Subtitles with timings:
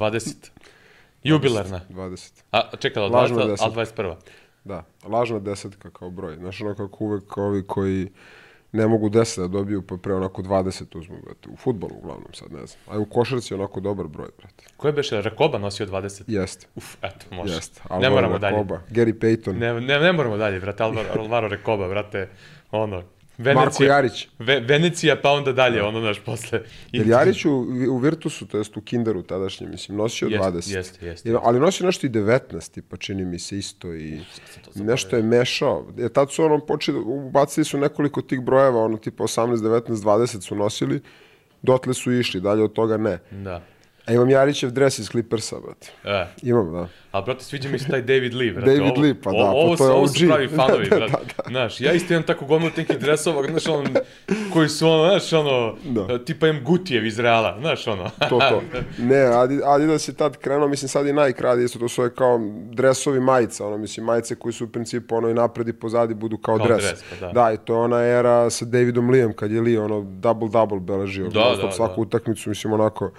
[0.00, 0.50] 20.
[1.22, 1.80] Jubilarna.
[1.90, 2.42] 20.
[2.52, 3.66] A, čekala, Lažna 20, desetka.
[3.66, 4.14] a 21.
[4.64, 6.36] Da, lažna desetka kao broj.
[6.36, 8.08] Znaš, ono kako uvek ovi koji
[8.72, 11.48] ne mogu 10 da dobiju, pa pre onako 20 uzmu, brate.
[11.48, 12.80] U futbolu uglavnom sad, ne znam.
[12.86, 14.64] A u košarci je onako dobar broj, brate.
[14.76, 15.22] Ko je beše?
[15.22, 16.22] Rakoba nosio 20?
[16.26, 17.54] Jeste, Uf, eto, može.
[17.54, 17.80] jeste.
[18.00, 18.56] ne moramo dalje.
[18.56, 22.28] Koba, Gary Payton, Ne, ne, ne moramo dalje, brate, Alvaro, Alvaro Rekoba, brate,
[22.70, 23.02] ono,
[23.44, 24.28] Marko Venecija, Jarić.
[24.38, 26.62] Ve, Venecija, pa onda dalje, ono, naš, posle.
[26.92, 27.50] Jer Jarić u,
[27.90, 30.74] u Virtusu, to jest u Kinderu tadašnje, mislim, nosio Jest, 20.
[30.76, 34.20] jest, jest, I- Ali nosio nešto i 19, tipa, čini mi se isto i
[34.74, 35.86] nešto je mešao.
[35.96, 40.40] Jer tad su ono počeli, ubacili su nekoliko tih brojeva, ono tipa 18, 19, 20
[40.40, 41.00] su nosili,
[41.62, 43.18] dotle su išli, dalje od toga ne.
[43.30, 43.62] Da.
[44.10, 45.90] A imam Jarićev dres iz Clippersa, brate.
[46.04, 46.88] E, Imam, da.
[47.12, 48.66] a brate, sviđa mi se taj David Lee, brate.
[48.66, 50.28] David ovo, Lee, pa da, ovo, pa to je su, ovo su OG.
[50.28, 51.12] pravi fanovi, Da, brate.
[51.12, 53.84] da, Znaš, ja isto imam tako gomilu tenkih dresova, znaš, ono,
[54.52, 56.18] koji su, ono, znaš, ono, Da.
[56.18, 56.60] tipa M.
[56.64, 58.10] Gutijev iz Reala, znaš, ono.
[58.20, 58.62] To, to.
[59.00, 62.14] Ne, Adi- Adidas je tad krenuo, mislim, sad i Nike radi isto, to su ove
[62.14, 66.14] kao dresovi majica, ono, mislim, majice koji su u principu, ono, i napred i pozadi
[66.14, 66.82] budu kao, Kao dres.
[66.82, 67.32] dres, pa da.
[67.34, 71.28] da, i to je ona era sa Davidom Liam, kad je Lee, ono, double-double beležio.
[71.28, 72.02] Da, non-stop da, Svaku da.
[72.02, 73.10] utakmicu, mislim, onako,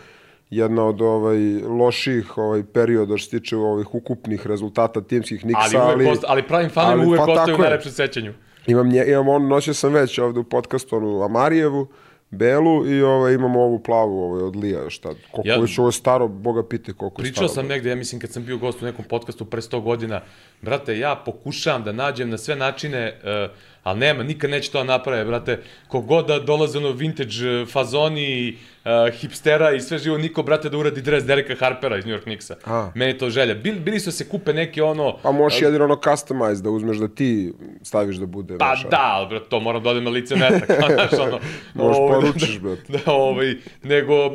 [0.52, 1.38] jedna od ovaj,
[1.70, 6.28] loših ovaj, perioda što se tiče ovih ukupnih rezultata timskih Niksa, Ali, ali, uvek osta,
[6.30, 7.62] ali pravim fanovima ali, uvek pa ostaju u je.
[7.62, 8.34] najlepšem sećanju.
[8.68, 11.88] Imam, nje, imam on, nosio sam već ovde u podcastu onu Amarijevu,
[12.30, 15.92] Belu i ovaj, imamo ovu plavu ovaj, od Lija, šta, koliko Ja- već ovo je
[15.92, 17.56] staro, boga pite koliko je Pričao staro.
[17.56, 20.22] sam negde, ja mislim kad sam bio gost u nekom podcastu pre 100 godina,
[20.62, 23.52] brate, ja pokušavam da nađem na sve načine, uh,
[23.84, 28.58] ali nema, nikad neće to da naprave, brate, kogod da dolaze ono vintage eh, fazoni,
[28.80, 32.24] uh, hipstera i sve živo, niko, brate, da uradi dres Dereka Harpera iz New York
[32.24, 32.56] Knicksa.
[32.66, 32.92] A.
[32.96, 33.54] Meni to želja.
[33.56, 35.18] Bili, bili su da se kupe neke ono...
[35.18, 38.58] Pa možeš jedino ono customize, da uzmeš da ti staviš da bude.
[38.58, 41.12] Pa znaš, a- da, ali, brate, to moram da odem na lice mesta, kao, znaš,
[41.14, 41.40] ono...
[41.76, 42.82] Možeš ovaj, poručiš, brate.
[42.90, 43.54] Da, ovaj,
[43.84, 44.32] nego, e,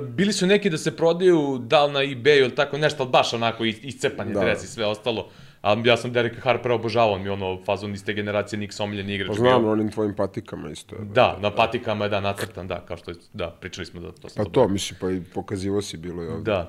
[0.00, 3.32] bili su neki da se prodaju, da li na eBayu ili tako nešto, ali baš
[3.34, 4.40] onako is- iscepan je Da.
[4.40, 5.28] dres i sve ostalo.
[5.62, 8.80] A ja sam Dereka Harpera obožavao, on mi je ono fazon iz te generacije Nick
[8.80, 9.28] omiljeni igrač.
[9.28, 10.96] Pa znam na onim tvojim patikama isto.
[10.96, 11.04] je.
[11.04, 14.28] Da, na patikama je da nacrtan, da, kao što je, da, pričali smo da to
[14.28, 16.42] sam Pa to, mislim, pa i pokazivo si bilo ovdje.
[16.42, 16.68] Da.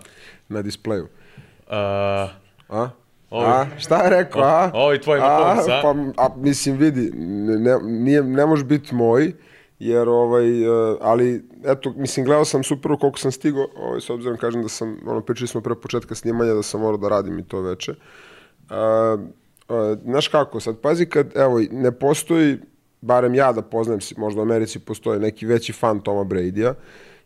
[0.49, 1.03] Na displeju.
[1.03, 1.73] Uh,
[2.69, 2.89] A?
[3.29, 3.65] Ovo- A?
[3.77, 4.71] Šta je rekao, a?
[4.73, 5.81] ovo i tvoj Mahomes, a?
[5.81, 9.33] Pa, a, mislim, vidi, ne, ne, nije, ne može biti moj,
[9.79, 14.37] jer, ovaj, uh, ali, eto, mislim, gledao sam super koliko sam stigao, ovaj, s obzirom,
[14.37, 17.43] kažem da sam, ono, pričali smo pre početka snimanja, da sam morao da radim i
[17.43, 17.91] to veče.
[17.91, 17.97] Uh,
[18.69, 19.19] uh,
[20.03, 22.57] znaš kako, sad pazi kad, evo, ne postoji,
[23.01, 26.73] barem ja da poznajem, možda u Americi postoji neki veći fan Toma Brady-a,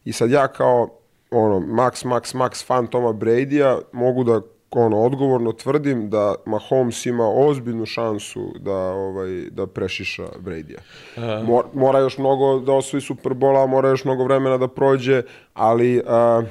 [0.06, 0.90] i sad ja kao,
[1.32, 7.30] ono, max, max, max fan Toma Brady-a mogu da ono, odgovorno tvrdim da Mahomes ima
[7.30, 10.82] ozbiljnu šansu da, ovaj, da prešiša Brady-a.
[11.44, 15.22] Mor, mora još mnogo da osvoji Superbola, mora još mnogo vremena da prođe,
[15.54, 16.42] ali a,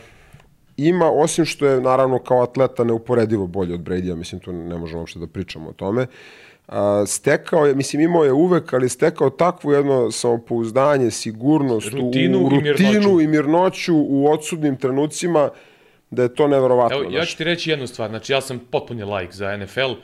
[0.77, 5.01] ima, osim što je naravno kao atleta neuporedivo bolji od Brady-a, mislim tu ne možemo
[5.01, 6.07] uopšte da pričamo o tome,
[6.69, 12.51] a, stekao je, mislim imao je uvek, ali stekao takvu jedno samopouzdanje, sigurnost, Rutinu u,
[12.53, 12.85] i mirnoću.
[12.85, 15.51] rutinu i mirnoću u odsudnim trenucima,
[16.11, 16.97] da je to neverovatno.
[16.97, 19.97] Evo, ja ću ti reći jednu stvar, znači ja sam potpuni like za NFL, uh,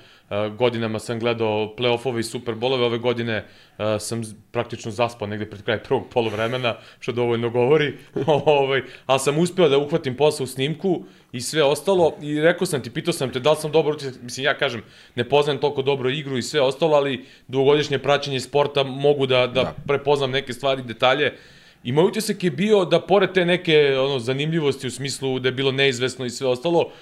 [0.58, 3.44] godinama sam gledao play-offove i superbolove, ove godine
[3.78, 7.94] uh, sam praktično zaspao negde pred kraj prvog polovremena, što dovoljno govori,
[8.46, 12.82] ovaj, ali sam uspeo da uhvatim posao u snimku i sve ostalo i rekao sam
[12.82, 14.82] ti, pitao sam te da li sam dobro utisak, mislim ja kažem,
[15.14, 19.62] ne poznajem toliko dobro igru i sve ostalo, ali dugogodišnje praćenje sporta mogu da, da,
[19.62, 19.74] Da.
[19.86, 21.32] prepoznam neke stvari, detalje,
[21.84, 25.52] I moj utisak je bio da pored te neke ono, zanimljivosti u smislu da je
[25.52, 26.92] bilo neizvesno i sve ostalo, a,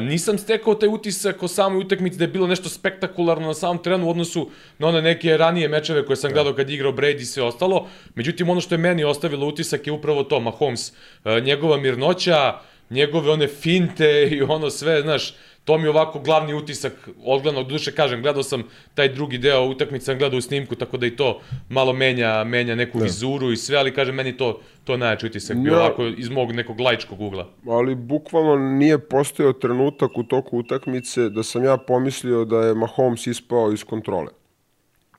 [0.00, 4.06] nisam stekao taj utisak o samoj utakmici da je bilo nešto spektakularno na samom terenu
[4.06, 7.24] u odnosu na one neke ranije mečeve koje sam gledao kad je igrao Brady i
[7.24, 7.88] sve ostalo.
[8.14, 10.92] Međutim, ono što je meni ostavilo utisak je upravo to, Mahomes,
[11.24, 12.58] a, njegova mirnoća,
[12.90, 17.92] njegove one finte i ono sve, znaš, to mi je ovako glavni utisak odgledno, duše
[17.92, 18.62] kažem, gledao sam
[18.94, 22.74] taj drugi deo utakmice, sam gledao u snimku, tako da i to malo menja, menja
[22.74, 25.78] neku vizuru i sve, ali kažem, meni to, to najjači utisak bio Ja.
[25.78, 27.48] ovako iz mog nekog laičkog ugla.
[27.66, 33.26] ali bukvalno nije postojao trenutak u toku utakmice da sam ja pomislio da je Mahomes
[33.26, 34.28] ispao iz kontrole.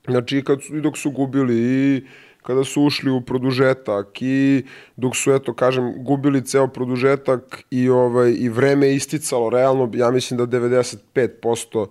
[0.08, 2.02] Znači, i, kad i dok su gubili i
[2.44, 4.64] kada su ušli u produžetak i
[4.96, 10.38] dok su, eto, kažem, gubili ceo produžetak i, ovaj, i vreme isticalo, realno, ja mislim
[10.38, 11.88] da 95%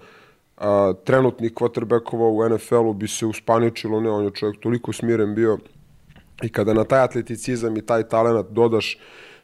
[0.57, 5.59] a, trenutnih quarterbackova u NFL-u bi se uspaničilo, ne, on je čovjek toliko smiren bio
[6.43, 8.99] i kada na taj atleticizam i taj talent dodaš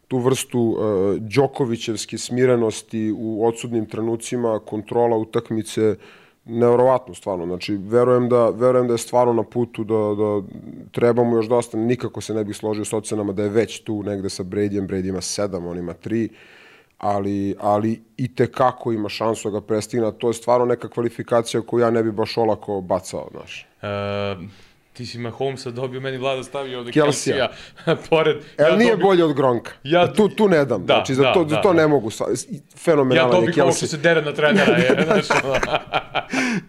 [0.09, 0.79] tu vrstu uh,
[1.21, 5.97] Đokovićevske smirenosti u odsudnim trenucima, kontrola utakmice,
[6.49, 7.47] nevjerovatno stvarno.
[7.47, 10.43] Znači, verujem da, verujem da je stvarno na putu da, da
[10.91, 11.79] treba mu još dosta.
[11.79, 14.89] Nikako se ne bih složio s ocenama da je već tu negde sa Bradyjem.
[14.89, 16.29] Brady ima sedam, on ima tri.
[16.99, 20.13] ali, ali i te kako ima šansu da ga prestigne.
[20.19, 23.67] To je stvarno neka kvalifikacija koju ja ne bi baš olako bacao, znaš.
[23.83, 24.49] Uh,
[24.99, 27.49] ti si Mahomesa dobio, meni vlada stavio ovde Kelsija.
[27.77, 28.37] Kelsija pored.
[28.59, 29.71] El ja nije dobio- bolje od Gronka.
[29.85, 30.81] Ja- tu, tu ne dam.
[30.81, 31.77] Da, znači, za da, to, za da, to da.
[31.77, 32.11] ne mogu.
[32.11, 34.73] sa- Ja Fenomenalan je dobih ovo što se dere na trenera.
[34.73, 34.91] Je,
[35.45, 35.55] ono.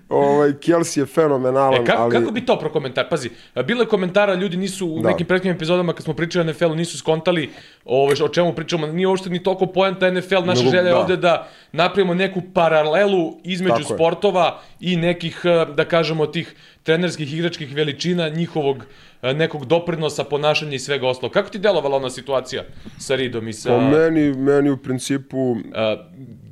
[0.10, 2.12] Ovaj, Kelsey je fenomenalan, E, kako, ali...
[2.14, 3.10] kako bi to prokomentar?
[3.10, 5.10] Pazi, bilo je komentara, ljudi nisu u Da.
[5.10, 7.50] nekim prethodnim epizodama kad smo pričali o NFL-u nisu skontali
[7.86, 8.88] ove, o čemu pričamo.
[8.88, 11.00] Nije uopšte ni toliko poenta NFL, naša Nego, želja je da.
[11.00, 13.98] ovde da napravimo neku paralelu između Tako je.
[13.98, 18.86] sportova i nekih, eh, da kažemo, tih trenerskih, igračkih veličina, njihovog
[19.22, 21.32] eh, nekog doprinosa, ponašanja i svega ostalo.
[21.32, 22.64] Kako ti delovala ona situacija
[23.00, 23.70] sa Ridom i sa...
[23.70, 25.52] Po meni, meni u principu...
[25.52, 25.60] Uh,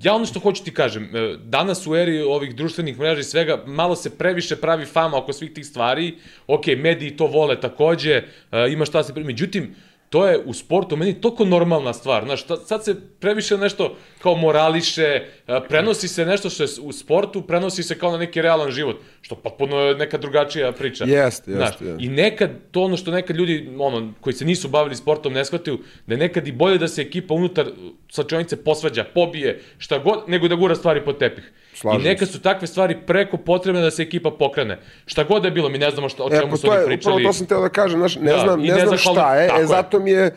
[0.04, 3.64] ja ono što hoću ti kažem, uh, danas u eri ovih društvenih mreža i svega,
[3.66, 6.16] malo se previše pravi fama oko svih tih stvari.
[6.48, 8.24] Ok, mediji to vole takođe,
[8.70, 9.14] ima šta se...
[9.16, 9.76] Međutim,
[10.10, 12.24] to je u sportu meni toliko normalna stvar.
[12.26, 17.42] Znaš, sad se previše nešto kao morališe, uh, prenosi se nešto što je u sportu,
[17.42, 21.04] prenosi se kao na neki realan život, što potpuno je neka drugačija priča.
[21.04, 22.06] Jeste, jeste, jeste.
[22.06, 25.80] I nekad, to ono što nekad ljudi, ono, koji se nisu bavili sportom ne shvataju,
[26.08, 27.66] da je nekad i bolje da se ekipa unutar
[28.10, 31.44] slačionice posvađa, pobije, šta god, nego da gura stvari pod tepih.
[31.74, 34.78] Slažem I nekad su takve stvari preko potrebne da se ekipa pokrene.
[35.06, 36.86] Šta god da je bilo, mi ne znamo šta, o E, čemu pa su oni
[36.86, 37.14] pričali.
[37.14, 39.52] upravo to sam teo da kažem, znaš, ne Da, znam, ne, ne znam šta je,
[39.62, 40.32] e, zato mi je e,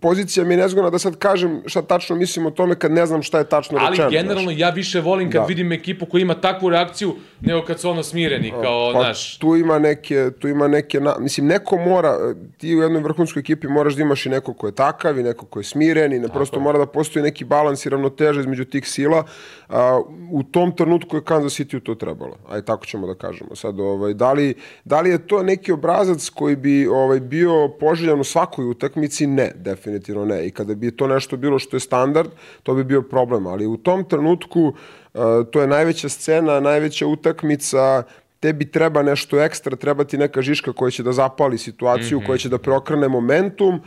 [0.00, 3.22] pozicija mi je nezgodna da sad kažem šta tačno mislim o tome kad ne znam
[3.22, 4.10] šta je tačno Ali rečeno.
[4.10, 5.46] generalno ja više volim kad Da.
[5.46, 9.38] vidim ekipu koja ima takvu reakciju nego kad su ono smireni, kao, Pa znaš...
[9.38, 13.68] tu ima neke, tu ima neke, na, mislim, neko mora, ti u jednoj vrhunskoj ekipi
[13.68, 16.28] moraš da imaš i neko ko je takav i neko ko je smiren i ne,
[16.28, 19.24] prosto mora da postoji neki balans i ravnoteža između tih sila.
[19.68, 20.00] A,
[20.32, 22.36] u tom trenutku je Kansas City to trebalo.
[22.50, 23.56] Aj tako ćemo da kažemo.
[23.56, 24.54] Sad, ovaj, da, li,
[24.84, 29.23] da li je to neki obrazac koji bi ovaj, bio poželjan u svakoj utakmici?
[29.26, 30.46] Ne, definitivno ne.
[30.46, 32.30] I kada bi to nešto bilo što je standard,
[32.62, 33.46] to bi bio problem.
[33.46, 34.72] Ali u tom trenutku
[35.14, 38.02] Uh, to je najveća scena, najveća utakmica,
[38.40, 42.48] tebi treba nešto ekstra, treba ti neka žiška koja će da zapali situaciju, koja će
[42.48, 43.80] da preokrene momentum,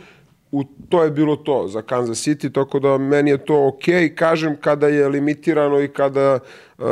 [0.52, 4.56] u, to je bilo to za Kansas City, tako da meni je to okej, kažem,
[4.60, 6.38] kada je limitirano i kada
[6.78, 6.86] uh,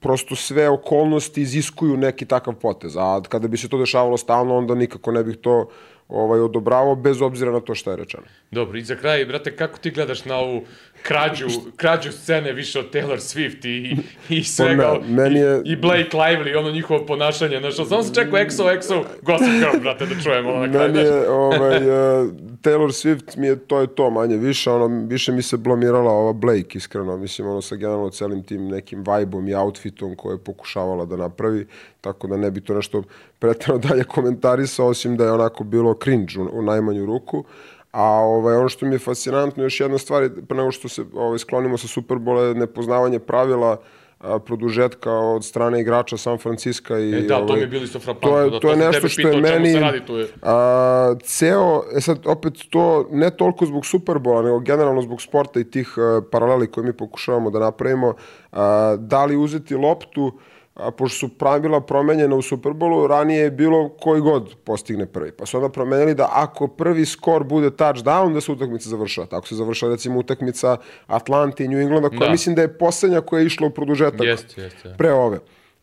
[0.00, 4.74] prosto sve okolnosti iziskuju neki takav potez, a kada bi se to dešavalo stalno, onda
[4.74, 5.68] nikako ne bih to
[6.08, 8.24] ovaj, odobravao, bez obzira na to šta je rečeno.
[8.50, 10.62] Dobro, i za kraj, brate, kako ti gledaš na ovu
[11.02, 11.46] krađu,
[11.76, 13.96] krađu scene više od Taylor Swift i,
[14.30, 18.02] i svega, Pa ne, meni je- i, i Blake Lively, ono njihovo ponašanje, znaš, samo
[18.02, 21.76] se čekao EXO, EXO, Gossip Girl, brate, da čujemo ono na kraju, Meni je, ovaj,
[21.76, 22.30] uh,
[22.62, 26.32] Taylor Swift mi je, to je to manje više, ono, više mi se blamirala ova
[26.32, 31.04] Blake, iskreno, mislim, ono, sa generalno celim tim nekim vibe-om i outfitom koje je pokušavala
[31.04, 31.66] da napravi,
[32.00, 33.02] tako da ne bi to nešto
[33.38, 37.44] pretjerano dalje komentarisao, osim da je onako bilo cringe u, u najmanju ruku.
[37.92, 41.38] A ovaj, ono što mi je fascinantno, još jedna stvar, pre nego što se ovaj,
[41.38, 43.80] sklonimo sa Superbola, je nepoznavanje pravila
[44.18, 47.84] a, produžetka od strane igrača San Francisco i E, da, to ovaj, mi je bilo
[47.84, 50.28] isto frapantno, to je, da, to je nešto što je meni radi, tu je.
[50.42, 55.70] a, ceo, e sad opet to ne toliko zbog Superbola, nego generalno zbog sporta i
[55.70, 58.14] tih a, paraleli koje mi pokušavamo da napravimo,
[58.52, 60.57] a, da li uzeti loptu, a,
[60.96, 65.32] pošto su pravila promenjena u Superbolu, ranije je bilo koji god postigne prvi.
[65.32, 69.26] Pa su onda promenjali da ako prvi skor bude touchdown, da se utakmica završava.
[69.26, 72.30] Tako se završava recimo utakmica Atlante i New Englanda, koja Da.
[72.30, 74.94] mislim da je poslednja koja je išla u produžetak Jeste, jeste.
[74.98, 75.38] pre ove.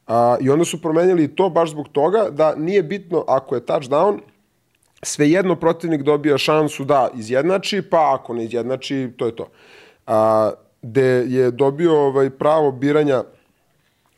[0.07, 3.65] A, I onda su promenjali i to baš zbog toga da nije bitno ako je
[3.65, 4.19] touchdown,
[5.03, 9.47] svejedno protivnik dobija šansu da izjednači, pa ako ne izjednači, to je to.
[10.07, 13.23] A, gde je dobio ovaj pravo biranja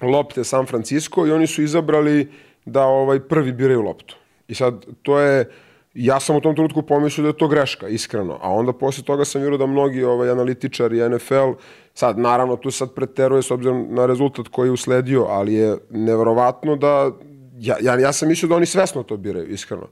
[0.01, 2.31] lopte San Francisco i oni su izabrali
[2.65, 4.15] da ovaj prvi biraju loptu.
[4.47, 5.49] I sad to je
[5.97, 8.39] ja sam u tom trenutku pomislio da je to greška, iskreno.
[8.41, 11.51] A onda posle toga sam vidio da mnogi ovaj, analitičari NFL,
[11.93, 16.75] sad naravno tu sad preteruje s obzirom na rezultat koji je usledio, ali je neverovatno
[16.75, 17.11] da,
[17.59, 19.87] ja, ja, ja sam mislio da oni svesno to biraju, iskreno.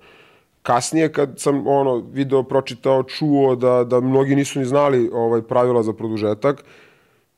[0.62, 5.83] Kasnije kad sam ono video pročitao, čuo da, da mnogi nisu ni znali ovaj pravila
[5.83, 6.63] za produžetak,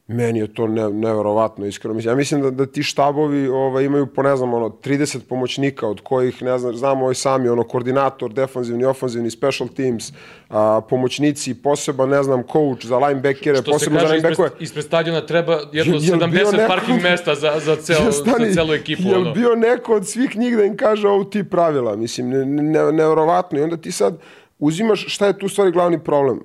[0.09, 1.93] Meni je to ne, neverovatno, iskreno.
[1.93, 5.87] Mislim, ja mislim da, da ti štabovi ovaj, imaju po, ne znam, ono, 30 pomoćnika,
[5.87, 10.13] od kojih, ne znam, znamo ovaj sami, ono, koordinator, defanzivni, ofanzivni, special teams,
[10.49, 14.63] a, pomoćnici, poseban, ne znam, coach za linebackere, posebno za kaže, ispred, linebackere.
[14.63, 18.53] ispred stadiona treba jedno bio 70 neko- parking mesta za, za, cel, Ja, stani, za
[18.53, 19.01] celu ekipu.
[19.03, 19.33] Jel ono.
[19.33, 21.95] bio neko od svih njih da im kaže ovo ti pravila?
[21.95, 23.59] Mislim, ne, ne, nevjerovatno.
[23.59, 24.17] I onda ti sad
[24.59, 26.37] uzimaš šta je tu stvari glavni problem.
[26.37, 26.41] E,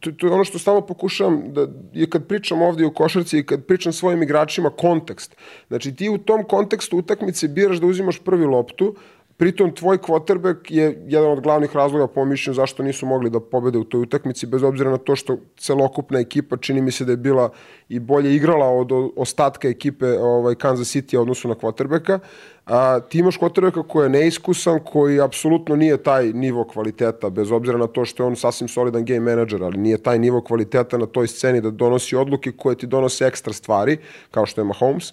[0.00, 3.46] to, to je ono što stalno pokušavam da je kad pričam ovdje u košarci i
[3.46, 5.36] kad pričam svojim igračima kontekst.
[5.68, 8.94] Znači ti u tom kontekstu utakmice biraš da uzimaš prvi loptu,
[9.36, 13.78] Pritom, tvoj quarterback je jedan od glavnih razloga po mišljenju zašto nisu mogli da pobede
[13.78, 17.16] u toj utakmici, bez obzira na to što celokupna ekipa čini mi se da je
[17.16, 17.50] bila
[17.88, 22.18] i bolje igrala od ostatka ekipe ovaj, Kansas City odnosu na quarterbacka.
[22.66, 27.78] A, ti imaš quarterbacka koji je neiskusan, koji apsolutno nije taj nivo kvaliteta, bez obzira
[27.78, 31.06] na to što je on sasvim solidan game manager, ali nije taj nivo kvaliteta na
[31.06, 33.98] toj sceni da donosi odluke koje ti donose ekstra stvari,
[34.30, 35.12] kao što je Mahomes.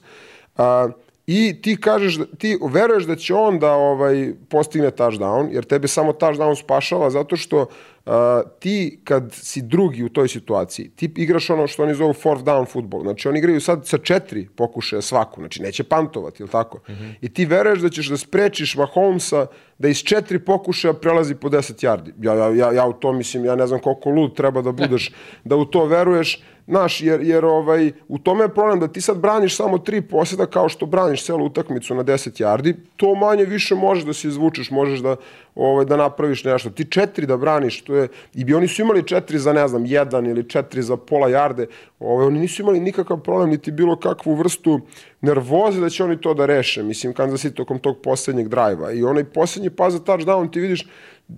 [0.58, 0.90] A,
[1.28, 5.88] i ti kažeš, da, ti veruješ da će on da ovaj, postigne touchdown, jer tebe
[5.88, 7.66] samo touchdown spašava zato što
[8.06, 8.14] uh,
[8.60, 12.66] ti kad si drugi u toj situaciji, ti igraš ono što oni zovu fourth down
[12.72, 13.04] football.
[13.04, 16.78] Znači oni igraju sad sa četiri pokušaja svaku, znači neće pantovati, ili tako?
[16.78, 17.14] Mm -hmm.
[17.22, 19.46] I ti veruješ da ćeš da sprečiš Mahomesa
[19.78, 22.12] da iz četiri pokušaja prelazi po 10 yardi.
[22.22, 25.12] Ja, ja, ja, ja u to mislim, ja ne znam koliko lud treba da budeš
[25.50, 29.18] da u to veruješ, Znaš, jer, jer ovaj, u tome je problem da ti sad
[29.18, 33.76] braniš samo tri posjeda kao što braniš celu utakmicu na 10 yardi, to manje više
[33.76, 35.16] možeš da se izvučeš, možeš da,
[35.56, 36.70] ovaj, da napraviš nešto.
[36.70, 39.86] Ti četiri da braniš, to je, i bi oni su imali četiri za, ne znam,
[39.86, 41.68] jedan ili četiri za pola jarde,
[42.00, 44.80] ovaj, oni nisu imali nikakav problem, niti bilo kakvu vrstu
[45.22, 46.84] nervoze da će oni to da reše.
[46.84, 48.92] Mislim, Kansas City tokom tog poslednjeg drajva.
[48.92, 50.88] I onaj poslednji pas za touchdown ti vidiš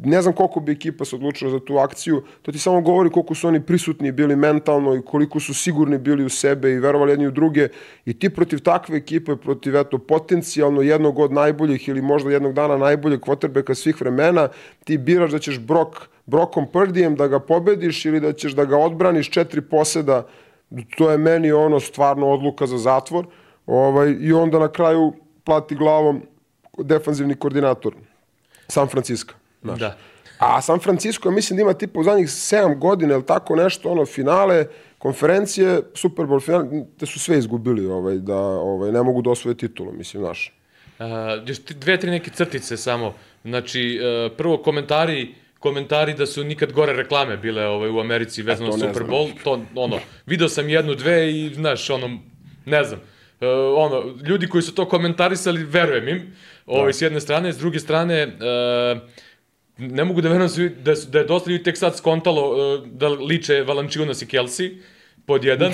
[0.04, 3.36] ne znam koliko bi ekipa se odlučila za tu akciju, to ti samo govori koliko
[3.36, 7.28] su oni prisutni bili mentalno i koliko su sigurni bili u sebe i verovali jedni
[7.28, 7.68] u druge
[8.06, 12.78] i ti protiv takve ekipe, protiv eto, potencijalno jednog od najboljih ili možda jednog dana
[12.78, 14.48] najboljeg kvotrbeka svih vremena,
[14.84, 18.78] ti biraš da ćeš Brok, Brokom Prdijem da ga pobediš ili da ćeš da ga
[18.78, 20.28] odbraniš četiri poseda,
[20.98, 23.26] to je meni ono stvarno odluka za zatvor
[23.66, 26.22] ovaj, i onda na kraju plati glavom
[26.78, 27.94] defanzivni koordinator
[28.68, 29.45] San Francisco.
[29.66, 29.80] Znaš.
[29.80, 29.98] Da.
[30.40, 34.06] A San Francisco, mislim da ima tipa u zadnjih 7 godina ili tako nešto, ono,
[34.06, 34.66] finale,
[34.98, 36.66] konferencije, Super Bowl finale,
[37.00, 40.54] te su sve izgubili, ovaj, da ovaj, ne mogu da osvoje titulu, mislim, znaš.
[41.00, 41.06] Uh,
[41.46, 43.14] još dve, tri neke crtice samo.
[43.44, 48.70] Znači, uh, prvo komentari, komentari da su nikad gore reklame bile ovaj, u Americi vezano
[48.70, 49.32] e, Super Bowl.
[49.44, 52.20] To, ono, video sam jednu, dve i, znaš, ono,
[52.66, 53.00] ne znam.
[53.00, 56.94] Uh, ono, ljudi koji su to komentarisali, verujem im, ovaj, da.
[56.94, 59.02] s jedne strane, s druge strane, uh,
[59.78, 63.08] ne mogu da verujem da, da, da je dosta ljudi tek sad skontalo uh, da
[63.08, 64.78] liče Valančiunas i Kelsey,
[65.26, 65.74] pod jedan,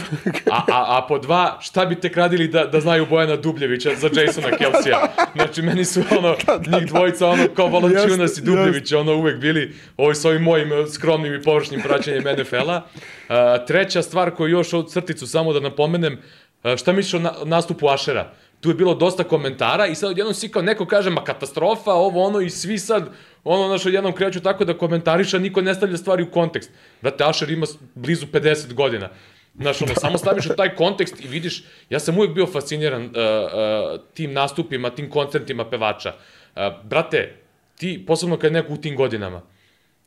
[0.51, 4.09] a, a, a pod dva, šta bi tek radili da, da znaju Bojana Dubljevića za
[4.21, 5.13] Jasona Kelsija?
[5.35, 9.37] Znači, meni su ono, da, da, njih dvojica, ono, kao Valančiunas i Dubljević, ono, uvek
[9.37, 12.81] bili, ovi s ovim mojim uh, skromnim i površnim praćenjem NFL-a.
[12.81, 13.35] Uh,
[13.67, 16.17] treća stvar koju još od crticu samo da napomenem,
[16.63, 18.33] uh, šta misliš o na, nastupu Ašera?
[18.61, 22.23] Tu je bilo dosta komentara i sad odjednom si kao neko kaže, ma katastrofa, ovo
[22.23, 23.09] ono i svi sad
[23.43, 26.71] ono, znaš, jednom kreću tako da komentariša, niko ne stavlja stvari u kontekst.
[27.01, 27.65] Brate, Asher ima
[27.95, 29.09] blizu 50 godina.
[29.55, 33.09] Znaš, ono, samo staviš u taj kontekst i vidiš, ja sam uvijek bio fasciniran uh,
[33.09, 36.13] uh, tim nastupima, tim koncertima pevača.
[36.55, 37.35] Uh, brate,
[37.77, 39.41] ti, posebno kad je neko u tim godinama,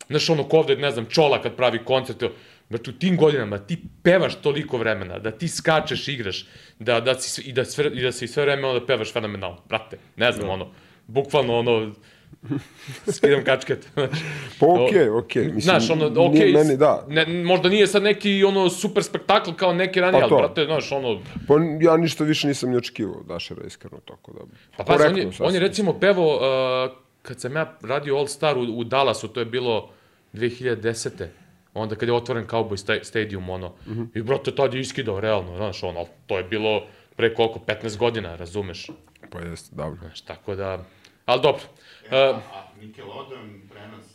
[0.08, 2.22] znaš, ono, ko ovde, ne znam, čola kad pravi koncert,
[2.68, 6.46] Brate, u tim godinama ti pevaš toliko vremena, da ti skačeš, igraš,
[6.78, 9.62] da, da si, i, da sve, i da si sve vreme da pevaš fenomenalno.
[9.68, 10.52] Brate, ne znam, da.
[10.52, 10.70] ono,
[11.06, 11.92] bukvalno ono,
[13.16, 13.88] skidam kačket.
[14.60, 15.42] pa okej, okay, okej.
[15.42, 15.46] Okay.
[15.46, 17.04] Mislim, znaš, ono, okej, okay, meni, da.
[17.08, 20.92] ne, možda nije sad neki ono super spektakl kao neki ranije, pa ali brate, znaš,
[20.92, 21.20] ono...
[21.48, 24.40] Pa ja ništa više nisam ni očekivao Dašera, iskreno, tako da...
[24.76, 28.58] Pa pa on je, on je recimo pevo, uh, kad sam ja radio All Star
[28.58, 29.90] u, u Dallasu, to je bilo
[30.32, 31.10] 2010
[31.74, 34.08] onda kad je otvoren Cowboy Stadium, ono, mm -hmm.
[34.14, 36.82] i brate, tad je iskidao, realno, znaš, ono, to je bilo
[37.16, 38.90] pre koliko, 15 godina, razumeš?
[39.30, 39.98] Pa jeste, dobro.
[40.00, 40.84] Znaš, tako da,
[41.24, 41.62] ali dobro.
[42.10, 44.14] E, a, a Nickelodeon prenos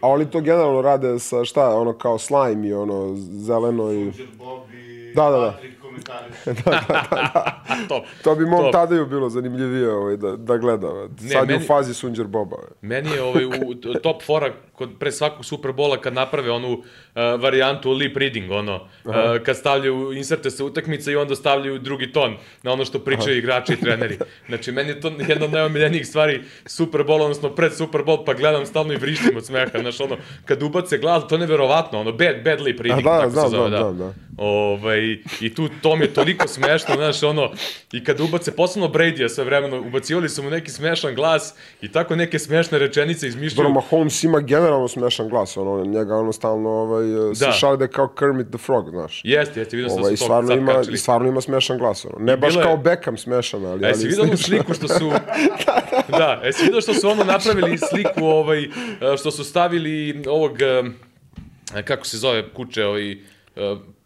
[0.00, 4.12] A oni to generalno rade sa šta, ono kao slime i ono zeleno i...
[4.38, 5.60] Bob i da, da, da.
[6.46, 7.62] da, da, da, da.
[7.88, 8.04] Top.
[8.24, 10.92] To bi mom Tadeju bilo zanimljivije ovaj, da, da gleda.
[11.20, 12.56] Ne, Sad meni, je u fazi Sunđer Boba.
[12.56, 12.70] Ovaj.
[12.80, 16.82] Meni je ovaj, u top fora kod, pre svakog Superbola kad naprave onu uh,
[17.14, 22.36] varijantu lip reading, ono, uh, kad stavljaju, inserte se utakmice i onda stavljaju drugi ton
[22.62, 23.38] na ono što pričaju Aha.
[23.38, 24.18] igrači i treneri.
[24.48, 28.92] Znači, meni je to jedna od najomiljenijih stvari Superbola, odnosno pred Superbol, pa gledam stalno
[28.92, 32.60] i vrištim od smeha, znaš, ono, kad ubace glas, to je neverovatno, ono, bad, bad
[32.60, 33.78] lip reading, da, tako da, se zove, da.
[33.78, 34.12] da, da.
[34.36, 37.50] Ovaj, I tu, to mi je toliko smešno, znaš, ono,
[37.92, 42.16] i kad ubace, posebno Brady-a sve vremeno, ubacivali su mu neki smešan glas i tako
[42.16, 43.68] neke smešne rečenice izmišljaju.
[43.68, 47.34] Dobro, Mahomes ima generalno smešan glas, ono, njega ono stalno ovaj, da.
[47.34, 49.20] se šali da je kao Kermit the Frog, znaš.
[49.24, 50.94] Jeste, jeste, vidio sam ovaj, da su to stvarno ima, kačili.
[50.94, 52.24] I stvarno ima smešan glas, ono.
[52.24, 53.84] Ne baš kao Beckham smešan, ali...
[53.84, 55.10] A jesi vidio onu sliku što su...
[56.18, 58.68] da, jesi vidio što su ono napravili sliku, ovaj,
[59.18, 60.52] što su stavili ovog,
[61.84, 63.16] kako se zove kuće, ovaj,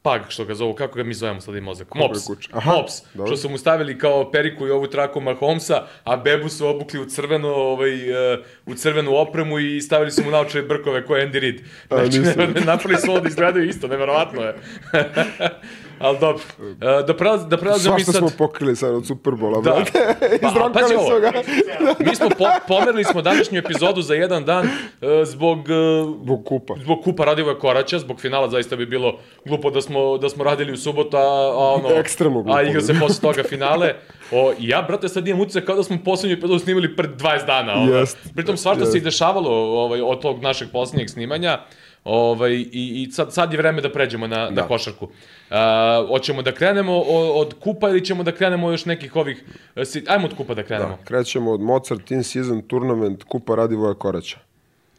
[0.07, 1.95] Pag, što ga zovu, kako ga mi zovemo sad i mozak?
[1.95, 2.19] Mops.
[2.53, 3.27] Aha, Mops, dobro.
[3.27, 7.05] što su mu stavili kao periku i ovu traku Mahomesa, a bebu su obukli u
[7.05, 11.61] crveno, ovaj, uh, u crvenu opremu i stavili su mu naočare brkove koje Andy Reid.
[11.91, 14.55] A, Znači, ne, napravili su ovo da izgledaju isto, neverovatno je.
[15.99, 16.43] Ali dobro.
[16.59, 18.29] Uh, da, prelaz, da prelazimo mi Svašta sad...
[18.29, 19.71] smo pokrili sad od Superbola, Da.
[19.71, 20.17] brate.
[20.43, 21.07] Pa, Izronkali ovo.
[21.07, 21.33] su ga.
[22.11, 24.71] Mi smo po, pomerili smo današnju epizodu za jedan dan uh,
[25.25, 26.75] zbog uh, Zbog kupa.
[26.83, 30.73] zbog kupa Radivoja Koraća, zbog finala zaista bi bilo glupo da smo da smo radili
[30.73, 32.59] u subotu, a, a ono Ekstremno glupo.
[32.59, 33.95] A igra se posle toga finale.
[34.33, 37.75] O, ja, brate, sad imam utisak kao da smo poslednju epizodu snimali pred 20 dana.
[37.75, 38.01] Ovaj.
[38.01, 39.51] Jest, Pritom svašta se i dešavalo
[39.83, 41.59] ovaj, od tog našeg poslednjeg snimanja.
[42.07, 44.63] Ovaj, i, i sad, sad je vreme da pređemo na, na Da.
[44.65, 45.09] košarku.
[45.51, 49.45] A, hoćemo da krenemo o- od kupa ili ćemo da krenemo još nekih ovih...
[49.77, 50.89] e, si- Ajmo od kupa da krenemo.
[50.91, 54.37] Da, krećemo od Mozart In Season Tournament Kupa Radivoja Koraća.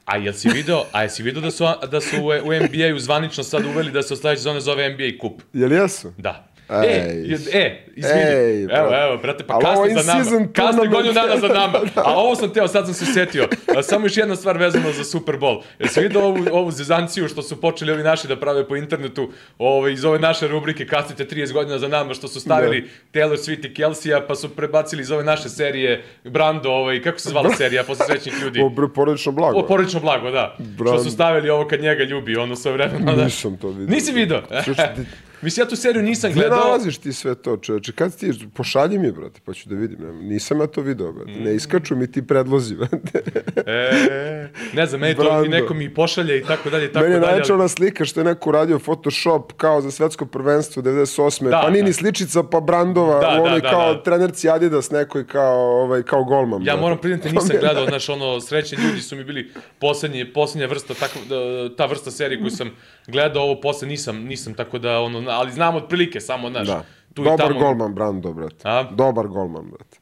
[0.06, 3.44] A jel si video, a jesi video da su, da su u, u NBA-u zvanično
[3.44, 5.42] sad uveli da se od sledeće zone zove NBA kup?
[5.54, 6.12] Jel jesu?
[6.18, 6.47] Da.
[6.70, 6.90] Ej.
[6.90, 8.22] E, e, izvini.
[8.22, 10.48] Ej, evo, evo, brate, pa ovo kasni za nama.
[10.54, 11.80] Kasni godinu dana za nama.
[12.06, 13.48] A ovo sam teo, sad sam se setio.
[13.84, 15.62] Samo još jedna stvar vezana za Super Bowl.
[15.80, 19.92] Jesi vidio ovu, ovu zezanciju što su počeli ovi naši da prave po internetu ovaj,
[19.94, 23.74] iz ove naše rubrike Kasnite 30 godina za nama što su stavili Taylor Swift i
[23.74, 28.06] Kelsija pa su prebacili iz ove naše serije Brando, ovaj, kako se zvala serija posle
[28.06, 28.62] srećnih ljudi?
[28.62, 29.60] O, porodično blago.
[29.60, 30.56] O, porodično blago, da.
[30.60, 31.00] Brand.
[31.00, 33.16] Što su stavili ovo kad njega ljubi, ono sa vremena.
[33.16, 33.24] Da.
[33.24, 33.96] Nisam to vidio.
[33.96, 34.42] Nisi video?
[35.42, 36.60] Mislim, ja tu seriju nisam gledao.
[36.60, 37.92] nalaziš ti sve to, čoveče?
[37.92, 39.98] Kad ti, pošalji mi, brate, pa ću da vidim.
[40.02, 41.32] Ne, Nisam ja to video, brate.
[41.32, 43.22] Ne iskaču mi ti predlozi, brate.
[43.58, 45.46] E, ne znam, meni to Brando.
[45.46, 47.42] i neko mi pošalje i tako dalje, i tako Meni je dalje.
[47.44, 51.44] ali- ona slika što je neko uradio Photoshop kao za svetsko prvenstvo 98.
[51.44, 51.94] Da, pa nije da.
[51.94, 54.04] sličica, pa Brandova, Da, da, da, kao da.
[54.04, 56.62] trenerci Adidas nekoj kao, ovaj, kao golman.
[56.62, 56.82] Ja brate.
[56.82, 60.94] moram priznati, To nisam gledao, znaš, ono, srećni ljudi su mi bili poslednji, poslednja vrsta,
[60.94, 61.36] tako, da,
[61.76, 62.72] ta vrsta serije koju sam
[63.08, 66.84] gledao, ovo posle nisam, nisam, tako da, ono, ali znam otprilike, samo, znaš, Da.
[67.14, 67.60] tu i Dobar tamo.
[67.60, 68.56] golman, Brando, brate.
[68.64, 68.84] A?
[68.92, 69.98] Dobar golman, brate.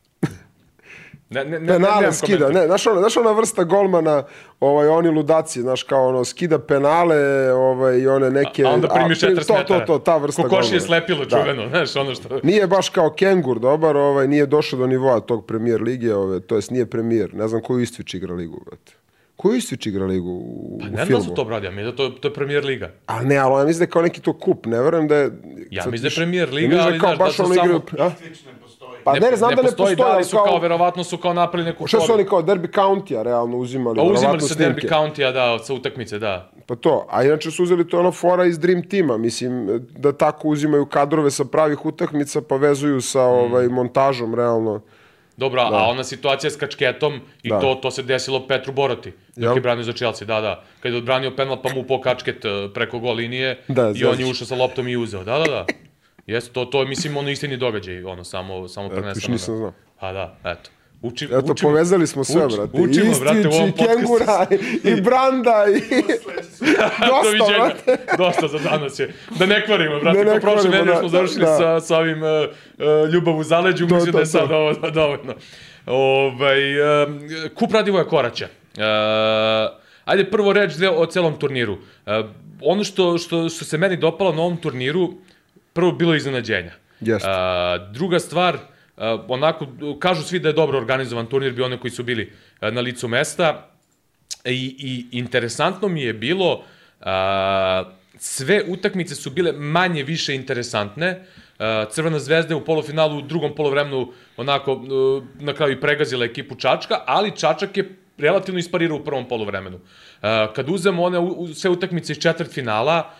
[1.29, 4.23] Ne, ne, ne, ne, Penale nemam skida, ne, znaš ona, znaš ona vrsta golmana,
[4.59, 7.17] ovaj, oni ludaci, znaš, kao ono, skida penale,
[7.53, 8.63] ovaj, i one neke...
[8.65, 9.85] A onda primi 40 to, metara.
[9.85, 10.85] To, to, ta vrsta Kokoši je golmana.
[10.85, 11.38] slepilo, Da.
[11.41, 12.39] čuveno, znaš, ono što...
[12.43, 16.55] Nije baš kao Kengur, dobar, ovaj, nije došao do nivoa tog premijer lige, ove, to
[16.55, 18.93] jest nije premijer, ne znam koju Istvić igra ligu, brate.
[19.36, 21.24] Koju Istvić igra ligu u, Pa u ne znam da filmu?
[21.24, 22.91] su to bradi, a mi da to, to je premier liga.
[23.06, 25.32] A ne, ali ja mislim da je kao neki to kup, ne verujem da je...
[25.71, 27.82] Ja mislim da je Premier ja liga, mislim ali znaš, da su samo- igraju...
[28.00, 28.10] A?
[28.12, 28.58] Slično ne.
[29.04, 30.60] Pa ne, znam da ne postoji, da ali su kao, kao...
[30.60, 33.95] verovatno su kao napravili neku Šta su oni kao Derby County-a realno uzimali?
[33.95, 34.89] Pa uzimali su Derby.
[34.89, 36.52] County-a, da, sa utakmice, da.
[36.65, 40.48] Pa to, a inače su uzeli to ono fora iz Dream Tima, mislim, da tako
[40.48, 43.24] uzimaju kadrove sa pravih utakmica pa vezuju sa Mm.
[43.24, 44.82] ovaj, montažom, realno.
[45.38, 47.60] Dobro, a ona situacija s kačketom i Da.
[47.60, 49.56] to, to se desilo Petru Boroti, dok Jel?
[49.56, 50.63] je branio za Chelsea, da, da.
[50.80, 54.19] Kad je odbranio penal, pa mu upao kačket e, preko gol linije Da, i on
[54.19, 55.24] je ušao sa loptom i uzeo.
[55.24, 55.65] Da, da, da.
[56.28, 59.34] Jeste, to, to je, mislim, ono istini događaj, ono, samo, samo preneseno.
[59.34, 59.58] nisam da.
[59.60, 59.74] znao.
[60.00, 60.69] Pa da, eto.
[61.06, 62.82] Uči, Eto, učimo, povezali smo sve, uč- brate.
[62.82, 63.98] učimo, I brate, u Istić, ovom i podcastu.
[63.98, 64.48] Kengura,
[64.84, 65.82] i, i Branda, i...
[67.10, 67.98] Dosta, brate.
[68.24, 69.13] Dosta za danas je.
[69.39, 70.18] Da ne kvarimo, brate.
[70.18, 71.58] Da ne Da prošle kvarimo, nedelje da, smo završili da.
[71.58, 74.32] sa, sa ovim uh, uh, ljubav u zaleđu, mislim to, da je to.
[74.32, 75.34] sad ovo dovoljno.
[75.86, 76.60] Ovaj,
[77.04, 77.20] um,
[77.56, 78.48] kup Radivoja Koraća.
[78.78, 78.82] Uh,
[80.06, 81.74] ajde prvo reč dve o celom turniru.
[81.74, 81.80] Uh,
[82.62, 85.13] ono što, što, što se meni dopalo na ovom turniru,
[85.74, 86.72] prvo bilo iznenađenja.
[87.02, 87.30] Jeste.
[87.30, 87.36] Uh,
[87.94, 88.62] druga stvar, uh,
[89.27, 89.67] onako,
[89.99, 92.31] kažu svi da je dobro organizovan turnir, bi one koji su bili
[92.62, 93.69] uh, na licu mesta.
[94.45, 96.63] I, i interesantno mi je bilo,
[97.01, 97.84] a,
[98.17, 101.25] sve utakmice su bile manje više interesantne.
[101.91, 106.55] Crvena zvezda je u polufinalu u drugom polovremenu onako uh, na kraju i pregazila ekipu
[106.55, 109.79] Čačka, ali Čačak je relativno isparirao u prvom poluvremenu.
[110.21, 111.19] A, kad uzemo one
[111.53, 113.13] sve utakmice iz četvrt finala,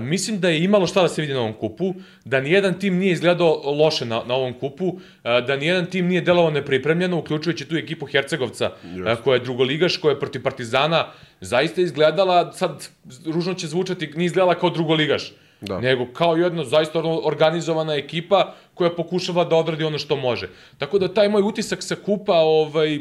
[0.00, 3.12] mislim da je imalo šta da se vidi na ovom kupu, da nijedan tim nije
[3.12, 7.76] izgledao loše na, na ovom kupu, a, da nijedan tim nije delovao nepripremljeno, uključujući tu
[7.76, 8.70] ekipu Hercegovca,
[9.06, 11.06] a, koja je drugoligaš, koja je protiv Partizana,
[11.40, 12.88] zaista izgledala, sad
[13.26, 15.80] ružno će zvučati, nije izgledala kao drugoligaš, Da.
[15.80, 20.48] nego kao jedna zaista organizovana ekipa koja pokušava da odradi ono što može.
[20.78, 23.00] Tako da taj moj utisak sa kupa, ovaj,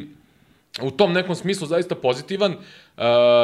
[0.82, 2.56] u tom nekom smislu zaista pozitivan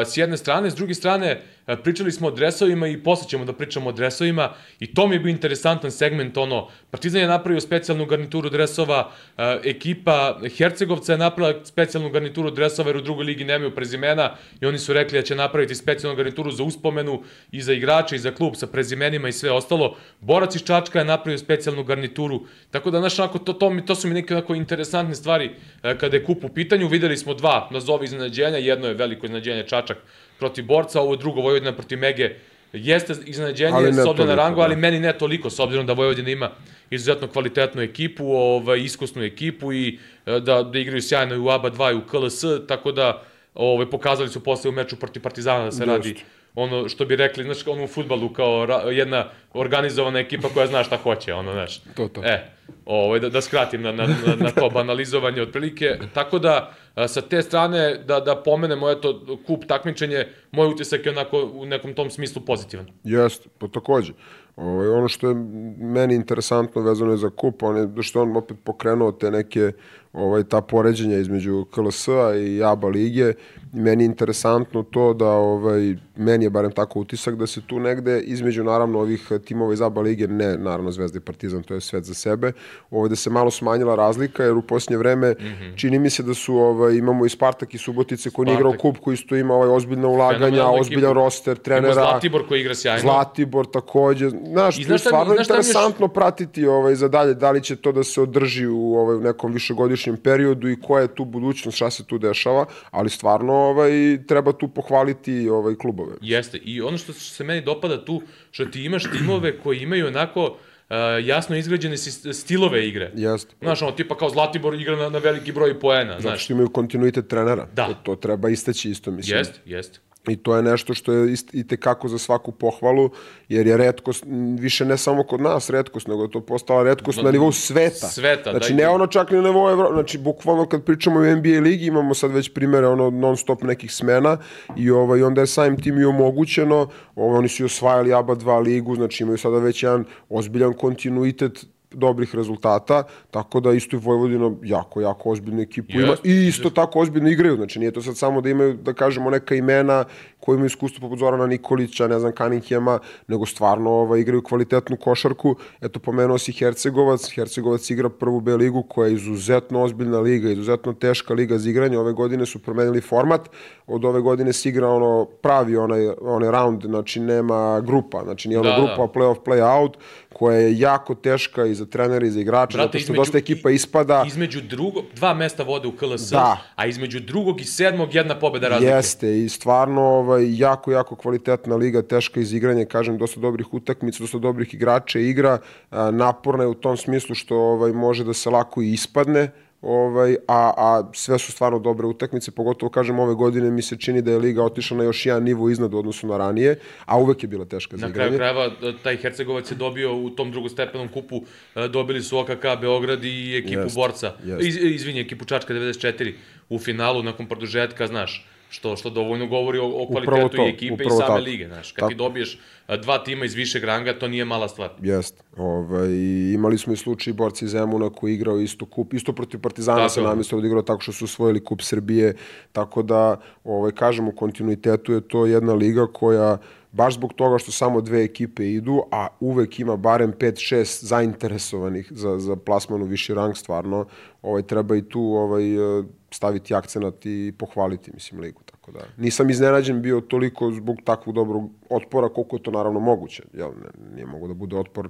[0.06, 3.54] s jedne strane, s druge strane uh, pričali smo o dresovima i posle ćemo da
[3.54, 8.06] pričamo o dresovima i to mi je bio interesantan segment ono, Partizan je napravio specijalnu
[8.06, 13.76] garnituru dresova, uh, ekipa Hercegovca je napravila specijalnu garnituru dresova jer u drugoj ligi nemaju
[13.76, 18.16] prezimena i oni su rekli da će napraviti specijalnu garnituru za uspomenu i za igrače
[18.16, 19.98] i za klub sa prezimenima i sve ostalo.
[20.20, 22.42] Borac iz Čačka je napravio specijalnu garnituru,
[22.72, 25.52] tako da znaš, onako, to, to, to su mi neke onako interesantne stvari
[25.84, 26.88] e, kada je kup u pitanju.
[26.88, 29.98] Videli smo dva nazovi iznenađenja, jedno je veliko iznenađenje Čačak
[30.40, 32.36] protiv Borca, ovo drugo Vojvodina protiv Mege
[32.74, 34.64] jeste iznenađenje s obzirom na rangu, da.
[34.64, 36.50] ali meni ne toliko, s obzirom da Vojvodina ima
[36.90, 41.72] izuzetno kvalitetnu ekipu, ovaj, iskusnu ekipu i e, da, da igraju sjajno i u ABA
[41.72, 45.72] 2 i u KLS, tako da ovaj, pokazali su posle u meču protiv Partizana da
[45.72, 45.92] se Jeste.
[45.92, 46.16] radi
[46.56, 50.84] ono što bi rekli, znaš, ono u futbalu kao ra, jedna organizovana ekipa koja zna
[50.84, 51.80] šta hoće, ono, znaš.
[51.96, 52.24] To, to.
[52.24, 52.52] E,
[52.86, 55.98] ovaj, da, da skratim na, na, na, na to banalizovanje otprilike.
[56.14, 56.74] Tako da,
[57.08, 61.94] sa te strane, da, da pomenemo, eto, kup takmičenje, moj utisak je onako u nekom
[61.94, 62.86] tom smislu pozitivan.
[63.04, 64.14] Jeste, pa takođe.
[64.56, 65.36] Ovaj, ono što je
[65.80, 69.72] meni interesantno vezano je za kup, on je, što on opet pokrenuo te neke
[70.16, 73.34] ovaj, ta poređenja između KLS-a i ABA lige.
[73.74, 77.80] I meni je interesantno to da, ovaj, meni je barem tako utisak, da se tu
[77.80, 81.82] negde između naravno ovih timova iz ABA lige, ne naravno Zvezda i Partizan, to je
[81.82, 82.52] svet za sebe,
[82.92, 85.76] ovaj, da se malo smanjila razlika, jer u posljednje vreme mm -hmm.
[85.76, 88.98] čini mi se da su, ovaj, imamo i Spartak i Subotice koji nije igrao kup,
[88.98, 91.94] koji isto ima ovaj, ozbiljna ulaganja, ozbiljan roster, Ima trenera.
[91.94, 93.02] Zlatibor koji igra sjajno.
[93.02, 94.30] Zlatibor takođe.
[94.30, 97.76] Znaš, I znaš je stvarno mi još- interesantno pratiti ovaj, za dalje, da li će
[97.76, 101.92] to da se održi u ovaj, nekom višegodišnjem periodu i koja je tu budućnost, šta
[101.92, 103.92] se tu dešava, ali stvarno ovaj,
[104.28, 106.16] treba tu pohvaliti ovaj, klubove.
[106.22, 106.58] Jeste.
[106.58, 110.96] I ono što se meni dopada tu, što ti imaš timove koji imaju onako uh,
[111.24, 111.98] jasno izgrađene
[112.34, 113.12] stilove igre.
[113.16, 113.56] Jeste.
[113.62, 116.44] Znaš, ono, tipa kao Zlatibor igra na, na veliki broj poena, Zato znaš.
[116.44, 117.68] što imaju kontinuitet trenera.
[117.74, 117.86] Da.
[117.88, 119.38] To, to treba istaći isto, mislim.
[119.38, 120.00] Jeste, jeste.
[120.32, 123.10] I to je nešto što je ist, i tekako za svaku pohvalu,
[123.50, 124.24] jer je redkost,
[124.60, 128.08] više ne samo kod nas redkost, nego je to postala redkost na nivou sveta.
[128.08, 131.60] Sveta, znači, ne ono čak ni na nivou Evrope, znači bukvalno kad pričamo o NBA
[131.62, 134.38] ligi, imamo sad već primere ono non stop nekih smena
[134.78, 138.64] i ovaj, onda je samim tim i omogućeno, ovaj, oni su i osvajali ABA 2
[138.64, 144.52] ligu, znači imaju sada već jedan ozbiljan kontinuitet dobrih rezultata, tako da isto i Vojvodina
[144.64, 148.18] jako, jako ozbiljnu ekipu ima Jeste, i isto tako ozbiljno igraju, znači nije to sad
[148.18, 150.06] samo da imaju, da kažemo, neka imena
[150.46, 155.56] koji imaju iskustvo poput Zorana Nikolića, ne znam, Kaninhjema, nego stvarno ovaj, igraju kvalitetnu košarku.
[155.82, 160.94] Eto, pomenuo si Hercegovac, Hercegovac igra prvu B ligu koja je izuzetno ozbiljna liga, izuzetno
[160.94, 161.98] teška liga za igranje.
[161.98, 163.50] Ove godine su promenili format,
[163.88, 168.60] od ove godine se igra ono pravi onaj, onaj round, znači nema grupa, znači nije
[168.60, 169.20] ono Da, grupa, da.
[169.20, 169.94] play-off, play-out,
[170.34, 174.24] koja je jako teška i za trenere i za igrače, zato što dosta ekipa ispada.
[174.28, 176.58] Između drugo, dva mesta vode u KLS, Da.
[176.76, 178.94] a između drugog i sedmog jedna pobeda razlike.
[178.94, 184.24] Jeste i stvarno ovaj, jako, jako kvalitetna liga, teška iz igranja, kažem, dosta dobrih utakmica,
[184.24, 185.58] dosta dobrih igrača igra,
[185.92, 190.36] a, naporna je u tom smislu što ovaj, može da se lako i ispadne, ovaj,
[190.48, 194.32] a, a sve su stvarno dobre utakmice, pogotovo kažem ove godine mi se čini da
[194.32, 197.48] je liga otišla na još jedan nivo iznad u odnosu na ranije, a uvek je
[197.48, 198.54] bila teška za Na kraju igranje.
[198.54, 201.42] krajeva, e, taj Hercegovac je dobio u tom drugostepenom kupu,
[201.76, 204.66] e, dobili su OKK Beograd i ekipu Jest, Borca, jest.
[204.68, 206.34] iz, izvinje, ekipu Čačka 94
[206.70, 211.04] u finalu nakon produžetka, znaš, što, što dovoljno govori o, o kvalitetu to, i ekipe
[211.04, 211.40] i same tako.
[211.40, 211.92] lige, znaš.
[211.92, 212.10] Kad Tako.
[212.10, 212.60] ti dobiješ
[213.02, 214.90] dva tima iz višeg ranga, to nije mala stvar.
[215.02, 215.44] Jest.
[215.58, 216.10] Ovaj,
[216.54, 220.10] imali smo i slučaj borci Zemuna koji je igrao isto kup, isto protiv Partizana Tako
[220.10, 222.36] se namestio da igrao tako što su osvojili kup Srbije,
[222.72, 226.58] tako da, ovaj, kažem, u kontinuitetu je to jedna liga koja
[226.96, 232.40] baš zbog toga što samo dve ekipe idu, a uvek ima barem 5-6 zainteresovanih za,
[232.40, 234.06] za plasman u viši rang, stvarno,
[234.42, 238.62] ovaj, treba i tu ovaj, eh, staviti akcenat i pohvaliti, mislim, ligu.
[238.66, 243.44] Tako da, nisam iznenađen bio toliko zbog takvog dobrog otpora, koliko je to naravno moguće.
[243.54, 245.10] Jel, ne, nije mogo da bude otpor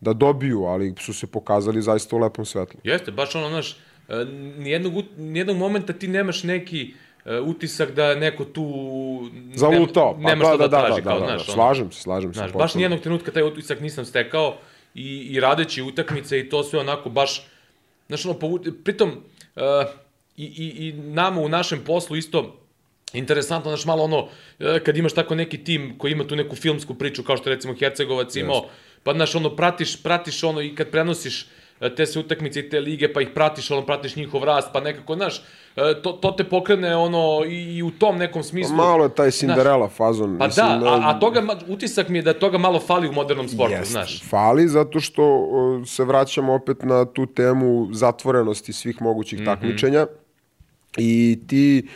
[0.00, 2.80] da dobiju, ali su se pokazali zaista u lepom svetlu.
[2.84, 4.24] Jeste, baš ono, znaš, e,
[4.58, 7.07] nijednog, nijednog momenta ti nemaš neki e,
[7.42, 8.64] utisak da neko tu...
[9.54, 10.12] Zalutao.
[10.12, 11.54] Nema, Pa, nema da, što da, da, da, traži, da, kao, da, da, znaš, ono.
[11.54, 12.38] slažem se, slažem se.
[12.38, 12.78] Znaš, baš potpuno.
[12.78, 14.56] nijednog trenutka taj utisak nisam stekao
[14.94, 17.46] i, i radeći utakmice i to sve onako baš,
[18.08, 18.60] znaš, ono, povu...
[18.84, 19.10] pritom,
[19.56, 19.62] uh,
[20.36, 22.60] i, i, i nama u našem poslu isto,
[23.12, 26.94] interesantno, znaš, malo ono, e, kad imaš tako neki tim koji ima tu neku filmsku
[26.94, 28.68] priču, kao što recimo Hercegovac imao,
[29.02, 31.46] pa, znaš, ono, pratiš, pratiš ono i kad prenosiš e,
[31.96, 35.14] te sve utakmice i te lige, pa ih pratiš, ono, pratiš njihov rast, pa nekako,
[35.14, 35.38] znaš,
[35.76, 38.76] e, to, to te pokrene, ono, i, i u tom nekom smislu.
[38.76, 40.38] Malo je taj Cinderella fazon.
[40.38, 43.48] Pa mislim, da, a, a toga, utisak mi je da toga malo fali u modernom
[43.48, 44.22] sportu, Jest, znaš.
[44.24, 45.48] Fali zato što
[45.86, 49.46] se vraćamo opet na tu temu zatvorenosti svih mogućih Mhm.
[49.46, 50.06] takmičenja
[50.96, 51.88] i ti,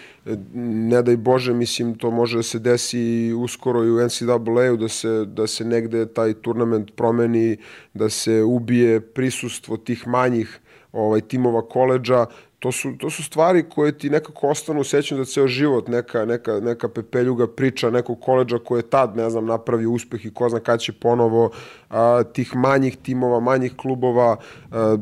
[0.54, 5.24] ne daj Bože, mislim, to može da se desi uskoro i u NCAA-u, da se,
[5.24, 7.56] da se negde taj turnament promeni,
[7.94, 10.60] da se ubije prisustvo tih manjih
[10.92, 12.26] ovaj, timova koleđa,
[12.62, 16.24] to su, to su stvari koje ti nekako ostanu u sećanju za ceo život, neka,
[16.24, 20.48] neka, neka pepeljuga priča nekog koleđa koji je tad, ne znam, napravio uspeh i ko
[20.48, 21.50] zna kad će ponovo,
[21.92, 24.36] a, tih manjih timova, manjih klubova,
[24.70, 24.96] a,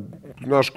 [0.45, 0.73] znaš,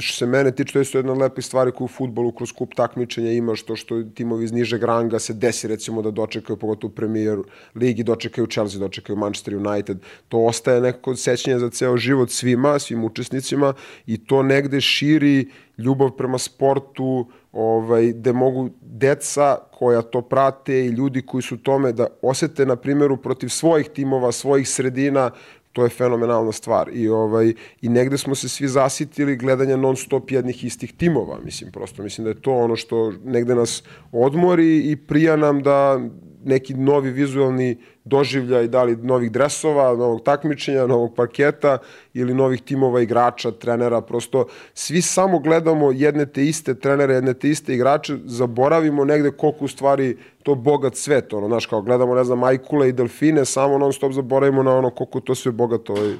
[0.00, 2.74] što se mene tiče, to je jedna od lepih stvari koju u futbolu kroz kup
[2.74, 6.94] takmičenja imaš, to što timovi iz nižeg ranga se desi recimo da dočekaju, pogotovo u
[6.94, 7.38] Premier
[7.74, 9.98] Ligi, dočekaju Chelsea, dočekaju Manchester United,
[10.28, 13.74] to ostaje nekako sećanje za ceo život svima, svim učesnicima
[14.06, 15.48] i to negde širi
[15.78, 21.92] ljubav prema sportu, ovaj, gde mogu deca koja to prate i ljudi koji su tome
[21.92, 25.30] da osete na primjeru protiv svojih timova, svojih sredina,
[25.72, 26.90] to je fenomenalna stvar.
[26.92, 31.72] I ovaj i negde smo se svi zasitili gledanja non stop jednih istih timova mislim
[31.72, 32.02] prosto.
[32.02, 33.82] Mislim da je to ono što negde nas
[34.12, 36.00] odmori i prija nam da
[36.44, 41.78] neki novi vizualni doživljaj, da li novih dresova, novog takmičenja, novog parketa
[42.14, 47.50] ili novih timova igrača, trenera, prosto svi samo gledamo jedne te iste trenere, jedne te
[47.50, 52.24] iste igrače, zaboravimo negde koliko u stvari to bogat svet, ono, znaš, kao gledamo, ne
[52.24, 56.14] znam, Majkule i Delfine, samo non stop zaboravimo na ono koliko to sve bogato ovaj,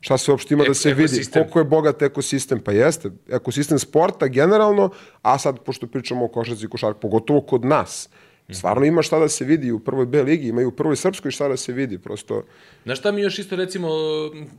[0.00, 4.26] šta se uopšte ima da se vidi, koliko je bogat ekosistem, pa jeste, ekosistem sporta
[4.28, 4.90] generalno,
[5.22, 8.08] a sad, pošto pričamo o košarci i košarku, pogotovo kod nas,
[8.52, 11.48] Stvarno ima šta da se vidi u prvoj B ligi, imaju u prvoj srpskoj šta
[11.48, 12.42] da se vidi, prosto...
[12.84, 13.88] Znaš šta mi još isto recimo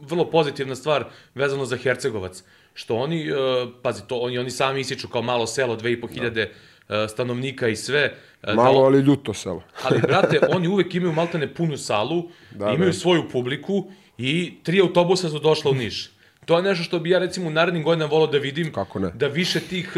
[0.01, 2.43] vrlo pozitivna stvar vezano za Hercegovac,
[2.73, 3.37] što oni, uh,
[3.81, 6.41] pazi, to oni, oni sami isiču kao malo selo, 2500 da.
[6.41, 8.13] Uh, stanovnika i sve.
[8.47, 9.63] Uh, malo, da, ali ljuto selo.
[9.85, 12.97] ali, brate, oni uvek imaju maltene punu salu, da, imaju da.
[12.97, 16.11] svoju publiku i tri autobusa su došla u Niš.
[16.45, 18.73] To je nešto što bi ja recimo u narednim godinama volao da vidim.
[18.73, 19.11] Kako ne?
[19.13, 19.97] Da više tih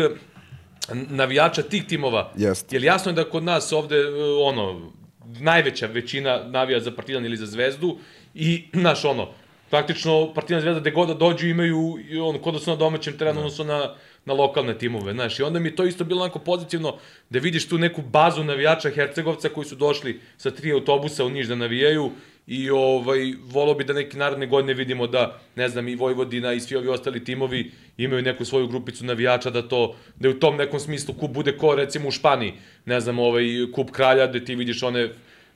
[0.93, 2.31] navijača tih timova.
[2.37, 2.73] Jest.
[2.73, 4.09] Jer jasno je da kod nas ovde, e,
[4.41, 4.91] ono,
[5.25, 7.97] najveća većina navija za Partizan ili za Zvezdu
[8.35, 9.29] i, naš, ono,
[9.69, 13.39] praktično Partizan Zvezda gde god da dođu imaju, ono, kod da su na domaćem terenu,
[13.39, 13.95] odnosno na,
[14.25, 16.97] na lokalne timove, znaš, i onda mi to isto bilo onako pozitivno
[17.29, 21.47] da vidiš tu neku bazu navijača Hercegovca koji su došli sa tri autobusa u Niš
[21.47, 22.11] da navijaju
[22.47, 26.59] i ovaj, volao bi da neke narodne godine vidimo da, ne znam, i Vojvodina i
[26.59, 30.55] svi ovi ostali timovi imaju neku svoju grupicu navijača, da to, da je u tom
[30.57, 32.53] nekom smislu kup bude ko recimo u Španiji,
[32.85, 35.09] ne znam, ovaj, kup kralja, gde ti vidiš one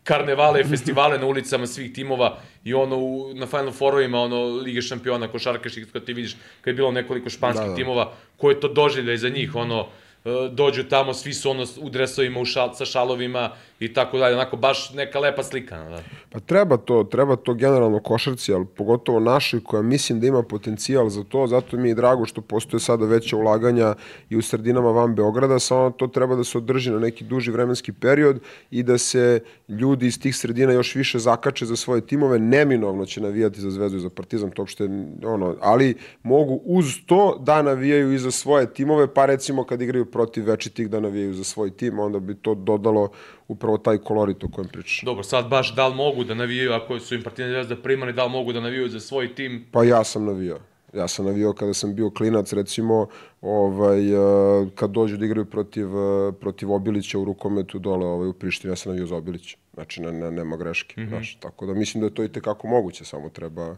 [0.04, 5.28] karnevale, festivale na ulicama svih timova i ono u, na Final Fourovima, ono Lige šampiona,
[5.28, 7.76] košarkaških, kad ti vidiš kad je bilo nekoliko španskih da, da.
[7.76, 9.88] timova, koje to doživljaj za njih, ono,
[10.26, 13.52] E, dođu tamo, svi su ono u dresovima, u šal, sa šalovima
[13.82, 15.78] i tako dalje, onako baš neka lepa slika.
[15.78, 16.00] Da.
[16.30, 21.10] Pa treba to, treba to generalno košarci, ali pogotovo naši koja mislim da ima potencijal
[21.10, 23.96] za to, zato mi je drago što postoje sada veće ulaganja
[24.30, 27.94] i u sredinama van Beograda, samo to treba da se održi na neki duži vremenski
[27.94, 28.40] period
[28.72, 33.22] i da se ljudi iz tih sredina još više zakače za svoje timove, neminovno će
[33.22, 34.90] navijati za Zvezdu i za Partizan, to uopšte,
[35.26, 40.06] ono, ali mogu uz to da navijaju i za svoje timove, pa recimo kad igraju
[40.06, 43.10] protiv večitih da navijaju za svoj tim, onda bi to dodalo
[43.52, 45.02] upravo taj kolorit o kojem pričaš.
[45.06, 48.26] Dobro, sad baš da li mogu da navijaju ako su im Partizan Zvezda primali, da
[48.26, 49.66] li mogu da navijaju za svoj tim?
[49.72, 50.60] Pa ja sam navijao.
[50.94, 53.08] Ja sam navijao kada sam bio klinac, recimo,
[53.42, 58.34] ovaj, eh, kad dođu da igraju protiv, eh, protiv Obilića u rukometu dole ovaj, u
[58.34, 59.58] Prištini, ja sam navijao za Obilića.
[59.74, 61.02] Znači, ne, ne, nema greške.
[61.02, 61.10] Mm -hmm.
[61.10, 63.76] znaš, tako da mislim da je to i tekako moguće, samo treba,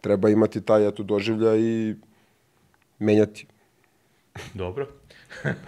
[0.00, 1.94] treba imati taj eto doživlja i
[2.98, 3.46] menjati.
[4.54, 4.88] Dobro.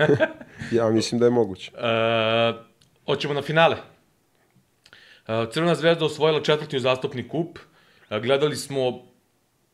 [0.79, 1.73] ja mislim da je moguće.
[1.75, 2.70] Uh,
[3.11, 3.77] hoćemo na finale.
[3.77, 7.59] Uh, Crvena zvezda osvojila četvrti uzastopni kup.
[7.59, 9.03] Uh, gledali smo,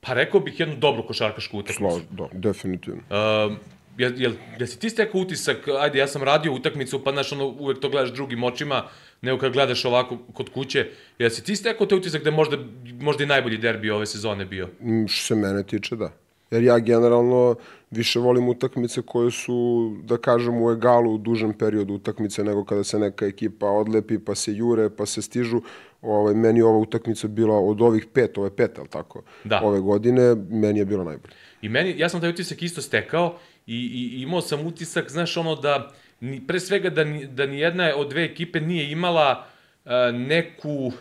[0.01, 2.01] pa rekao bih, jednu dobru košarkašku utakmicu.
[2.11, 3.03] Da, definitivno.
[3.11, 3.57] Uh,
[3.99, 7.47] jel, jel, jel si ti stekao utisak, ajde, ja sam radio utakmicu, pa znaš, ono,
[7.47, 8.85] uvek to gledaš drugim očima,
[9.23, 10.87] nego kad gledaš ovako kod kuće,
[11.19, 12.59] jel si ti stekao te utisak da je možda,
[13.01, 14.69] možda i najbolji derbi ove sezone bio?
[14.81, 16.13] Mm, što se mene tiče, da.
[16.51, 17.57] Jer ja generalno
[17.91, 22.85] više volim utakmice koje su, da kažem, u egalu u dužem periodu utakmice nego kada
[22.85, 25.61] se neka ekipa odlepi, pa se jure, pa se stižu.
[26.03, 29.61] Ovaj, meni ova utakmica bila od ovih pet, ove pet, ali tako, da.
[29.63, 31.35] ove godine, meni je bila najbolja.
[31.63, 35.55] I meni, ja sam taj utisak isto stekao i, i imao sam utisak, znaš, ono
[35.55, 39.47] da, ni, pre svega da, ni, da ni jedna od dve ekipe nije imala
[39.85, 40.93] uh, neku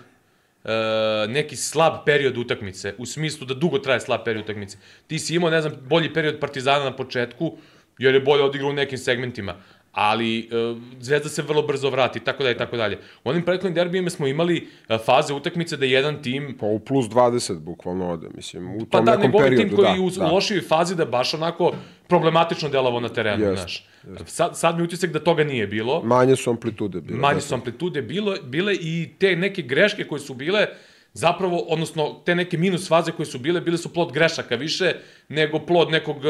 [0.65, 4.77] uh, neki slab period utakmice, u smislu da dugo traje slab period utakmice.
[5.07, 7.57] Ti si imao, ne znam, bolji period Partizana na početku,
[7.97, 9.55] jer je bolje odigrao u nekim segmentima,
[9.95, 12.97] ali uh, Zvezda se vrlo brzo vrati, tako dalje, tako dalje.
[13.23, 16.57] U onim prethodnim derbijima smo imali uh, faze utakmice da jedan tim...
[16.59, 19.55] Pa u plus 20 bukvalno ode, mislim, u pa tom da, nekom periodu.
[19.55, 20.31] Pa da, tim koji da, u, da.
[20.31, 21.73] lošoj fazi da baš onako
[22.07, 23.87] problematično delovao na terenu, jest, znaš.
[24.07, 24.27] Jest.
[24.27, 26.01] Sad, sad mi utisak da toga nije bilo.
[26.03, 27.19] Manje su amplitude bile.
[27.19, 30.67] Manje su amplitude bilo, bile i te neke greške koje su bile,
[31.15, 34.93] zapravo, odnosno te neke minus faze koje su bile, bile su plod grešaka više
[35.29, 36.23] nego plod nekog uh,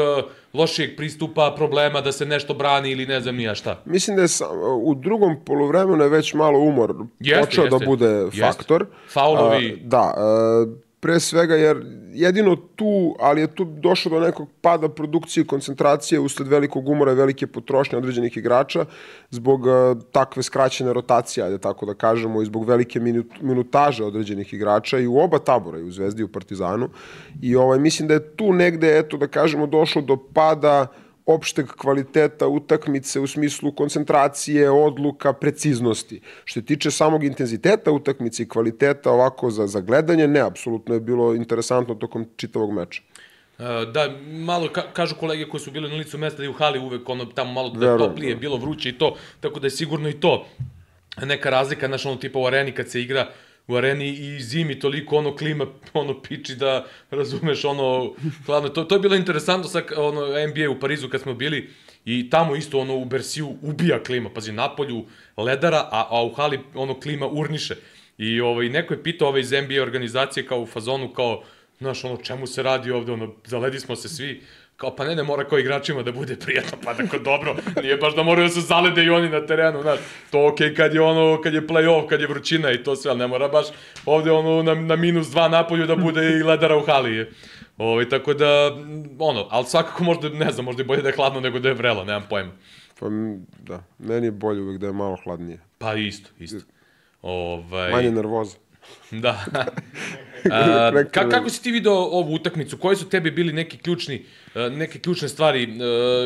[0.54, 3.82] lošijeg pristupa, problema da se nešto brani ili ne znam nija šta.
[3.84, 4.48] Mislim da je sam,
[4.82, 7.78] u drugom polovremenu je već malo umor Jeste, počeo jeste.
[7.78, 8.40] da bude Jeste.
[8.40, 8.86] faktor.
[9.08, 9.72] Faulovi.
[9.72, 10.66] A, da, a,
[11.00, 11.82] pre svega jer
[12.12, 17.12] jedino tu, ali je tu došlo do nekog pada produkcije i koncentracije usled velikog umora
[17.12, 18.84] i velike potrošnje određenih igrača
[19.30, 24.54] zbog a, takve skraćene rotacije, ajde tako da kažemo, i zbog velike minut, minutaže određenih
[24.54, 26.88] igrača i u oba tabora, i u Zvezdi i u Partizanu.
[27.42, 30.86] I ovaj, mislim da je tu negde, eto da kažemo, došlo do pada
[31.26, 36.20] opšteg kvaliteta utakmice u smislu koncentracije, odluka, preciznosti.
[36.44, 41.00] Što se tiče samog intenziteta utakmice i kvaliteta ovako za, za gledanje, ne, apsolutno je
[41.00, 43.02] bilo interesantno tokom čitavog meča.
[43.58, 46.52] Uh, da, malo ka, kažu kolege koji su bili na licu mesta da je u
[46.52, 48.40] hali uvek ono tamo malo da Verujem, toplije, da.
[48.40, 50.46] bilo vruće i to, tako da je sigurno i to
[51.22, 53.28] neka razlika, znaš, ono tipa u areni kad se igra
[53.68, 58.14] u areni i zimi toliko ono klima ono piči da razumeš ono
[58.46, 58.68] hladno.
[58.68, 61.70] To to je bilo interesantno sa ono NBA u Parizu kad smo bili
[62.04, 64.30] i tamo isto ono u Bersiju ubija klima.
[64.30, 65.04] Pazi napolju
[65.36, 67.76] ledara a, a u hali ono klima urniše.
[68.18, 71.42] I ovaj neko je pitao ovaj iz NBA organizacije kao u fazonu kao
[71.78, 74.42] znaš ono čemu se radi ovde ono zaledi smo se svi
[74.76, 78.14] kao pa ne ne mora kao igračima da bude prijatno pa tako dobro nije baš
[78.14, 79.98] da moraju da se zalede i oni na terenu znaš
[80.30, 83.10] to okej okay kad je ono kad je play-off kad je vrućina i to sve
[83.10, 83.66] ali ne mora baš
[84.06, 87.30] ovde ono na, na minus 2 napolju da bude i ledara u hali je.
[87.78, 88.76] Ovaj tako da
[89.18, 91.74] ono ali svakako možda ne znam možda je bolje da je hladno nego da je
[91.74, 92.52] vrelo nemam pojma
[93.00, 93.06] Pa,
[93.58, 95.58] da, meni je bolje uvek da je malo hladnije.
[95.78, 96.72] pa isto isto
[97.22, 98.56] ovaj Manje nervoza.
[99.10, 99.44] Da.
[100.50, 102.78] A, ka, kako si ti video ovu utakmicu?
[102.78, 105.62] Koji su tebi bili neki ključni, e, neke ključne stvari?
[105.62, 105.68] E,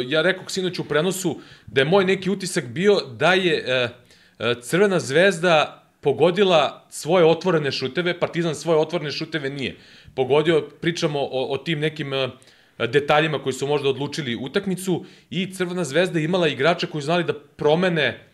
[0.08, 3.88] Ja rekao sinoć u prenosu da je moj neki utisak bio da je e,
[4.62, 9.76] Crvena zvezda pogodila svoje otvorene šuteve, Partizan svoje otvorene šuteve nije.
[10.14, 12.12] Pogodio, pričamo o, o tim nekim
[12.78, 18.29] detaljima koji su možda odlučili utakmicu i Crvena zvezda imala igrača koji znali da promene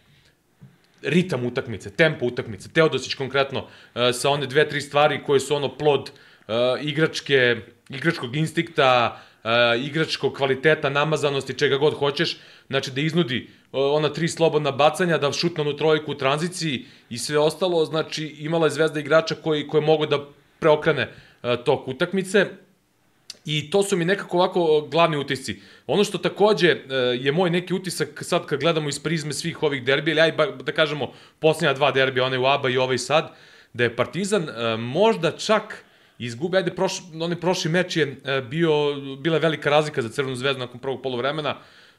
[1.02, 2.68] ritam utakmice, tempo utakmice.
[2.68, 3.68] Teodosić konkretno uh,
[4.12, 7.56] sa one dve, tri stvari koje su ono plod uh, igračke,
[7.88, 9.50] igračkog instinkta, uh,
[9.84, 12.36] igračkog kvaliteta, namazanosti, čega god hoćeš.
[12.66, 17.38] Znači da iznudi ona tri slobodna bacanja, da šutne onu trojku u tranziciji i sve
[17.38, 17.84] ostalo.
[17.84, 20.24] Znači imala je zvezda igrača koji, koji mogu da
[20.58, 21.12] preokrene
[21.64, 22.46] tok utakmice.
[23.46, 25.60] I to su mi nekako ovako glavni utisci.
[25.86, 29.84] Ono što takođe e, je moj neki utisak sad kad gledamo iz prizme svih ovih
[29.84, 30.32] derbija, ili aj
[30.62, 33.30] da kažemo posljednja dva derbija, onaj u ABA i ovaj sad,
[33.72, 35.84] da je Partizan e, možda čak
[36.18, 40.60] izgubi, ajde, proš, onaj prošli meč je e, bio, bila velika razlika za Crvenu zvezdu
[40.60, 41.56] nakon prvog polovremena,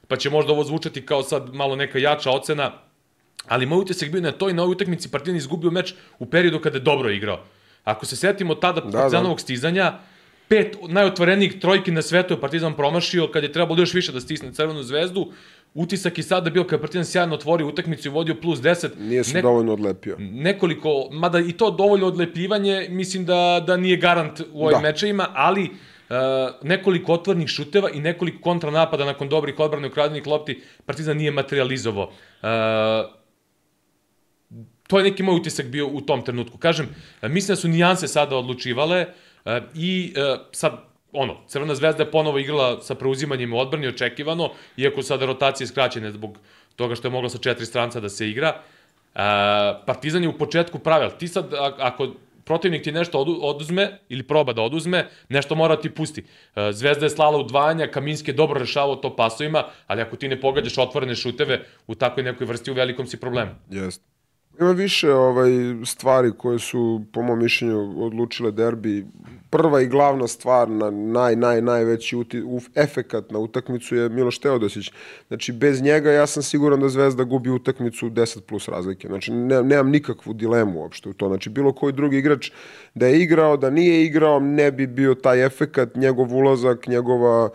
[0.08, 2.72] pa će možda ovo zvučati kao sad malo neka jača ocena,
[3.48, 6.82] ali moj utisak bio na toj novoj utakmici Partizan izgubio meč u periodu kada je
[6.82, 7.40] dobro igrao.
[7.84, 8.98] Ako se setimo tada da, da.
[8.98, 10.00] Partizanovog stizanja,
[10.48, 14.54] pet najotvorenijih trojki na svetu je Partizan promašio kad je trebalo još više da stisne
[14.54, 15.32] Crvenu zvezdu.
[15.74, 18.90] Utisak i sada bio kad je Partizan sjajno otvorio utakmicu i vodio plus 10.
[19.00, 20.16] Nije se dovoljno odlepio.
[20.20, 24.88] nekoliko, mada i to dovoljno odlepljivanje, mislim da, da nije garant u ovim Da.
[24.88, 26.16] mečevima, ali uh,
[26.64, 32.06] nekoliko otvornih šuteva i nekoliko kontranapada nakon dobrih odbrane ukradenih lopti Partizan nije materializovao.
[32.06, 33.18] Uh,
[34.88, 36.58] to je neki moj utisak bio u tom trenutku.
[36.58, 36.90] Kažem,
[37.22, 39.08] mislim da su nijanse sada odlučivale e,
[39.76, 40.74] i e, sad,
[41.12, 46.12] ono, Crvena zvezda je ponovo igrala sa preuzimanjem u odbrani, očekivano, iako sada rotacije skraćene
[46.12, 46.38] zbog
[46.76, 48.48] toga što je mogla sa četiri stranca da se igra.
[48.48, 49.20] E,
[49.86, 51.10] Partizan je u početku pravil.
[51.20, 52.08] Ti sad, ako
[52.46, 56.24] protivnik ti nešto odu- oduzme ili proba da oduzme, nešto mora ti pusti.
[56.56, 60.42] E, Zvezda je slala udvajanja, Kaminski je dobro rešavao to pasovima, ali ako ti ne
[60.42, 63.52] pogađaš otvorene šuteve u takvoj nekoj vrsti, u velikom si problemu.
[63.70, 64.17] Jeste.
[64.60, 65.50] Ima više ovaj
[65.86, 69.06] stvari koje su po mom mišljenju odlučile derbi.
[69.50, 74.40] Prva i glavna stvar na naj naj najveći uti, uf, efekat na utakmicu je Miloš
[74.40, 74.92] Teodosić.
[75.28, 79.08] Znači bez njega ja sam siguran da Zvezda gubi utakmicu 10 plus razlike.
[79.08, 81.28] Znači ne, nemam nikakvu dilemu uopšte u to.
[81.28, 82.52] Znači bilo koji drugi igrač
[82.94, 87.50] da je igrao, da nije igrao, ne bi bio taj efekat, njegov ulazak, njegova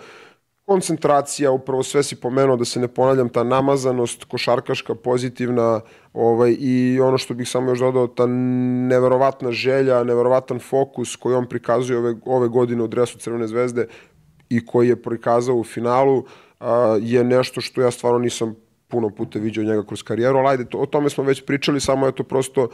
[0.64, 5.80] koncentracija, upravo sve si pomenuo da se ne ponavljam, ta namazanost, košarkaška, pozitivna
[6.12, 11.48] ovaj, i ono što bih samo još dodao, ta neverovatna želja, neverovatan fokus koji on
[11.48, 13.86] prikazuje ove, ove godine u dresu Crvene zvezde
[14.48, 16.24] i koji je prikazao u finalu
[16.60, 18.54] a, je nešto što ja stvarno nisam
[18.88, 22.08] puno puta viđao njega kroz karijeru, ali ajde, to, o tome smo već pričali, samo
[22.08, 22.68] eto prosto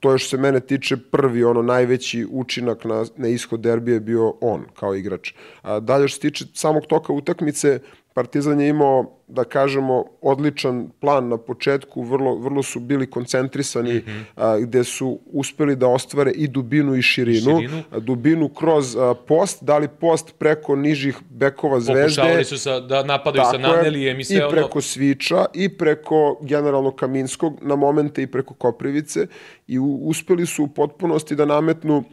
[0.00, 4.00] to je što se mene tiče prvi ono najveći učinak na, na ishod derbije je
[4.00, 5.32] bio on kao igrač.
[5.62, 7.80] A dalje što se tiče samog toka utakmice,
[8.18, 14.02] Partizan je imao, da kažemo, odličan plan na početku, vrlo, vrlo su bili koncentrisani, mm
[14.06, 14.22] -hmm.
[14.36, 17.60] a, gde su uspeli da ostvare i dubinu i širinu.
[17.60, 17.82] Širinu.
[17.90, 22.02] A, dubinu kroz a, post, dali post preko nižih bekova zvezde.
[22.02, 23.76] Pokušavali su sa, da napadaju sa Tako.
[23.76, 24.50] Nanelijem i sve I ono.
[24.50, 29.26] preko Sviča i preko generalno Kaminskog, na momente i preko Koprivice
[29.66, 32.04] i u, uspeli su u potpunosti da nametnu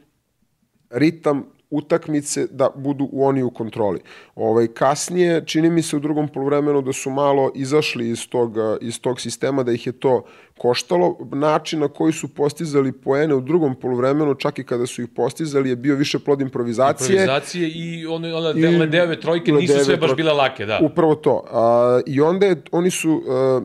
[0.90, 4.00] ritam utakmice da budu u oni u kontroli.
[4.36, 9.02] Ovaj kasnije čini mi se u drugom poluvremenu da su malo izašli iz tog iz
[9.02, 10.26] tog sistema da ih je to
[10.58, 11.18] koštalo.
[11.32, 15.70] Način na koji su postizali poene u drugom poluvremenu, čak i kada su ih postizali,
[15.70, 17.22] je bio više plod improvizacije.
[17.22, 20.80] Improvizacije i one, one I ledeove trojke nisu ledeve sve baš bile lake, da.
[20.82, 21.46] Upravo to.
[21.52, 23.62] A, I onda je, oni su a,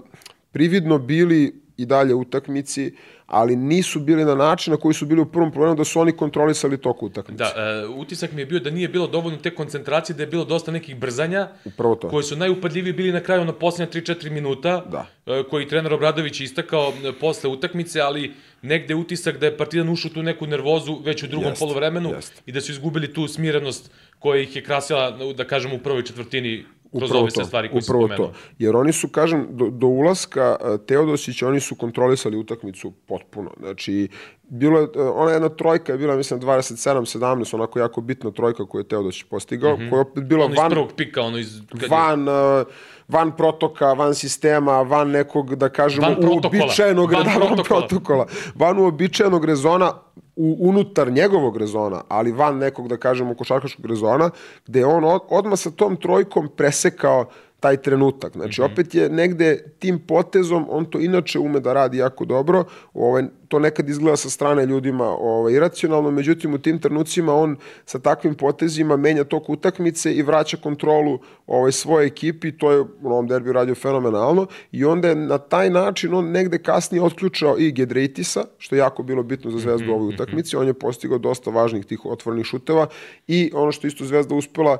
[0.53, 2.95] prividno bili i dalje u utakmici,
[3.31, 6.13] ali nisu bili na način na koji su bili u prvom problemu da su oni
[6.13, 7.45] kontrolisali tok utakmice.
[7.45, 10.45] Da, e, utisak mi je bio da nije bilo dovoljno te koncentracije, da je bilo
[10.45, 12.09] dosta nekih brzanja, Upravo to.
[12.09, 15.07] koji su najupadljiviji bili na kraju na posljednja 3-4 minuta, Da.
[15.27, 20.11] e, koji trener Obradović istakao e, posle utakmice, ali negde utisak da je Partizan ušao
[20.11, 22.43] tu neku nervozu već u drugom Jest, polovremenu jest.
[22.47, 26.65] i da su izgubili tu smirenost koja ih je krasila, da kažem, u prvoj četvrtini
[26.91, 28.33] kroz Upravo ove sve stvari koje upravo to.
[28.59, 33.51] Jer oni su, kažem, do, do ulaska e, Teodosića, oni su kontrolisali utakmicu potpuno.
[33.59, 34.09] Znači,
[34.51, 38.81] bilo je, e, ona jedna trojka je bila, mislim, 27-17, onako jako bitna trojka koju
[38.81, 41.61] je Teodosić postigao, koja je opet bila Ono iz van, prvog pika, ono iz...
[41.91, 42.67] van, uh,
[43.09, 46.63] van protoka, van sistema, van nekog, da kažemo, Van protokola.
[46.63, 47.87] uobičajenog Van da, van protokola.
[47.87, 48.27] protokola.
[48.55, 49.93] Van uobičajenog rezona,
[50.37, 54.31] u, unutar njegovog rezona, ali van nekog, da kažemo, košarkaškog rezona,
[54.67, 57.27] gde je on od, odmah sa tom trojkom presekao
[57.61, 58.33] taj trenutak.
[58.33, 63.25] Znači, opet je negde tim potezom, on to inače ume da radi jako dobro, ovaj,
[63.51, 68.35] to nekad izgleda sa strane ljudima ovaj, iracionalno, međutim u tim trenucima on sa takvim
[68.35, 73.53] potezima menja tok utakmice i vraća kontrolu ovaj, svoje ekipi, to je u ovom derbiju
[73.53, 78.75] radio fenomenalno i onda je na taj način on negde kasnije otključao i Gedreitisa, što
[78.75, 82.07] je jako bilo bitno za Zvezdu u ovoj utakmici, on je postigao dosta važnih tih
[82.07, 82.87] otvorenih šuteva
[83.27, 84.79] i ono što isto Zvezda uspela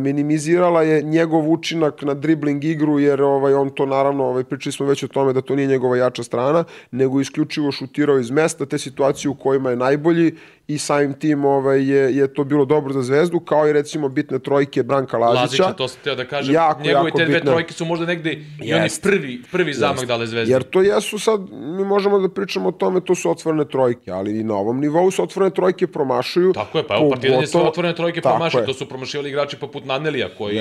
[0.00, 4.86] minimizirala je njegov učinak na dribling igru jer ovaj on to naravno ovaj pričali smo
[4.86, 8.78] već o tome da to nije njegova jača strana nego isključivo šutirao iz mesta te
[8.78, 10.34] situacije u kojima je najbolji
[10.74, 14.38] i samim tim ovaj je je to bilo dobro za Zvezdu kao i recimo bitne
[14.38, 15.42] trojke Branka Lazića.
[15.42, 16.54] Lazića, to sam teo da kažem.
[16.54, 17.50] Jako, Njegove jako te dve bitno.
[17.50, 20.54] trojke su možda negde i oni prvi, prvi zamak dale zvezde.
[20.54, 24.40] Jer to jesu sad, mi možemo da pričamo o tome, to su otvorene trojke, ali
[24.40, 26.52] i na ovom nivou su otvorene trojke promašuju.
[26.52, 28.20] Tako je, pa evo Partizan je sve otvorene trojke
[28.54, 28.66] je.
[28.66, 30.60] To su promašivali igrači poput Nanelija, koji,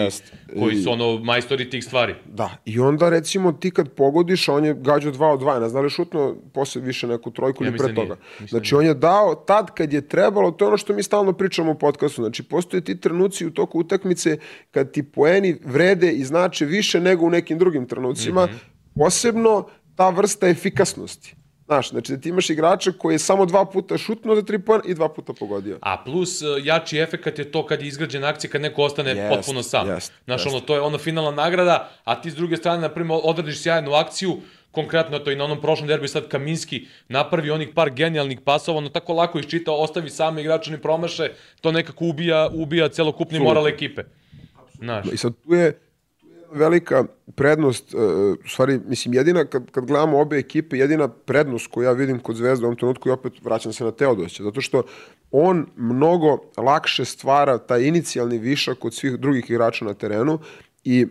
[0.60, 2.16] koji su ono majstori tih stvari.
[2.26, 5.82] Da, i onda recimo ti kad pogodiš, on je gađao 2 od 2, ne znam
[5.82, 8.16] da li šutno posle više neku trojku Ja ili pre da toga.
[8.39, 11.04] Mislim da Znači on je dao tad kad je trebalo, to je ono što mi
[11.04, 14.38] stalno pričamo u podcastu, znači postoje ti trenuci u toku utakmice
[14.72, 18.56] kad ti poeni vrede i znače više nego u nekim drugim trenucima, Mhm.
[18.95, 21.36] posebno ta vrsta efikasnosti.
[21.66, 24.84] Znaš, znači da ti imaš igrača koji je samo dva puta šutnuo za tri pojena
[24.88, 25.78] i dva puta pogodio.
[25.82, 29.36] A plus e, jači efekat je to kad je izgrađena akcija, kad neko ostane Jest,
[29.36, 29.88] potpuno sam.
[29.89, 30.47] jest, Znaš, jest.
[30.47, 33.93] ono, to je ono finalna nagrada, a ti s druge strane, na primjer, odradiš sjajnu
[33.93, 34.38] akciju,
[34.72, 38.89] konkretno to i na onom prošlom derbiju sad Kaminski napravi onih par genijalnih pasova, ono
[38.89, 44.03] tako lako iščita, ostavi same igrače ni promaše, to nekako ubija, ubija celokupni moral ekipe.
[44.78, 45.72] Znaš, I sad tu je,
[46.20, 47.03] tu je velika
[47.36, 48.01] prednost, uh,
[48.45, 52.36] u stvari, mislim, jedina, kad, kad gledamo obe ekipe, jedina prednost koju ja vidim kod
[52.36, 54.84] Zvezda u ovom trenutku i opet vraćam se na Teodosića, zato što
[55.32, 60.39] on mnogo lakše stvara taj inicijalni višak kod svih drugih igrača na terenu
[60.84, 61.07] i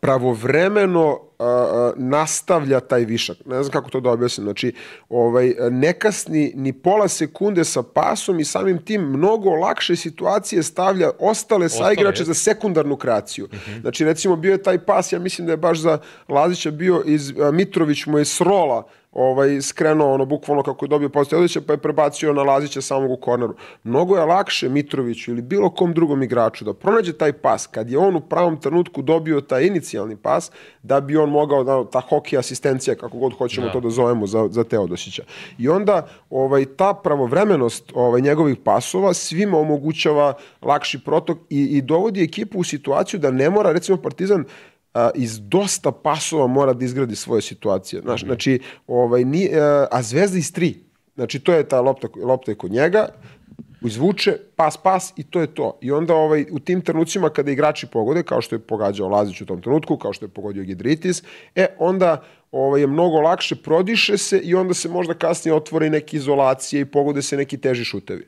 [0.00, 3.36] pravovremeno a, nastavlja taj višak.
[3.46, 4.44] Ne znam kako to da objasnim.
[4.44, 4.72] Znači,
[5.08, 11.10] ovaj, ne kasni ni pola sekunde sa pasom i samim tim mnogo lakše situacije stavlja
[11.18, 12.26] ostale saigrače jest.
[12.26, 13.48] za sekundarnu kreaciju.
[13.80, 17.32] Znači, recimo, bio je taj pas, ja mislim da je baš za Lazića bio iz
[17.52, 21.72] Mitrović mu je s rola ovaj, skrenuo ono bukvalno kako je dobio postoje odličja, pa
[21.72, 23.54] je prebacio na Lazića samog u korneru.
[23.84, 27.98] Mnogo je lakše Mitroviću ili bilo kom drugom igraču da pronađe taj pas kad je
[27.98, 30.50] on u pravom trenutku dobio taj inicijalni pas
[30.82, 33.72] da bi on mogao da ta hockey asistencija kako god hoćemo Da.
[33.72, 35.24] to da zovemo za za Teodosića.
[35.58, 42.24] I onda ovaj ta pravovremenost ovaj njegovih pasova svima omogućava lakši protok i, i dovodi
[42.24, 44.44] ekipu u situaciju da ne mora recimo Partizan
[45.14, 48.02] iz dosta pasova mora da izgradi svoje situacije.
[48.02, 50.84] Znaš, znači, ovaj, ni, a, a Zvezda iz tri.
[51.14, 53.08] Znači, to je ta lopta, lopta je kod njega,
[53.84, 55.78] izvuče, pas, pas i to je to.
[55.80, 59.46] I onda ovaj, u tim trenucima kada igrači pogode, kao što je pogađao Lazić u
[59.46, 61.22] tom trenutku, kao što je pogodio Gidritis,
[61.54, 62.22] e, onda
[62.52, 66.84] ovaj, je mnogo lakše, prodiše se i onda se možda kasnije otvori neke izolacije i
[66.84, 68.26] pogode se neki teži šutevi.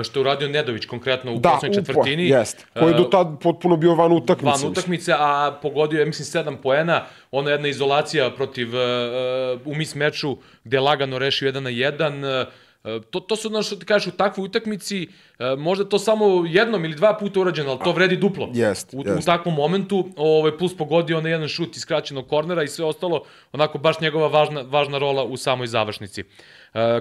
[0.00, 2.28] E, što je uradio Nedović konkretno u Da, poslednjoj četvrtini.
[2.28, 2.66] jest.
[2.74, 4.62] Koji je do E, tad potpuno bio van utakmice.
[4.62, 7.04] van utakmice, a pogodio je, mislim, 7 poena.
[7.30, 12.46] Ona jedna izolacija protiv, uh, u mis meču gde je lagano rešio 1 na 1.
[12.84, 16.84] Uh, to, to su, što ti kažeš, u takvoj utakmici, uh, možda to samo jednom
[16.84, 18.50] ili dva puta urađeno, ali to vredi duplo.
[18.54, 19.26] Jest, u, u jest.
[19.26, 23.22] takvom momentu, ovaj, plus pogodio na jedan šut iz kraćenog kornera i sve ostalo,
[23.52, 26.20] onako baš njegova važna, važna rola u samoj završnici.
[26.20, 26.26] Uh,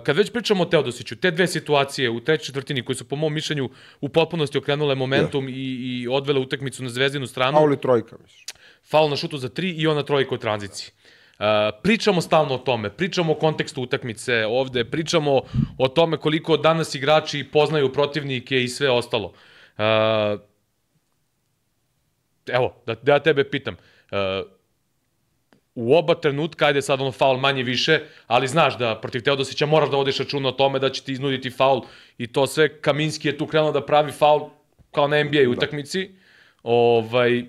[0.03, 3.33] kad već pričamo o Teodosiću, te dve situacije u trećoj četvrtini koje su po mom
[3.33, 3.69] mišljenju
[4.01, 8.45] u potpunosti okrenule momentum i, i odvele utakmicu na zvezdinu stranu Pauli trojka, misliš.
[8.83, 10.91] faul na šutu za tri i ona trojka u tranziciji.
[11.39, 11.45] Uh,
[11.83, 15.41] pričamo stalno o tome, pričamo o kontekstu utakmice ovde, pričamo
[15.77, 19.27] o tome koliko danas igrači poznaju protivnike i sve ostalo.
[19.27, 19.83] Uh,
[22.47, 24.54] evo, da, da ja tebe pitam, uh,
[25.75, 29.89] u oba trenutka, ajde sad ono faul manje više, ali znaš da protiv Teodosića moraš
[29.89, 31.81] da vodiš računa o tome da će ti iznuditi faul
[32.17, 34.49] i to sve, Kaminski je tu krenuo da pravi faul
[34.91, 36.11] kao na NBA utakmici,
[36.63, 37.45] ovaj,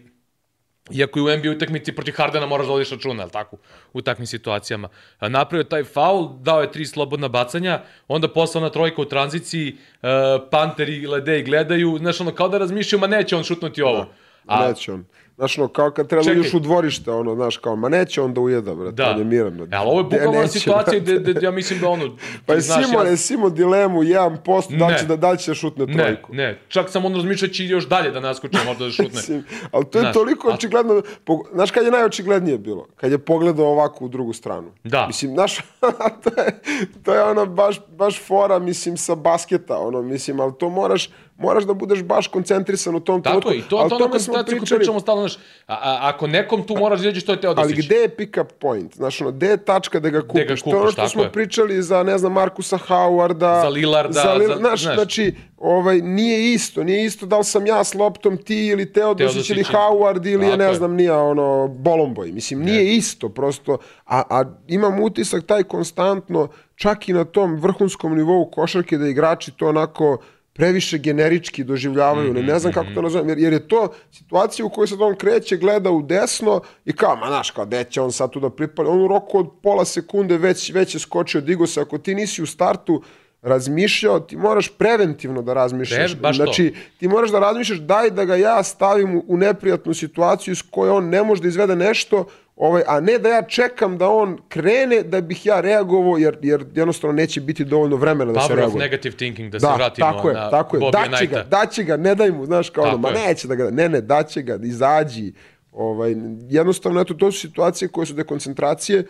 [0.90, 3.56] Iako i u NBA utakmici protiv Hardena moraš da vodiš računa, je tako?
[3.92, 4.88] U takvim situacijama.
[5.20, 10.08] Napravio taj faul, dao je tri slobodna bacanja, onda posle ona trojka u tranziciji, uh,
[10.50, 14.06] Panter i Ledej gledaju, znaš, ono, kao da razmišljaju, ma neće on šutnuti ovo.
[14.46, 15.04] A, neće on.
[15.36, 16.50] Znaš, ono, kao kad treba da Čekaj.
[16.54, 19.10] u dvorište, ono, znaš, kao, ma neće on da ujeda, brate, Da.
[19.10, 19.60] on je miran.
[19.62, 22.16] E, ali ovo je neće, situacija gde, gde, ja mislim da ono...
[22.46, 24.36] Pa je znaš, Simon, ja- je Simon dilemu 1%,
[24.70, 24.98] da li Ne.
[24.98, 26.34] će da, da li će da šutne Ne, trojku.
[26.34, 29.10] ne, čak sam on razmišljaći još dalje da naskoče, možda da šutne.
[29.16, 32.86] Mislim, ali to je Znaš, toliko a- očigledno, pog- znaš kad je najočiglednije bilo?
[32.96, 34.70] Kad je pogledao ovako u drugu stranu.
[34.84, 35.06] Da.
[35.06, 35.56] Mislim, znaš,
[36.24, 36.60] to je,
[37.02, 41.64] to je ono baš, baš fora, mislim, sa basketa, ono, mislim, ali to moraš, moraš
[41.64, 43.50] da budeš baš koncentrisan u tom Tako trenutku.
[43.50, 44.78] je, i to, Ali to o ono tome smo koncentraciju koju pričali.
[44.78, 47.72] pričamo stalno, znaš, a, a, ako nekom tu moraš da izađeš, to je Teodosić.
[47.72, 48.94] Ali gde je pick-up point?
[48.94, 50.42] Znaš, ono, gde je tačka da ga kupiš?
[50.42, 51.32] ga to je ono kupiš, što tako smo je.
[51.32, 53.60] pričali za, ne znam, Markusa Howarda.
[53.60, 54.94] Za Lillarda, Za Lil- za- znaš, znaš.
[54.94, 56.84] znači, ovaj, nije isto.
[56.84, 60.50] Nije isto da li sam ja s loptom ti ili Teodosić, ili Howard ili je,
[60.50, 62.32] Tako ne znam, nija, ono, Bolomboj.
[62.32, 63.78] Mislim, nije isto, prosto.
[64.06, 69.50] A, a imam utisak taj konstantno, čak i na tom vrhunskom nivou košarke, da igrači
[69.50, 70.18] to onako
[70.56, 74.70] previše generički doživljavaju, ne, ne znam kako to nazovem, jer, jer je to situacija u
[74.70, 78.12] kojoj sad on kreće, gleda u desno i kao, ma znaš, kao, gde će on
[78.12, 81.66] sad tu da pripali, on u roku od pola sekunde već, već je skočio, digo
[81.66, 83.02] se, ako ti nisi u startu
[83.42, 86.12] razmišljao, ti moraš preventivno da razmišljaš.
[86.12, 86.44] Pre- baš to.
[86.44, 90.62] znači, ti moraš da razmišljaš, daj da ga ja stavim u, u neprijatnu situaciju s
[90.62, 92.26] kojoj on ne može da izvede nešto,
[92.56, 96.64] ovaj, a ne da ja čekam da on krene da bih ja reagovao, jer, jer
[96.74, 98.78] jednostavno neće biti dovoljno vremena da se Power of reaguje.
[98.78, 100.80] negative thinking, da se Da, vratimo tako je, na tako je.
[100.80, 101.44] Bobija Daće ga, Knighta.
[101.58, 104.42] daće ga, ne daj mu, znaš, kao ono, ma neće da ga, ne, ne, daće
[104.42, 105.32] ga, izađi.
[105.72, 106.14] Ovaj,
[106.48, 109.04] jednostavno, eto, to su situacije koje su dekoncentracije,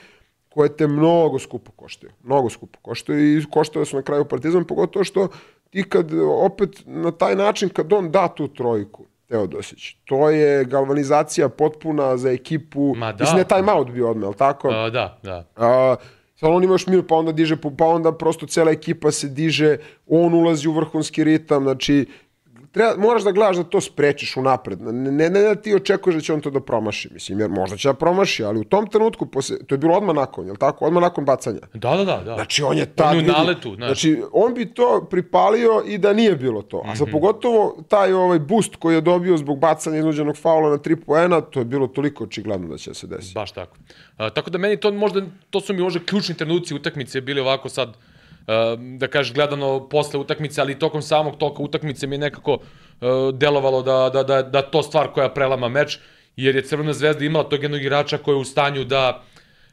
[0.48, 2.12] koje te mnogo skupo koštaju.
[2.22, 5.28] Mnogo skupo koštaju i koštaju su na kraju partizan, pogotovo što
[5.70, 11.48] ti kad opet na taj način, kad on da tu trojku, Teodosić, to je galvanizacija
[11.48, 12.94] potpuna za ekipu.
[12.96, 13.24] Ma da.
[13.24, 14.68] Mislim, ne time out bio odmah, jel tako?
[14.68, 15.44] A, da, da.
[15.56, 15.96] A,
[16.36, 19.76] sad on ima još minut, pa onda diže, pa onda prosto cela ekipa se diže,
[20.06, 22.06] on ulazi u vrhunski ritam, znači
[22.76, 24.82] treba, moraš da gledaš da to sprečiš unapred.
[24.82, 27.76] Ne, ne, ne da ti očekuješ da će on to da promaši, mislim, jer možda
[27.76, 30.84] će da promaši, ali u tom trenutku, posle, to je bilo odmah nakon, jel tako?
[30.84, 31.60] Odmah nakon bacanja.
[31.74, 32.16] Da, da, da.
[32.16, 32.34] da.
[32.34, 33.10] Znači, on je tad...
[33.10, 33.86] On je u naletu, znaš.
[33.88, 36.78] Znači, on bi to pripalio i da nije bilo to.
[36.78, 36.96] A Mhm.
[36.96, 41.40] za pogotovo taj ovaj boost koji je dobio zbog bacanja iznuđenog faula na tri poena,
[41.40, 43.34] to je bilo toliko očigledno da će se desiti.
[43.34, 43.76] Baš tako.
[44.16, 45.20] A, tako da meni to možda,
[45.50, 47.96] to su mi možda ključni trenuci utakmice bili ovako sad,
[48.98, 52.58] da kažeš gledano posle utakmice, ali tokom samog toka utakmice mi je nekako
[53.00, 55.98] a, delovalo da, da, da, da to stvar koja prelama meč,
[56.36, 59.22] jer je Crvena zvezda imala tog jednog igrača koji je u stanju da,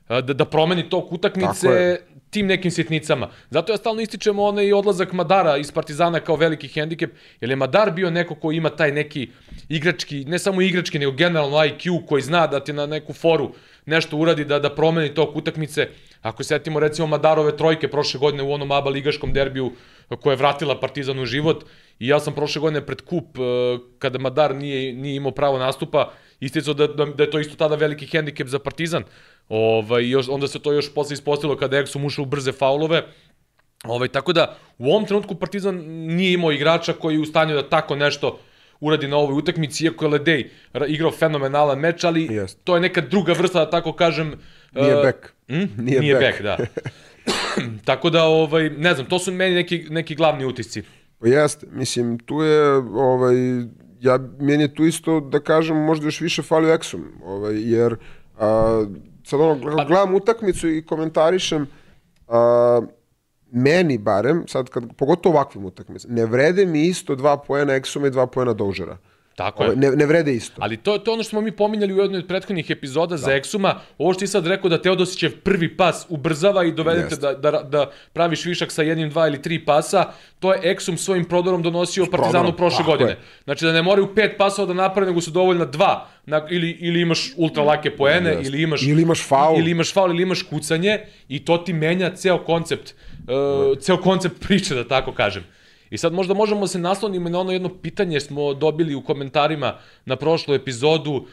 [0.08, 1.98] a, da, da promeni tok utakmice
[2.34, 3.30] tim nekim sitnicama.
[3.50, 7.12] Zato ja stalno ističem onaj odlazak Madara iz Partizana kao veliki hendikep,
[7.42, 9.30] jer je Madar bio neko ko ima taj neki
[9.70, 13.52] igrački, ne samo igrački, nego generalno IQ koji zna da ti na neku foru
[13.86, 15.88] nešto uradi da, da promeni tok utakmice.
[16.22, 19.72] Ako setimo recimo Madarove trojke prošle godine u onom ABA ligaškom derbiju
[20.22, 21.66] koja je vratila Partizan u život
[22.00, 26.12] i ja sam prošle godine pred kup eh, kada Madar nije, nije imao pravo nastupa
[26.40, 29.04] isticao da, da, da je to isto tada veliki hendikep za Partizan.
[29.50, 33.04] Ovaj, još, onda se to još posle ispostavilo kada je Exum ušao u brze faulove.
[33.84, 35.76] Ovaj, tako da, u ovom trenutku Partizan
[36.16, 38.40] nije imao igrača koji je u stanju da tako nešto
[38.80, 42.60] uradi na ovoj utakmici, iako je Ledej ra- igrao fenomenalan meč, ali Jest.
[42.64, 44.34] to je neka druga vrsta, da tako kažem...
[44.72, 45.34] Nije eh, bek.
[45.48, 45.84] Hm?
[45.84, 46.22] Nije Nije, bek.
[46.22, 46.58] bek, da.
[47.90, 50.84] tako da, ovaj, ne znam, to su meni neki, neki glavni utisci.
[51.20, 53.36] Pa jeste, mislim, tu je, ovaj,
[54.02, 57.96] ja, meni je tu isto, da kažem, možda još više falio Exum, ovaj, jer
[58.40, 58.86] a,
[59.24, 59.56] sad ono,
[59.86, 61.68] gledam utakmicu i komentarišem,
[62.28, 62.82] a,
[63.54, 68.12] meni barem, sad kad, pogotovo ovakvim utakmicama, ne vrede mi isto dva poena Exuma i
[68.12, 68.97] dva poena Dožera.
[69.36, 69.70] Tako je.
[69.70, 70.56] Ovaj, ne, ne vrede isto.
[70.60, 73.32] Ali to, to je ono što smo mi pominjali u jednoj od prethodnih epizoda za
[73.32, 73.74] Exuma.
[73.98, 77.92] Ovo što ti sad rekao da Teodosićev prvi pas ubrzava i dovedete da, da, da
[78.14, 82.54] praviš višak sa jednim, dva ili tri pasa, to je Exum svojim prodorom donosio Partizanu
[82.58, 83.10] prošle tako godine.
[83.10, 83.18] je.
[83.44, 86.08] Znači da ne moraju pet pasova da naprave, nego su dovoljna dva.
[86.26, 88.48] Na, ili, ili imaš ultra lake poene, Jeste.
[88.48, 89.60] ili imaš, Ili imaš faul.
[89.60, 92.94] Ili imaš faul, ili imaš kucanje i to ti menja ceo koncept,
[93.28, 95.44] uh, ceo koncept priče, da tako kažem.
[95.94, 99.78] I sad možda možemo da se naslonimo na ono jedno pitanje smo dobili u komentarima
[100.06, 101.12] na prošlu epizodu.
[101.14, 101.26] Uh,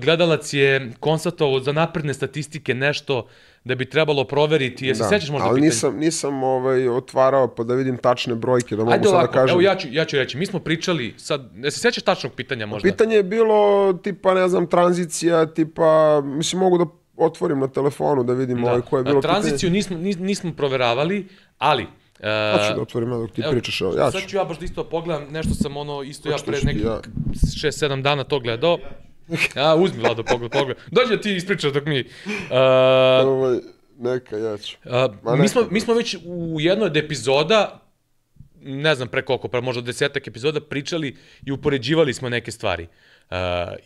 [0.00, 3.26] gledalac je konstatovao za napredne statistike nešto
[3.64, 4.86] da bi trebalo proveriti.
[4.86, 5.66] Jesi da, sećaš možda ali pitanje?
[5.66, 9.40] nisam, nisam ovaj, otvarao pa da vidim tačne brojke, da mogu Ajde sad ovako, da
[9.40, 9.54] kažem.
[9.54, 10.38] evo ja ću, ja ću reći.
[10.38, 12.88] Mi smo pričali, sad, ne se sećaš tačnog pitanja možda?
[12.88, 16.84] Pitanje je bilo tipa, ne znam, tranzicija, tipa, mislim, mogu da
[17.16, 21.26] otvorim na telefonu da vidim ovaj, koje je bilo Tranziciju nismo, nis- nismo proveravali,
[21.58, 21.86] ali...
[22.18, 22.24] Uh.
[22.26, 23.80] Ja ću da otvorim ja dok ti Evo, pričaš.
[23.80, 24.18] Evo, ja ću.
[24.18, 26.66] Sad ću ja baš da isto pogledam, nešto sam ono, isto ja Hoćeš pre ti
[26.66, 27.00] nekih ja?
[27.32, 28.78] 6-7 dana to gledao.
[29.56, 30.76] A, uzmi Vlado, pogled, pogled.
[30.90, 32.00] Dođi da ti ispričaš dok mi...
[32.00, 32.06] Uh,
[33.26, 33.58] Ovaj,
[33.98, 34.76] neka, ja ću.
[34.84, 34.92] uh,
[35.22, 35.48] Ma mi, neka.
[35.48, 37.80] smo, mi smo već u jednoj od epizoda,
[38.60, 41.16] ne znam pre koliko, pre možda desetak epizoda, pričali
[41.46, 42.88] i upoređivali smo neke stvari.
[43.30, 43.36] Uh,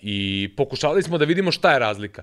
[0.03, 2.22] I pokušavali smo da vidimo šta je razlika.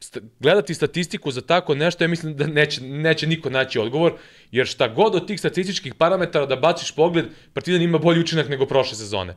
[0.00, 4.12] St gledati statistiku za tako nešto, ja mislim da neće, neće niko naći odgovor,
[4.50, 8.66] jer šta god od tih statističkih parametara da baciš pogled, Partizan ima bolji učinak nego
[8.66, 9.34] prošle sezone.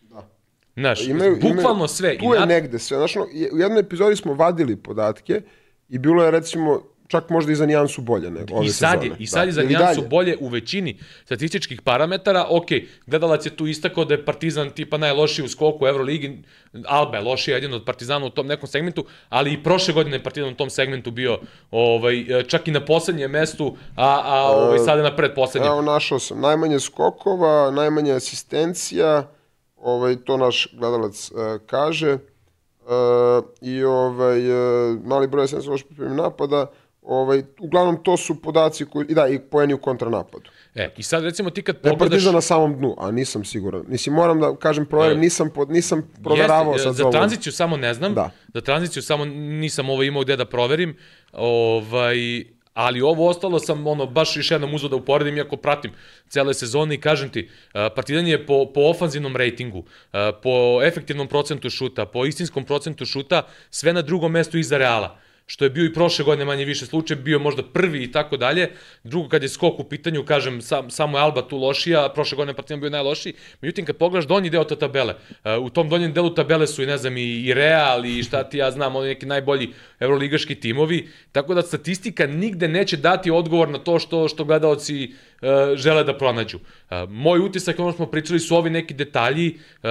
[0.00, 0.28] Da.
[0.76, 2.18] Znaš, Imaju, bukvalno imaju, sve.
[2.18, 2.96] Tu je na- negde sve.
[2.96, 3.26] Znaš, u
[3.58, 5.42] jednoj epizodi smo vadili podatke
[5.88, 6.82] i bilo je, recimo,
[7.12, 9.16] čak možda i za nijansu bolje nego ove I sad je, sezone.
[9.18, 12.46] i sad je za nijansu bolje u većini statističkih parametara.
[12.48, 12.66] Ok,
[13.06, 16.42] gledalac je tu istakao da je Partizan tipa najlošiji u skoku u Euroligi,
[16.86, 20.22] Alba je lošija jedino od Partizana u tom nekom segmentu, ali i prošle godine je
[20.22, 21.38] Partizan u tom segmentu bio
[21.70, 25.72] ovaj, čak i na poslednjem mestu, a, a ovaj, sada je na predposlednjem.
[25.72, 26.40] Evo, našao sam.
[26.40, 29.28] Najmanje skokova, najmanje asistencija,
[29.76, 32.18] ovaj, to naš gledalac uh, kaže.
[32.82, 36.66] Uh, I ovaj, uh, mali broj loš pripremi napada.
[37.02, 40.50] Ovaj, uglavnom, to su podaci koji, i da, i poeni u kontranapadu.
[40.74, 41.98] E, i sad recimo ti kad Da pogledaš...
[42.10, 43.82] Partizan na samom dnu, a nisam siguran.
[43.88, 47.12] Mislim, moram da kažem, proverim, E, nisam, pod, nisam proveravao Jeste, sad za ovo.
[47.12, 48.14] tranziciju samo ne znam.
[48.14, 48.30] Da.
[48.54, 50.96] Za tranziciju samo nisam ovo imao gde da proverim.
[51.32, 52.44] Ovaj,
[52.74, 55.90] ali ovo ostalo sam ono baš još jednom uzeo da uporedim iako pratim
[56.28, 59.84] cele sezone i kažem ti Partizan je po, po ofanzivnom rejtingu,
[60.42, 65.18] po efektivnom procentu šuta, po istinskom procentu šuta sve na drugom mestu iza Reala
[65.52, 68.70] što je bio i prošle godine manje više slučaj, bio možda prvi i tako dalje.
[69.04, 72.54] Drugo, kad je skok u pitanju, kažem, sam, samo je Alba tu lošija, prošle godine
[72.54, 73.34] Partizan bio najlošiji.
[73.60, 76.86] Međutim, kad pogledaš donji deo te tabele, uh, u tom donjem delu tabele su i,
[76.86, 79.68] ne znam, i, i Real i šta ti ja znam, oni neki najbolji
[80.00, 85.31] evroligaški timovi, tako da statistika nigde neće dati odgovor na to što, što gledaoci uh,
[85.74, 86.58] žele da pronađu.
[86.58, 89.90] Uh, moj utisak, ono smo pričali, su ovi neki detalji, uh,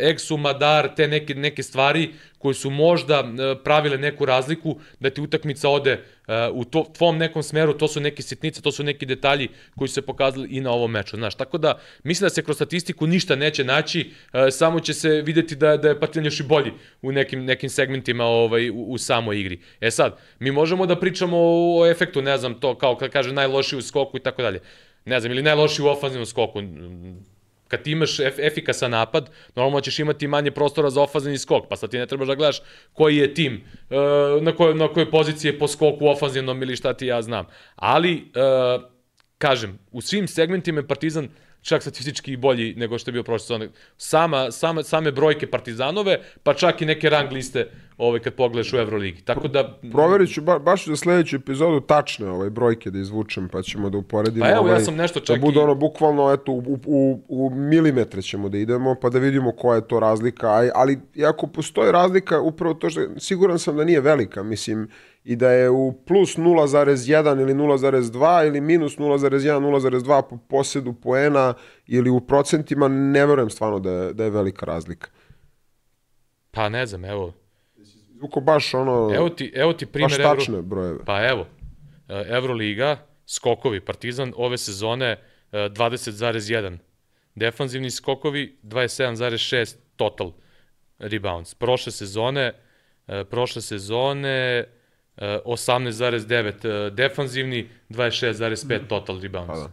[0.00, 3.24] Exu, Madar, te neke, neke stvari koje su možda
[3.64, 6.04] pravile neku razliku, da ti utakmica ode
[6.52, 9.94] u to, tvom nekom smeru, to su neke sitnice, to su neki detalji koji su
[9.94, 11.16] se pokazali i na ovom meču.
[11.16, 15.08] Znaš, tako da mislim da se kroz statistiku ništa neće naći, uh, samo će se
[15.08, 16.72] videti da, da je Partizan još i bolji
[17.02, 19.60] u nekim, nekim segmentima ovaj, u, u samoj igri.
[19.80, 23.78] E sad, mi možemo da pričamo o efektu, ne znam, to kao kad kaže najlošiji
[23.78, 24.60] u skoku i tako dalje.
[25.04, 26.60] Ne znam, ili najlošiji u ofanzivnom skoku
[27.68, 31.76] kad ti imaš ef efikasan napad, normalno ćeš imati manje prostora za ofanzivni skok, pa
[31.76, 32.62] sad ti ne trebaš da gledaš
[32.92, 36.92] koji je tim, uh, na, kojoj, na kojoj poziciji je po skoku ofanzivnom ili šta
[36.92, 37.46] ti ja znam.
[37.76, 38.82] Ali, uh,
[39.38, 41.28] kažem, u svim segmentima je Partizan
[41.62, 43.68] čak statistički bolji nego što je bio prošle sezone.
[43.96, 48.76] Sama, sama, same brojke Partizanove, pa čak i neke rang liste ovaj, kad pogledaš u
[48.76, 49.22] Euroligi.
[49.22, 49.78] Tako da...
[49.92, 53.98] Proverit ću ba, baš za sledeću epizodu tačne ovaj, brojke da izvučem, pa ćemo da
[53.98, 54.44] uporedimo.
[54.44, 57.22] Pa evo, ja ovaj, sam nešto čak Da bude i- ono, bukvalno, eto, u, u,
[57.28, 60.54] u milimetre ćemo da idemo, pa da vidimo koja je to razlika.
[60.54, 64.88] Aj, ali, iako postoji razlika, upravo to što, siguran sam da nije velika, mislim,
[65.28, 71.54] i da je u plus 0,1 ili 0,2 ili minus 0,1, 0,2 po posjedu poena
[71.86, 75.10] ili u procentima, ne verujem stvarno da je, da je velika razlika.
[76.50, 77.32] Pa ne znam, evo.
[78.14, 80.34] Izvuko baš ono, Evo ti, evo ti baš primjer Euro...
[80.34, 81.04] tačne brojeve.
[81.04, 81.46] Pa evo,
[82.08, 85.18] e, Euroliga, skokovi, Partizan ove sezone e,
[85.52, 86.78] 20,1.
[87.34, 90.32] Defanzivni skokovi 27,6 total
[90.98, 91.54] rebounds.
[91.54, 92.52] Prošle sezone,
[93.06, 94.77] e, prošle sezone e,
[95.20, 99.58] 18,9 e, defanzivni, 26,5 total rebounds.
[99.58, 99.70] Da.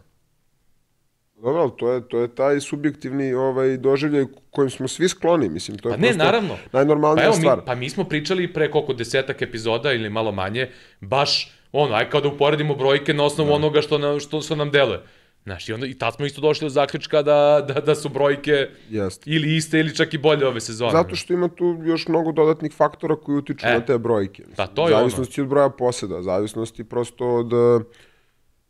[1.36, 5.78] Dobro, ali to je, to je taj subjektivni ovaj, doživljaj kojim smo svi skloni, mislim,
[5.78, 6.56] to je Pa ne, naravno.
[6.72, 7.58] najnormalnija pa evo, stvar.
[7.58, 10.68] Mi, pa mi smo pričali pre koliko desetak epizoda ili malo manje,
[11.00, 13.54] baš ono, aj kao da uporedimo brojke na osnovu Da.
[13.54, 15.00] onoga što, nam, što, što nam deluje.
[15.46, 17.34] Znaš, i, onda, i tad smo isto došli do zaključka da,
[17.68, 18.52] da, da su brojke
[18.90, 19.30] Jeste.
[19.30, 20.90] ili iste ili čak i bolje ove sezone.
[20.92, 23.72] Zato što ima tu još mnogo dodatnih faktora koji utiču E.
[23.72, 24.42] na te brojke.
[24.56, 25.00] Pa to je ono.
[25.00, 27.52] zavisnosti od broja poseda, zavisnosti prosto od...
[27.52, 27.84] eh,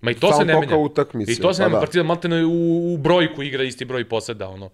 [0.01, 0.77] Ma i to se ne menja.
[0.77, 1.77] utakmice, I to se pa ne menja.
[1.77, 1.81] da.
[1.81, 2.51] Partizan maltene u,
[2.95, 4.71] u brojku igra isti broj poseda, ono.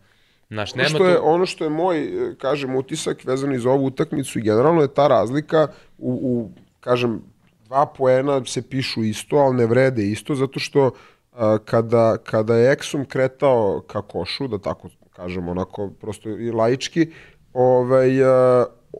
[0.50, 1.22] Znaš, Ono nema što, je, tu...
[1.24, 5.66] ono što je moj, eh, kažem, utisak vezan iz ovu utakmicu generalno je ta razlika
[5.98, 6.50] u, u
[6.80, 7.22] kažem,
[7.64, 10.90] dva poena se pišu isto, ali ne vrede isto, zato što a,
[11.64, 17.10] kada, kada je Exum kretao ka košu, da tako kažem, onako prosto i laički,
[17.52, 18.28] ovaj, a,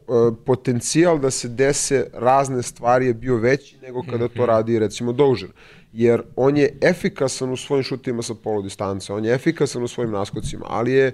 [0.07, 5.11] a, potencijal da se dese razne stvari je bio veći nego kada to radi recimo
[5.11, 5.49] Dožer.
[5.93, 10.11] Jer on je efikasan u svojim šutima sa polu distance, on je efikasan u svojim
[10.11, 11.11] naskocima, ali je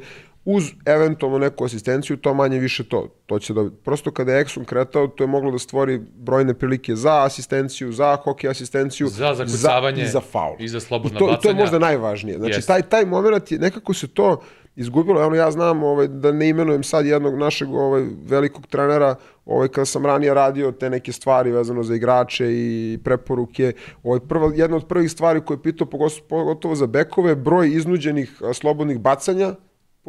[0.55, 3.07] uz eventualno neku asistenciju, to manje više to.
[3.25, 6.95] to će da, prosto kada je Exum kretao, to je moglo da stvori brojne prilike
[6.95, 10.55] za asistenciju, za hokej asistenciju, Za zakucavanje i za faul.
[10.59, 11.59] i za slobodna I to, I to je bacanja.
[11.59, 12.37] možda najvažnije.
[12.37, 12.67] Znači, Jeste.
[12.67, 14.41] taj, taj moment je, nekako se to
[14.75, 15.35] izgubilo.
[15.35, 20.05] Ja znam, ovaj, da ne imenujem sad jednog našeg ovaj, velikog trenera, ovaj, kada sam
[20.05, 23.73] ranije radio te neke stvari vezano za igrače i preporuke,
[24.03, 25.87] ovaj, prva, jedna od prvih stvari koje je pitao
[26.29, 29.53] pogotovo za bekove, broj iznuđenih slobodnih bacanja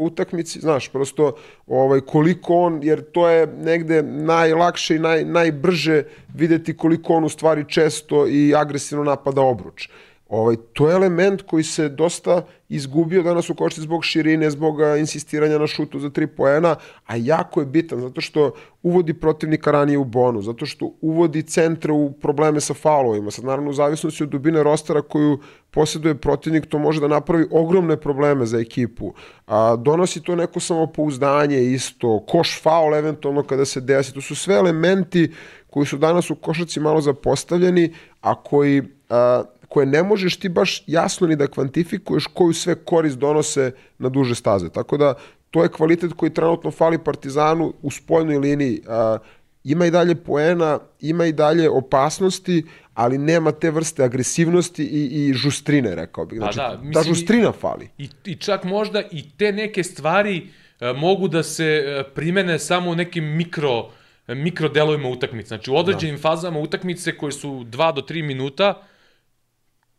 [0.05, 1.33] utakmici, znaš, prosto
[1.67, 6.03] ovaj, koliko on, jer to je negde najlakše i naj, najbrže
[6.35, 9.89] videti koliko on u stvari često i agresivno napada obruč.
[10.31, 15.59] Ovaj, to je element koji se dosta izgubio danas u košti zbog širine, zbog insistiranja
[15.59, 16.77] na šutu za tri poena,
[17.07, 18.53] a jako je bitan zato što
[18.83, 23.31] uvodi protivnika ranije u bonu, zato što uvodi centre u probleme sa faulovima.
[23.31, 25.39] Sad naravno u zavisnosti od dubine rostera koju
[25.71, 29.13] posjeduje protivnik, to može da napravi ogromne probleme za ekipu.
[29.47, 34.15] A, donosi to neko samopouzdanje isto, koš faul eventualno kada se desi.
[34.15, 35.33] To su sve elementi
[35.71, 40.83] koji su danas u košarci malo zapostavljeni, a koji a, koje ne možeš ti baš
[40.87, 44.69] jasno ni da kvantifikuješ koju sve korist donose na duže staze.
[44.69, 45.15] Tako da
[45.51, 48.83] to je kvalitet koji trenutno fali Partizanu u spoljnoj liniji.
[48.89, 49.19] A,
[49.65, 52.65] ima i dalje poena, ima i dalje opasnosti,
[52.95, 56.39] ali nema te vrste agresivnosti i, i žustrine, rekao bih.
[56.39, 57.89] Znači, da, da, mislim, žustrina fali.
[57.99, 60.47] I, I čak možda i te neke stvari
[60.81, 63.91] e, mogu da se e, primene samo u nekim mikro,
[64.29, 65.49] e, mikro delovima utakmice.
[65.49, 66.23] Znači u određenim da.
[66.23, 68.83] fazama utakmice koje su 2 do 3 minuta,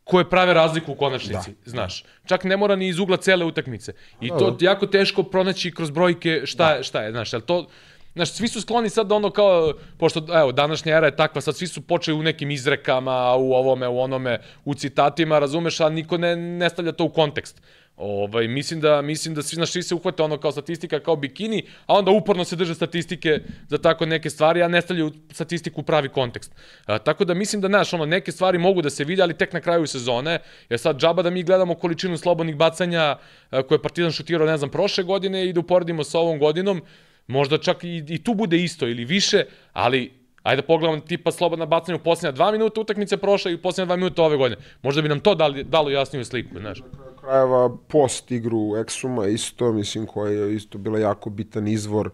[0.04, 1.70] koje prave razliku u konačnici, da.
[1.70, 2.04] znaš.
[2.26, 3.92] Čak ne mora ni iz ugla cele utakmice.
[4.20, 4.66] I Da, to da.
[4.66, 6.82] jako teško pronaći kroz brojke šta, da.
[6.82, 7.66] šta je, znaš, jel to...
[8.14, 11.56] Znaš, svi su skloni sad da ono kao, pošto, evo, današnja era je takva, sad
[11.56, 16.18] svi su počeli u nekim izrekama, u ovome, u onome, u citatima, razumeš, a niko
[16.18, 17.62] ne, ne stavlja to u kontekst.
[18.04, 21.62] Ovaj, mislim da, mislim da svi, znaš, svi se uhvate ono kao statistika, kao bikini,
[21.86, 23.38] a onda uporno se drže statistike
[23.68, 26.54] za tako neke stvari, a ne stavljaju statistiku u pravi kontekst.
[26.86, 29.52] A, tako da mislim da, znaš, ono, neke stvari mogu da se vide, ali tek
[29.52, 30.38] na kraju sezone,
[30.68, 33.02] jer sad džaba da mi gledamo količinu slobodnih bacanja
[33.50, 36.82] a, koje je Partizan šutirao, ne znam, prošle godine i da uporedimo sa ovom godinom,
[37.26, 41.66] možda čak i, i tu bude isto ili više, ali Ajde da pogledamo tipa slobodna
[41.66, 44.60] bacanja u posljednja dva minuta utakmice prošle i u posljednja dva minuta ove godine.
[44.82, 46.78] Možda bi nam to dali, dalo jasniju sliku, znaš.
[47.22, 52.10] Krajeva post igru Exuma isto, mislim, koja je isto bila jako bitan izvor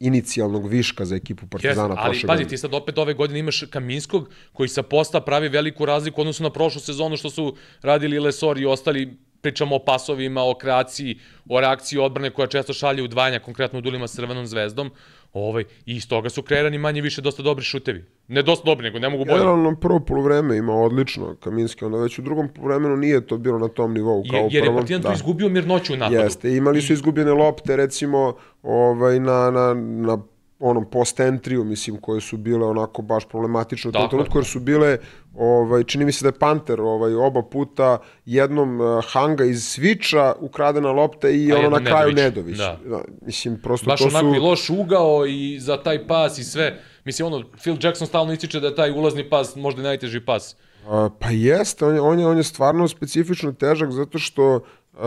[0.00, 2.48] inicijalnog viška za ekipu Partizana Yes, ali prošle pazi, godine.
[2.48, 6.42] ti sad opet ove godine imaš Kaminskog koji sa posta pravi veliku razliku u odnosu
[6.42, 11.60] na prošlu sezonu što su radili Lesor i ostali pričamo o pasovima, o kreaciji, o
[11.60, 14.90] reakciji odbrane koja često šalje udvajanja, konkretno u dulima s Crvenom zvezdom.
[15.36, 18.04] Ovaj, I iz toga su kreirani manje više dosta dobri šutevi.
[18.28, 19.38] Ne dosta dobri, nego ne mogu bolje.
[19.38, 23.68] Generalno prvo polovreme ima odlično Kaminski, onda već u drugom polovremenu nije to bilo na
[23.68, 24.74] tom nivou kao Jer, jer je.
[24.74, 26.16] Partizan tu izgubio mirnoću u napadu.
[26.16, 30.18] Jeste, imali su izgubljene lopte recimo ovaj, na, na, na
[30.58, 34.60] onom post entriju, mislim, koje su bile onako baš problematične u tom trenutku, jer su
[34.60, 34.98] bile,
[35.34, 40.34] ovaj, čini mi se da je Panter ovaj, oba puta jednom uh, Hanga iz Sviča
[40.40, 42.58] ukradena lopta i A ono na kraju Nedović.
[42.58, 42.80] Da.
[42.84, 44.44] Da, mislim, prosto Baš to onako i su...
[44.44, 46.80] loš ugao i za taj pas i sve.
[47.04, 50.56] Mislim, ono, Phil Jackson stalno ističe da je taj ulazni pas možda najteži pas.
[50.86, 54.60] A, Pa jeste, on je, on, je, on je stvarno specifično težak zato što
[54.96, 55.02] uh,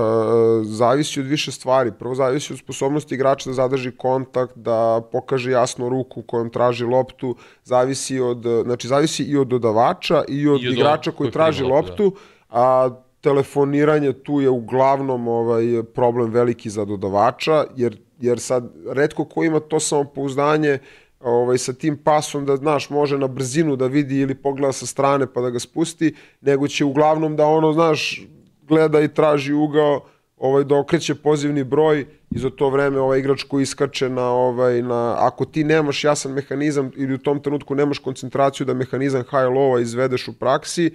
[0.64, 1.92] zavisi od više stvari.
[2.00, 7.36] Prvo zavisi od sposobnosti igrača da zadrži kontakt, da pokaže jasno ruku kojom traži loptu,
[7.64, 11.64] zavisi od, uh, znači zavisi i od dodavača i od, I od igrača koji traži
[11.64, 12.20] loptu, loptu,
[12.50, 12.90] a
[13.22, 19.60] telefoniranje tu je uglavnom ovaj problem veliki za dodavača, jer, jer sad redko ko ima
[19.60, 20.80] to samopouzdanje
[21.20, 25.28] ovaj, sa tim pasom da, znaš, može na brzinu da vidi ili pogleda sa strane
[25.34, 28.22] pa da ga spusti, nego će uglavnom da ono, znaš,
[28.70, 30.05] gleda i traži ugao
[30.39, 34.82] ovaj, da okreće pozivni broj i za to vreme ovaj igrač koji iskače na, ovaj,
[34.82, 39.49] na, ako ti nemaš jasan mehanizam ili u tom trenutku nemaš koncentraciju da mehanizam high
[39.51, 40.89] low izvedeš u praksi,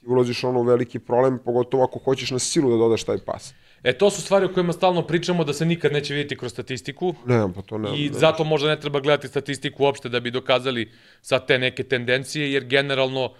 [0.00, 3.54] ti ulaziš ono u veliki problem, pogotovo ako hoćeš na silu da dodaš taj pas.
[3.82, 7.14] E, to su stvari o kojima stalno pričamo da se nikad neće vidjeti kroz statistiku.
[7.26, 7.88] Ne, pa to ne.
[7.98, 8.18] I ne.
[8.18, 10.90] zato možda ne treba gledati statistiku uopšte da bi dokazali
[11.22, 13.36] sad te neke tendencije, jer generalno uh,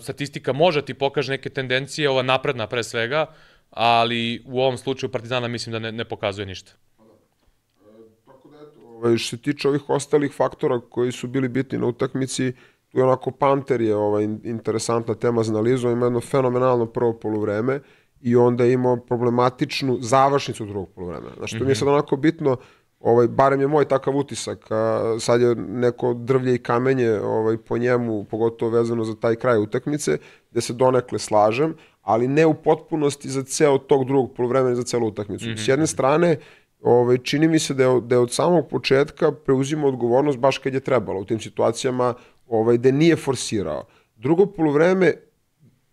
[0.00, 3.26] statistika može ti pokaže neke tendencije, ova napredna pre svega,
[3.70, 6.72] ali u ovom slučaju Partizana mislim da ne, ne pokazuje ništa.
[8.26, 11.86] Tako da eto, ovaj, što se tiče ovih ostalih faktora koji su bili bitni na
[11.86, 12.52] utakmici,
[12.88, 17.80] tu je onako Panter je ovaj, interesantna tema za analizu, ima jedno fenomenalno prvo polovreme
[18.20, 21.34] i onda je imao problematičnu završnicu drugog polovremena.
[21.36, 22.56] Znači, to mi je sad onako bitno,
[23.04, 27.78] ovaj, barem je moj takav utisak, a sad je neko drvlje i kamenje ovaj, po
[27.78, 30.18] njemu, pogotovo vezano za taj kraj utakmice,
[30.50, 35.06] gde se donekle slažem, ali ne u potpunosti za ceo tog drugog polovremena, za celu
[35.06, 35.44] utakmicu.
[35.44, 35.64] Mm -hmm.
[35.64, 36.36] S jedne strane,
[36.80, 40.74] ovaj, čini mi se da je, da je od samog početka preuzimo odgovornost baš kad
[40.74, 42.14] je trebalo u tim situacijama
[42.48, 43.84] ovaj, gde nije forsirao.
[44.16, 45.12] Drugo polovreme,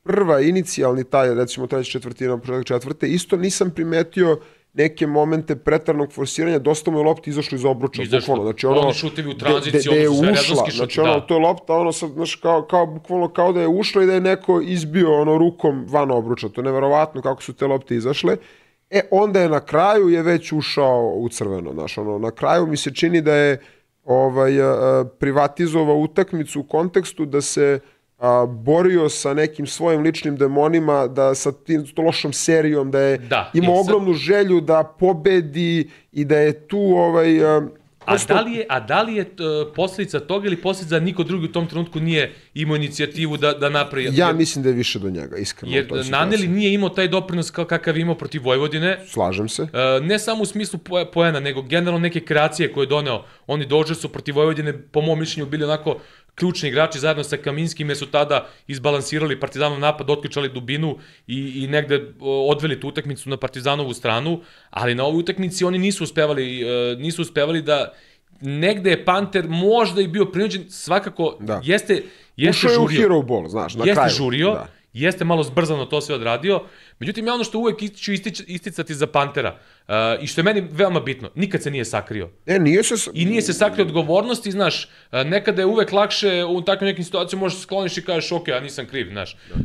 [0.03, 4.39] prva inicijalni taj, recimo treća četvrtina, početak četvrte, isto nisam primetio
[4.73, 8.19] neke momente pretarnog forsiranja, dosta mu je lopta izašlo iz obruča, Izašlo.
[8.19, 8.43] bukvalno.
[8.43, 11.09] Znači ono, Oni šutevi u tranziciji, gde, gde je ono sve ušla, rezonski znači šutevi,
[11.09, 11.25] ono, da.
[11.27, 14.13] to je lopta, ono sad, znaš, kao, kao, bukvalno kao da je ušla i da
[14.13, 16.49] je neko izbio ono rukom van obruča.
[16.49, 18.37] To je neverovatno kako su te lopte izašle.
[18.89, 22.77] E, onda je na kraju je već ušao u crveno, znaš, ono, na kraju mi
[22.77, 23.61] se čini da je
[24.05, 24.51] ovaj,
[25.19, 27.79] privatizovao utakmicu u kontekstu da se
[28.21, 33.17] a, borio sa nekim svojim ličnim demonima, da sa tim to lošom serijom, da je
[33.17, 37.61] Da, imao sad- ogromnu želju da pobedi i da je tu ovaj, a,
[38.05, 39.43] A da li je, a da li je t,
[39.75, 43.69] posledica toga ili posledica da niko drugi u tom trenutku nije imao inicijativu da, da
[43.69, 44.05] napravi?
[44.05, 45.75] ja jer, mislim da je više do njega, iskreno.
[45.75, 45.87] jer.
[46.09, 49.63] Naneli nije imao taj doprinos kao kakav je imao protiv Vojvodine, Slažem se.
[49.63, 49.67] E,
[50.01, 53.23] ne samo u smislu poe- poena, nego generalno neke kreacije koje je doneo.
[53.47, 55.97] Oni dođe su protiv Vojvodine, po mom mišljenju, bili onako
[56.35, 61.67] ključni igrači zajedno sa Kaminskim, jer su tada izbalansirali Partizanov napad, otključali dubinu i, i
[61.67, 66.95] negde odveli tu utakmicu na Partizanovu stranu, ali na ovoj utakmici oni nisu uspevali, e,
[66.95, 67.93] nisu uspevali da
[68.41, 71.61] negde je Panter možda i bio prinuđen, svakako Da.
[71.63, 72.03] jeste,
[72.35, 74.09] jeste Ušao je u žurio hero ball, znaš, na jeste kraju.
[74.15, 74.67] žurio, Da.
[74.93, 76.61] jeste malo zbrzano to sve odradio,
[77.01, 79.55] međutim ja ono što uvek ću istič, isticati za Pantera
[79.87, 82.29] uh, i što je meni veoma bitno, nikad se nije sakrio.
[82.45, 82.95] E, nije se...
[83.13, 87.43] I nije se sakrio odgovornosti, znaš, uh, nekada je uvek lakše u takvim nekim situacijama
[87.43, 89.33] možeš se skloniš i kažeš ok, ja nisam kriv, znaš.
[89.53, 89.59] Uh,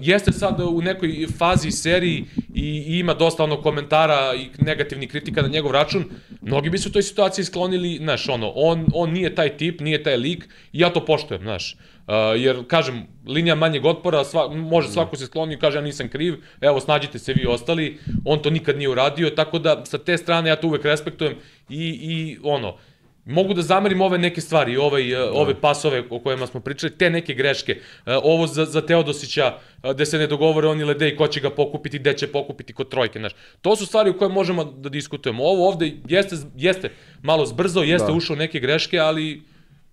[0.00, 2.24] jeste sad u nekoj fazi seriji
[2.54, 6.04] i, i ima dosta ono komentara i negativnih kritika na njegov račun,
[6.40, 10.02] mnogi bi se u toj situaciji sklonili, znaš, ono, on, on nije taj tip, nije
[10.02, 11.76] taj lik i ja to poštujem, znaš.
[12.06, 16.08] Uh, jer, kažem, linija manjeg otpora, sva, može svako se skloni i kaže ja nisam
[16.08, 20.16] kriv, evo snađite se vi ostali, on to nikad nije uradio, tako da sa te
[20.16, 21.34] strane ja to uvek respektujem
[21.68, 22.76] i, i ono,
[23.24, 25.32] mogu da zamerim ove neke stvari, ovaj, da.
[25.32, 29.90] ove pasove o kojima smo pričali, te neke greške, uh, ovo za, za Teodosića, uh,
[29.90, 33.18] gde se ne dogovore oni ledej ko će ga pokupiti, gde će pokupiti kod trojke,
[33.18, 33.32] znaš.
[33.60, 35.44] To su stvari o koje možemo da diskutujemo.
[35.44, 36.90] Ovo ovde jeste, jeste
[37.22, 38.12] malo zbrzo, jeste da.
[38.12, 39.42] ušao u neke greške, ali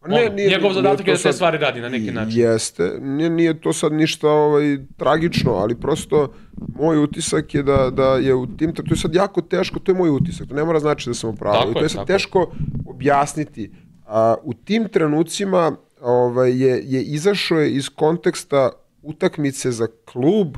[0.08, 2.40] ne, ono, nije, njegov zadatak je da te stvari radi na neki način.
[2.40, 6.34] Jeste, nije, nije to sad ništa ovaj, tragično, ali prosto
[6.76, 9.98] moj utisak je da, da je u tim, to je sad jako teško, to je
[9.98, 12.52] moj utisak, to ne mora znači da sam upravo, i to je, sad teško
[12.88, 13.72] objasniti.
[14.06, 18.70] A, u tim trenucima ovaj, je, je izašao je iz konteksta
[19.02, 20.58] utakmice za klub,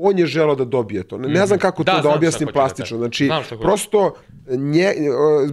[0.00, 1.18] on je želeo da dobije to.
[1.18, 2.96] Ne, ne znam kako da, to da objasnim plastično.
[2.96, 3.30] Da znači,
[3.60, 4.14] prosto
[4.48, 4.94] nje,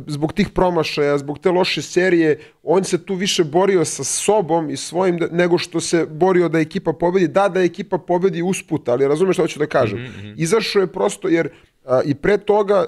[0.07, 4.77] zbog tih promašaja, zbog te loše serije, on se tu više borio sa sobom i
[4.77, 7.27] svojim nego što se borio da ekipa pobedi.
[7.27, 9.99] Da, da ekipa pobedi usput, ali razumeš što hoću da kažem.
[9.99, 10.33] Mm -hmm.
[10.37, 11.49] Izašao je prosto jer
[11.85, 12.85] a, i pre toga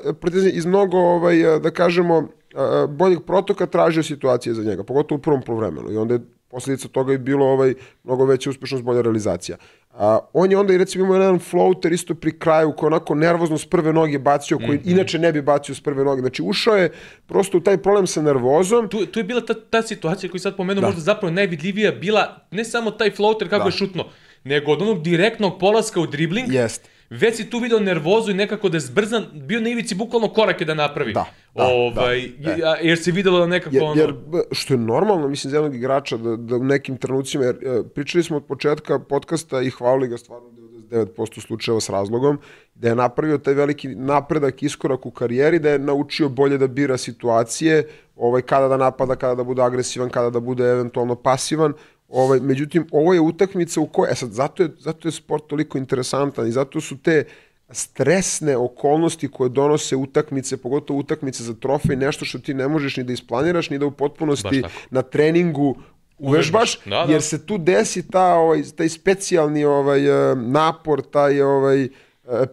[0.53, 5.41] iz mnogo, ovaj, da kažemo, a, boljih protoka tražio situacije za njega, pogotovo u prvom
[5.41, 5.91] polovremenu.
[5.91, 6.20] I onda je
[6.50, 7.74] posledica toga je bilo ovaj
[8.04, 9.58] mnogo veća uspešnost, bolja realizacija.
[9.93, 13.58] A, on je onda i recimo imao jedan floater isto pri kraju koji onako nervozno
[13.58, 14.91] s prve noge bacio, koji mm -hmm.
[14.91, 16.22] inače ne bi bacio s prve noge.
[16.22, 16.91] Znači ušao je
[17.26, 18.89] prosto u taj problem sa nervozom.
[18.89, 20.88] Tu, tu je bila ta, ta situacija koju sad pomenuo da.
[20.88, 23.68] možda zapravo najvidljivija bila ne samo taj floater kako da.
[23.68, 24.06] je šutno,
[24.43, 26.54] nego od onog direktnog polaska u dribling.
[26.54, 30.30] Jeste već si tu video nervozu i nekako da je zbrzan, bio na ivici bukvalno
[30.30, 31.14] korake da napravi.
[31.14, 32.78] Da, da, ovaj, da, da.
[32.82, 34.01] Jer se videlo da nekako jer, ono...
[34.01, 34.14] Jer,
[34.51, 38.24] što je normalno, mislim, za jednog igrača, da, da u nekim trenucima, jer e, pričali
[38.24, 42.39] smo od početka podcasta i hvalili ga stvarno 99% slučajeva s razlogom,
[42.76, 46.97] da je napravio taj veliki napredak, iskorak u karijeri, da je naučio bolje da bira
[46.97, 51.74] situacije, ovaj, kada da napada, kada da bude agresivan, kada da bude eventualno pasivan,
[52.10, 55.78] Ovaj, međutim, ovo je utakmica u kojoj, e sad, zato je, zato je sport toliko
[55.78, 57.24] interesantan i zato su te
[57.70, 63.03] stresne okolnosti koje donose utakmice, pogotovo utakmice za trofej, nešto što ti ne možeš ni
[63.03, 65.76] da isplaniraš, ni da u potpunosti na treningu
[66.18, 67.14] uvežbaš, Da, da.
[67.14, 71.89] jer se tu desi ta, ovaj, taj specijalni ovaj, eh, napor, taj ovaj, eh,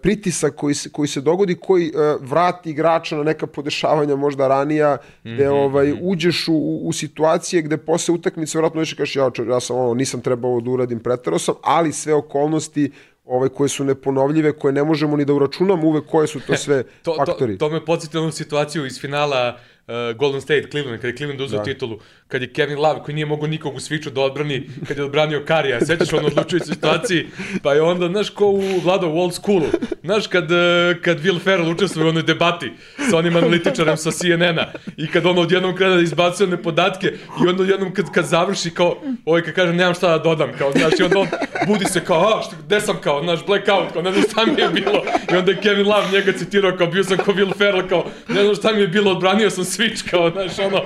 [0.03, 4.97] pritisak koji se, koji se dogodi, koji eh, vrati igrača na neka podešavanja možda ranija,
[5.25, 9.61] gde Mhm, ovaj, uđeš u, u situacije gde posle utakmice vjerojatno nešto kažeš ja, ja
[9.61, 12.93] sam ono, nisam trebao ovo da uradim, preterao sam, ali sve okolnosti
[13.25, 16.85] ovaj, koje su neponovljive, koje ne možemo ni da uračunamo uvek koje su to sve
[17.03, 17.59] To, faktori.
[17.59, 19.74] to, to me podsjeti na situaciju iz finala uh,
[20.17, 21.65] Golden State Cleveland, kad je Cleveland uzeo Da.
[21.65, 25.05] titulu, kad je Kevin Love, koji nije mogao nikog u sviču da odbrani, kad je
[25.05, 27.27] odbranio Karija, sećaš ono odlučujući situaciji,
[27.63, 29.67] pa je onda, znaš, ko u Vlado u old schoolu,
[30.03, 30.59] znaš, kad, uh,
[31.03, 32.73] kad Will Ferrell učestvuje u onoj debati
[33.11, 37.07] sa onim analitičarem sa CNN-a i kad on odjednom krene da izbacuje one podatke
[37.45, 40.73] i onda odjednom kad, kad završi kao, ovaj kad kaže nemam šta da dodam, kao,
[40.73, 41.27] znaš, i onda on
[41.67, 44.63] budi se kao, a, što, gde sam kao, znaš, blackout, kao, ne znam šta mi
[44.63, 47.89] je bilo, i onda je Kevin Love njega citirao kao, bio sam kao Will Ferrell,
[47.89, 50.81] kao, ne znam šta mi je bilo, odbranio sam switch, kao, znaš, ono,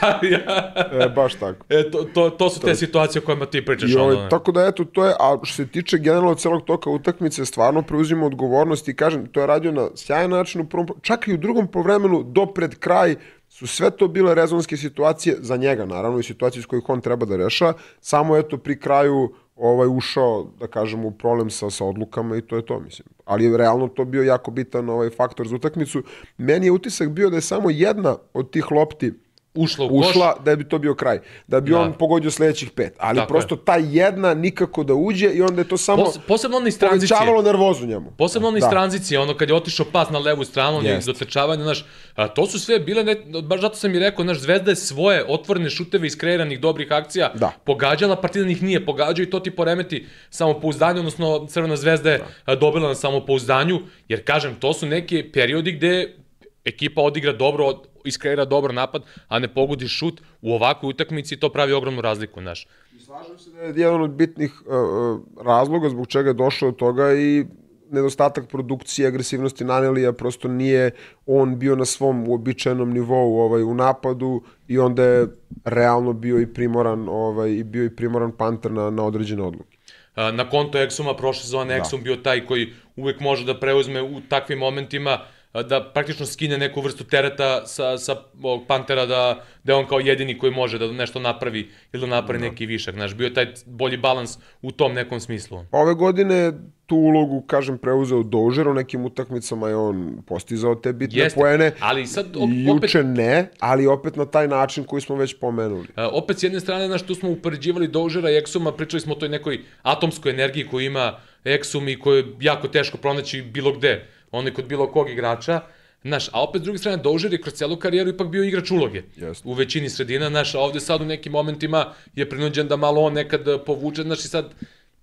[0.00, 0.72] Karija.
[1.04, 1.64] E, baš tako.
[1.68, 4.28] E, to, to, to su te situacije o kojima ti pričaš, I ono, ne.
[4.28, 8.26] tako da eto, to je, a što se tiče generalno celog toka utakmice, stvarno preuzimo
[8.26, 11.66] odgovornost i kažem, to je radio na sjajan način u prvom, čak i u drugom
[11.66, 13.16] povremenu, do pred kraj,
[13.48, 17.26] su sve to bile rezonske situacije za njega, naravno, i situacije s kojih on treba
[17.26, 22.36] da reša, samo eto pri kraju ovaj ušao, da kažemo, u problem sa, sa odlukama
[22.36, 23.08] i to je to, mislim.
[23.24, 26.02] Ali realno to bio jako bitan ovaj faktor za utakmicu.
[26.38, 29.12] Meni je utisak bio da je samo jedna od tih lopti
[29.54, 30.08] Ušla u koš.
[30.08, 31.18] ušla da bi to bio kraj.
[31.46, 31.78] Da bi Da.
[31.78, 32.94] on pogodio sledećih pet.
[32.98, 36.56] Ali Tako prosto ta jedna nikako da uđe i onda je to samo Pos, posebno
[36.56, 37.08] ono iz tranzicije.
[37.10, 38.12] povećavalo nervozu njemu.
[38.12, 38.70] Posebno ono iz Da.
[38.70, 41.06] tranzicije, ono kad je otišao pas na levu stranu, ono Jest.
[41.06, 41.84] dotečavanje, znaš,
[42.14, 45.24] a, to su sve bile, ne, baš zato sam i rekao, znaš, Zvezda je svoje
[45.28, 47.52] otvorene šuteve iz kreiranih dobrih akcija Da.
[47.64, 52.54] pogađala, Partizan ih nije pogađao i to ti poremeti samopouzdanje, odnosno Crvena zvezda je a,
[52.54, 53.78] dobila na samopouzdanju,
[54.08, 56.16] jer kažem, to su neki periodi gde
[56.64, 61.40] ekipa odigra dobro, od- iskreira dobar napad, a ne pogodi šut u ovakvoj utakmici i
[61.40, 62.66] to pravi ogromnu razliku, znaš.
[62.98, 66.76] Slažem se da je jedan od bitnih uh, uh, razloga zbog čega je došao do
[66.76, 67.44] toga i
[67.90, 70.90] nedostatak produkcije, agresivnosti Nanelija, prosto nije
[71.26, 75.26] on bio na svom uobičajenom nivou ovaj, u napadu i onda je
[75.64, 79.76] realno bio i primoran ovaj, i bio i primoran Panter na, na određene odluke.
[80.16, 81.84] Na konto Exuma prošle sezone Da.
[81.84, 86.58] Exum bio taj koji uvek može da preuzme u takvim momentima a, da praktično skine
[86.58, 90.78] neku vrstu tereta sa, sa ovog Pantera da, da je on kao jedini koji može
[90.78, 92.94] da nešto napravi ili da napravi neki višak.
[92.94, 95.64] Znaš, bio je taj bolji balans u tom nekom smislu.
[95.72, 96.52] Ove godine
[96.86, 101.72] tu ulogu, kažem, preuzeo Dožer, u nekim utakmicama je on postizao te bitne Jeste, poene.
[101.80, 102.56] ali sad opet,
[102.94, 105.86] Juče ne, ali opet na taj način koji smo već pomenuli.
[105.96, 109.16] a, opet s jedne strane, znaš, tu smo upoređivali Dožera i Exuma, pričali smo o
[109.16, 114.06] toj nekoj atomskoj energiji koju ima Exum i koju je jako teško pronaći bilo gde,
[114.32, 115.60] onaj kod bilo kog igrača.
[116.02, 119.02] Znaš, a opet s druge strane, Dožer je kroz celu karijeru ipak bio igrač uloge.
[119.16, 119.48] Jeste.
[119.48, 123.12] U većini sredina, znaš, a ovde sad u nekim momentima je prinuđen da malo on
[123.12, 124.54] nekad povuče, znaš, i sad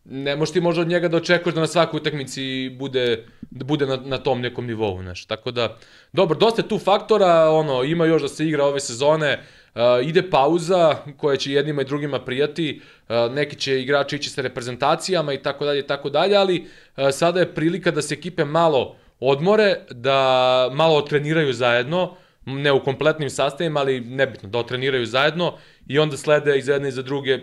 [0.09, 3.86] ne možeš ti možda od njega da očekuješ da na svakoj utakmici bude, da bude
[3.86, 5.25] na, na tom nekom nivou, znaš.
[5.25, 5.78] Tako da,
[6.13, 9.39] dobro, dosta je tu faktora, ono, ima još da se igra ove sezone,
[9.75, 14.41] uh, ide pauza koja će jednima i drugima prijati, uh, neki će igrači ići sa
[14.41, 16.59] reprezentacijama i tako dalje i tako dalje, ali
[16.97, 22.15] uh, sada je prilika da se ekipe malo odmore, da malo otreniraju zajedno,
[22.45, 25.57] ne u kompletnim sastavima, ali nebitno, da otreniraju zajedno
[25.88, 27.39] i onda slede iz jedne i za druge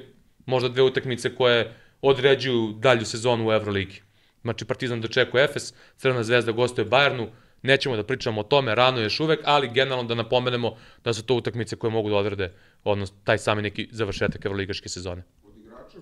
[0.46, 1.72] možda dve utakmice koje
[2.02, 4.02] određuju dalju sezonu u Euroligi.
[4.42, 7.26] Znači Partizan dočekuje Efes, Crvena zvezda gostuje Bayernu,
[7.62, 11.34] nećemo da pričamo o tome, rano još uvek, ali generalno da napomenemo da su to
[11.34, 12.52] utakmice koje mogu da odrede
[12.84, 15.22] odnosno taj sami neki završetak evroligaške sezone.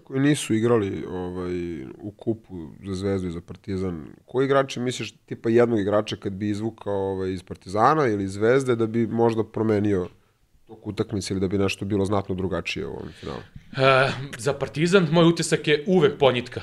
[0.04, 5.50] Koji nisu igrali ovaj, u kupu za Zvezdu i za Partizan, koji igrači misliš, tipa
[5.50, 10.08] jednog igrača kad bi izvukao ovaj, iz Partizana ili iz Zvezde, da bi možda promenio
[10.66, 13.40] tok utakmice ili da bi nešto bilo znatno drugačije u ovom finalu?
[13.76, 16.60] E, za Partizan moj utisak je uvek ponjitka.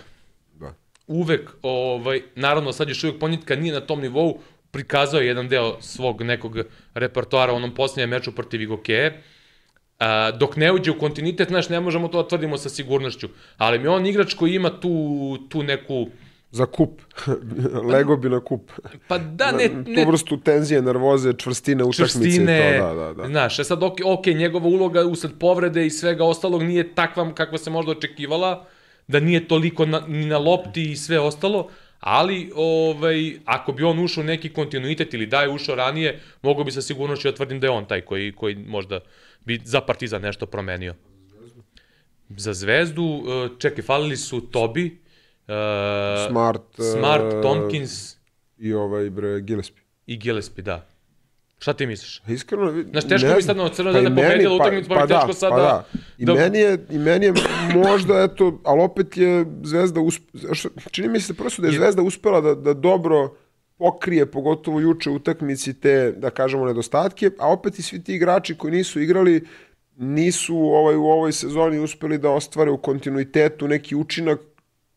[0.53, 0.73] Da.
[1.07, 4.39] uvek, ovaj, naravno sad još uvek Ponjitka nije na tom nivou,
[4.71, 6.57] prikazao je jedan deo svog nekog
[6.93, 9.23] repertoara u onom posljednjem meču protiv Igokeje,
[9.99, 13.27] A, dok ne uđe u kontinuitet, znaš, ne možemo to da tvrdimo sa sigurnošću.
[13.57, 16.07] Ali mi je on igrač koji ima tu, tu neku...
[16.51, 17.01] Za kup.
[17.91, 18.71] Lego bi na kup.
[19.07, 23.13] Pa da, ne, tu ne vrstu tenzije, nervoze, čvrstine, utakmice čvrstine, i to, da, da,
[23.13, 23.27] da.
[23.27, 27.57] znaš, e sad, ok, ok, njegova uloga usled povrede i svega ostalog nije takva kakva
[27.57, 28.65] se možda očekivala,
[29.07, 31.67] da nije toliko na, ni na lopti i sve ostalo,
[31.99, 36.63] ali ovaj, ako bi on ušao u neki kontinuitet ili da je ušao ranije, mogu
[36.63, 38.99] bi sa sigurnošću da tvrdim da je on taj koji, koji možda
[39.45, 40.93] bi za Partizan nešto promenio.
[42.29, 43.23] Za Zvezdu, uh,
[43.59, 44.85] čekaj, falili su Tobi,
[45.41, 45.53] uh,
[46.29, 46.61] Smart,
[46.93, 48.15] Smart, uh, Tompkins
[48.57, 49.83] I ovaj, bre, Gillespie.
[50.07, 50.85] i Gillespie, da.
[51.59, 52.21] Šta ti misliš?
[52.27, 55.01] Iskreno, vi- Znaš, teško ne bi sad, ono, Crvena Pa zvezda meni, pobedila utakmicu, pa
[55.01, 55.85] mi teško sad pa da- da.
[56.17, 57.33] I, da- meni je, I meni je
[57.75, 60.23] možda, eto, ali opet je Zvezda, usp...
[60.91, 63.35] čini mi se prosto da je Zvezda uspela da, da dobro
[63.77, 68.55] pokrije, pogotovo juče u utakmici te, da kažemo, nedostatke, a opet i svi ti igrači
[68.55, 69.47] koji nisu igrali
[69.95, 74.39] nisu ovaj, u ovoj sezoni uspeli da ostvare u kontinuitetu neki učinak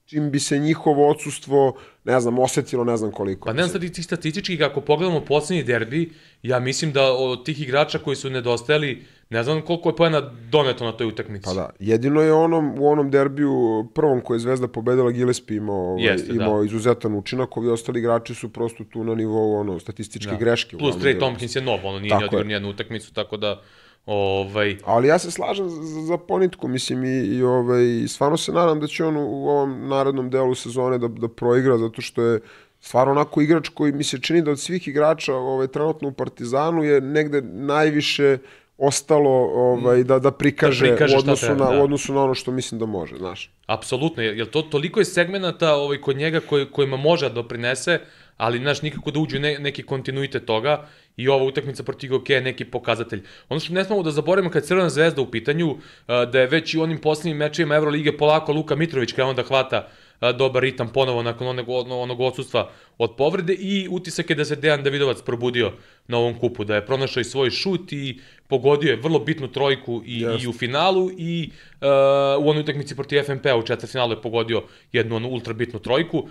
[0.05, 3.47] čim bi se njihovo odsustvo, ne znam, osetilo ne znam koliko.
[3.47, 6.13] Pa ne znam sad statistički, ako pogledamo poslednji derbi,
[6.43, 10.21] ja mislim da od tih igrača koji su nedostajali, ne znam koliko je pojena
[10.51, 11.45] doneto na toj utakmici.
[11.45, 15.93] Pa da, jedino je onom, u onom derbiju prvom koje je Zvezda pobedila Gillespie imao,
[15.93, 16.45] ovaj, Jeste, da.
[16.45, 20.79] imao izuzetan učinak, ovi ostali igrači su prosto tu na nivou ono, statističke greške.
[20.79, 21.19] Plus Trey.
[21.19, 22.45] Tompkins je nov, ono nije ni odigrao je.
[22.45, 23.61] nijednu utakmicu, tako da
[24.07, 28.81] ovaj, Ali ja se slažem za, za ponitku, mislim, i, i ovaj, stvarno se nadam
[28.81, 32.41] da će on u, u ovom narodnom delu sezone da, da proigra, zato što je
[32.81, 36.85] stvarno onako igrač koji mi se čini da od svih igrača ovaj, trenutno u Partizanu
[36.85, 38.39] je negde najviše
[38.79, 41.81] ostalo ovaj, da, da prikaže, Da prikaže u, odnosu treba, na, da.
[41.81, 43.51] u odnosu na ono što mislim da može, znaš.
[43.67, 48.01] Apsolutno, jer to toliko je segmenata ovaj, kod njega koji, kojima može da doprinese,
[48.37, 52.41] ali znaš, nikako da uđu ne, neki kontinuitet toga i ova utakmica protiv OK je
[52.41, 53.23] neki pokazatelj.
[53.49, 56.47] Ono što ne smemo da zaboravimo kad je Crvena zvezda u pitanju, a, da je
[56.47, 59.89] već i onim posljednjim mečevima Evrolige polako Luka Mitrović krenuo da hvata
[60.31, 64.83] dobar ritam ponovo nakon onog, onog odsustva od povrede i utisak je da se Dejan
[64.83, 65.73] Davidovac probudio
[66.09, 70.03] na ovom kupu, da je pronašao i svoj šut i pogodio je vrlo bitnu trojku
[70.05, 70.45] i, Jeste.
[70.45, 71.51] i u finalu i
[71.81, 74.63] uh, u onoj utakmici protiv FNP-a u četvrtfinalu je pogodio
[74.93, 76.29] jednu onu ultra bitnu trojku, uh,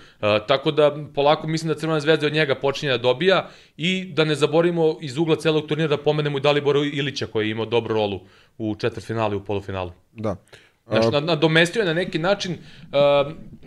[0.47, 4.35] tako da polako mislim da Crvena zvezda od njega počinje da dobija i da ne
[4.35, 8.19] zaborimo iz ugla celog turnira da pomenemo i Dalibora Ilića koji je imao dobru rolu
[8.57, 9.91] u četvrtfinalu i u polufinalu.
[10.13, 10.35] Da.
[10.91, 12.57] Znači, nad- nadomestio je na neki način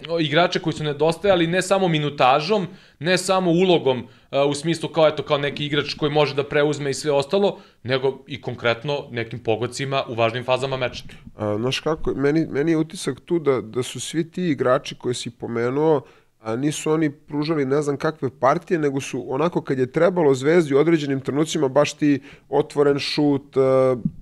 [0.06, 2.66] uh, igrače koji su nedostajali ne samo minutažom,
[2.98, 6.90] ne samo ulogom uh, u smislu kao eto kao neki igrač koji može da preuzme
[6.90, 11.04] i sve ostalo, nego i konkretno nekim pogodcima u važnim fazama meča.
[11.36, 15.14] A, znaš kako, meni, meni je utisak tu da, da su svi ti igrači koje
[15.14, 16.02] si pomenuo,
[16.45, 20.74] a nisu oni pružali ne znam kakve partije, nego su onako kad je trebalo zvezdi
[20.74, 23.62] u određenim trenucima baš ti otvoren šut, uh,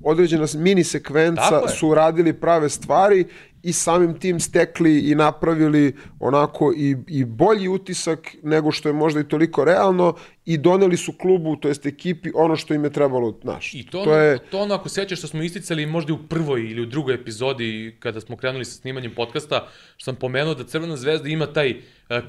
[0.02, 3.24] određena mini sekvenca su radili prave stvari
[3.62, 9.20] i samim tim stekli i napravili onako i, i bolji utisak nego što je možda
[9.20, 13.38] i toliko realno i doneli su klubu, to jest ekipi, ono što im je trebalo,
[13.42, 13.74] znaš.
[13.74, 14.38] I to, to je...
[14.38, 18.20] to ono ako sećaš što smo isticali možda u prvoj ili u drugoj epizodi kada
[18.20, 21.76] smo krenuli sa snimanjem podcasta, što sam pomenuo da Crvena zvezda ima taj e,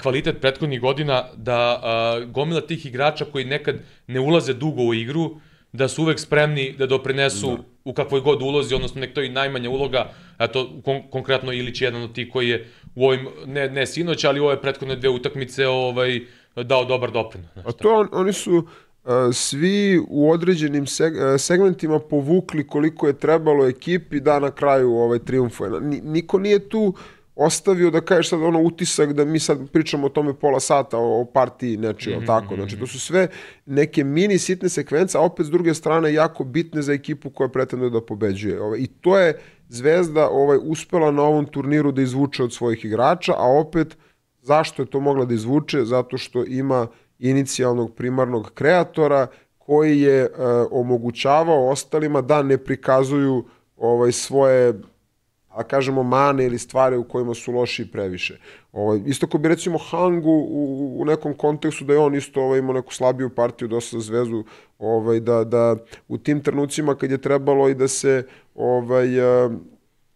[0.02, 3.76] kvalitet prethodnih godina da a, gomila tih igrača koji nekad
[4.06, 5.36] ne ulaze dugo u igru,
[5.72, 7.62] da su uvek spremni da doprinesu da.
[7.84, 11.82] u kakvoj god ulozi, odnosno nek to i najmanja uloga, a to kon konkretno Ilić
[11.82, 14.96] je jedan od tih koji je u ovim, ne, ne sinoć, ali u ove prethodne
[14.96, 16.20] dve utakmice ovaj,
[16.56, 17.50] dao dobar doprinos.
[17.64, 23.18] A to on, oni su uh, svi u određenim seg, uh, segmentima povukli koliko je
[23.18, 25.80] trebalo ekipi da na kraju ovaj triumfuje.
[25.80, 26.94] Ni, niko nije tu
[27.36, 31.20] ostavio da kažeš sad ono utisak da mi sad pričamo o tome pola sata o,
[31.20, 32.26] o partiji nečiji, mm -hmm.
[32.26, 32.54] tako.
[32.54, 33.28] Znači to su sve
[33.66, 37.90] neke mini sitne sekvence, a opet s druge strane jako bitne za ekipu koja pretenduje
[37.90, 38.62] da pobeđuje.
[38.62, 39.38] Ovaj, I to je
[39.74, 43.96] Zvezda ovaj uspela na ovom turniru da izvuče od svojih igrača, a opet
[44.42, 45.84] zašto je to mogla da izvuče?
[45.84, 46.86] Zato što ima
[47.18, 49.26] inicijalnog primarnog kreatora
[49.58, 50.30] koji je e,
[50.70, 53.44] omogućavao ostalima da ne prikazuju
[53.76, 54.74] ovaj svoje
[55.54, 58.38] a kažemo mane ili stvari u kojima su loši previše.
[58.74, 62.58] Ovaj, isto ko bi recimo Hangu u, u nekom kontekstu da je on isto ovaj,
[62.58, 64.44] imao neku slabiju partiju dosta za zvezu,
[64.78, 65.76] ovaj, da, da
[66.08, 69.20] u tim trenucima kad je trebalo i da se ovaj,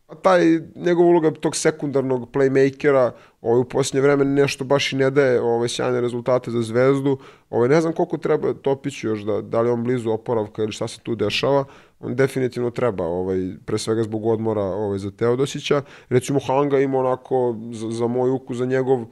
[0.08, 0.42] a taj
[0.74, 5.68] njegov uloga tog sekundarnog playmakera ovaj, u posljednje vreme nešto baš i ne daje ovaj,
[5.68, 7.18] sjajne rezultate za zvezdu.
[7.50, 10.88] Ovaj, ne znam koliko treba Topiću još, da, da li on blizu oporavka ili šta
[10.88, 11.64] se tu dešava.
[12.00, 15.82] On definitivno treba, ovaj, pre svega zbog odmora ovaj, za Teodosića.
[16.08, 19.04] Recimo Hanga ima onako, za, za moj uku, za njegov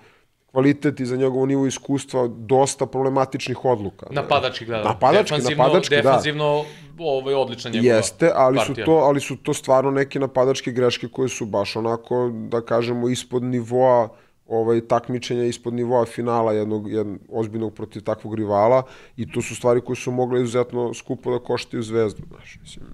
[0.56, 4.06] kvalitet i za njegovo nivo iskustva dosta problematičnih odluka.
[4.10, 4.88] Napadački gledano.
[4.88, 6.02] Napadački, defanzivno, napadački, da.
[6.02, 6.64] defanzivno,
[6.98, 8.74] ovaj, odlična njegova Jeste, ali partija.
[8.74, 13.08] su, to, ali su to stvarno neke napadačke greške koje su baš onako, da kažemo,
[13.08, 14.08] ispod nivoa
[14.48, 18.82] ovaj, takmičenja, ispod nivoa finala jednog, jednog ozbiljnog protiv takvog rivala
[19.16, 22.22] i to su stvari koje su mogle izuzetno skupo da koštaju zvezdu.
[22.28, 22.86] Znaš, mislim.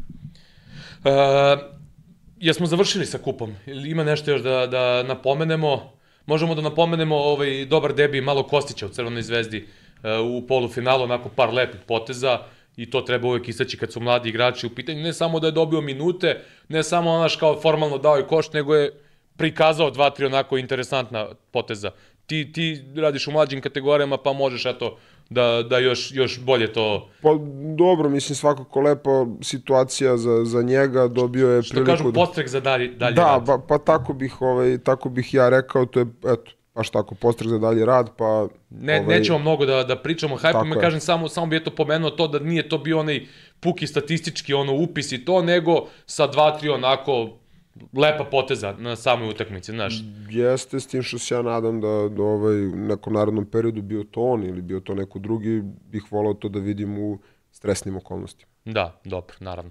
[1.05, 1.11] E,
[2.41, 3.55] jesmo završili sa kupom?
[3.67, 5.93] Ima nešto još da, da napomenemo?
[6.27, 9.67] Možemo da napomenemo ovaj dobar debi malo Kostića u Crvenoj zvezdi
[10.03, 12.39] e, u polufinalu, onako par lepih poteza
[12.77, 15.53] i to treba uvek istaći kad su mladi igrači u pitanju, ne samo da je
[15.53, 18.93] dobio minute, ne samo onaš kao formalno dao je koš, nego je
[19.43, 21.91] prikazao dva, tri onako interesantna poteza.
[22.27, 24.99] Ti, ti radiš u mlađim kategorijama, pa možeš eto
[25.31, 27.09] da, da još, još bolje to...
[27.23, 27.29] Pa
[27.77, 32.21] dobro, mislim svakako lepa situacija za, za njega, dobio je Što priliku kažu, da...
[32.21, 33.47] postrek za dalje, dalje Da, rad.
[33.47, 37.51] pa, pa tako bih ovaj tako bih ja rekao, to je eto baš tako postrek
[37.51, 40.81] za dalji rad, pa Ne, ovaj, nećemo mnogo da, da pričamo hype-ima, je.
[40.81, 43.27] kažem samo, samo bi eto pomenuo to da nije to bio onaj
[43.61, 47.42] puki statistički ono upis i to, nego sa dva, tri onako
[47.93, 49.95] lepa poteza na samoj utakmici, znaš.
[50.31, 54.21] Jeste, s tim što se ja nadam da, da ovaj, nekom narodnom periodu bio to
[54.21, 57.19] on ili bio to neko drugi, bih volao to da vidim u
[57.53, 58.53] stresnim okolnostima.
[58.65, 59.71] Da, dobro, naravno.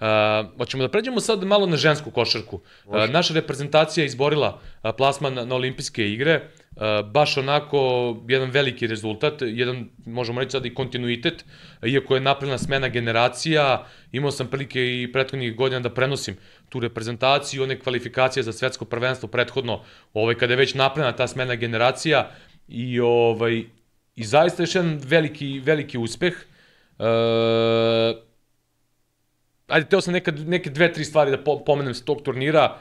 [0.00, 2.60] Uh, hoćemo da pređemo sad malo na žensku košarku.
[2.86, 6.40] Uh, naša reprezentacija je izborila uh, plasman na, na olimpijske igre.
[6.76, 7.78] Uh, baš onako
[8.28, 11.44] jedan veliki rezultat, jedan, možemo reći sad i kontinuitet,
[11.86, 16.36] iako je napravljena smena generacija, imao sam prilike i prethodnih godina da prenosim
[16.74, 21.54] tu reprezentaciju, one kvalifikacije za svetsko prvenstvo prethodno, ovaj, kada je već napravljena ta smena
[21.54, 22.30] generacija
[22.68, 23.62] i, ovaj,
[24.16, 26.34] i zaista još jedan veliki, veliki uspeh.
[26.98, 27.06] Uh,
[29.68, 32.80] ajde, teo sam nekad, neke dve, tri stvari da po, pomenem s tog turnira.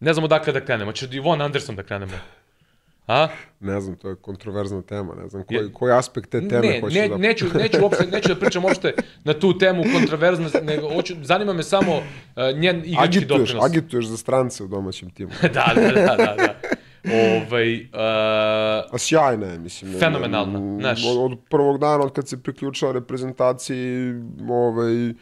[0.00, 0.90] Ne znam odakle da krenemo.
[0.90, 2.18] Od Ivon Anderson da krenemo?
[3.08, 3.28] A?
[3.60, 6.94] Ne znam, to je kontroverzna tema, ne znam koji, koji aspekt te teme Ne, hoćeš
[6.94, 7.16] ne, da...
[7.16, 8.92] neću, neću, uopšte, neću da pričam uopšte
[9.24, 12.02] na tu temu kontroverzno, nego hoću, zanima me samo uh,
[12.56, 13.64] njen igrački Agituješ, doprinos.
[13.66, 15.30] agituješ za strance u domaćem timu.
[15.54, 16.34] da, da, da, da.
[16.36, 16.54] da.
[17.06, 17.88] Ovaj, uh,
[18.90, 19.92] A sjajna je, mislim.
[19.92, 21.02] ne- Fenomenalna, ne- znaš.
[21.06, 24.14] Od, od prvog dana, od kad se priključila reprezentaciji,
[24.50, 25.12] ovaj,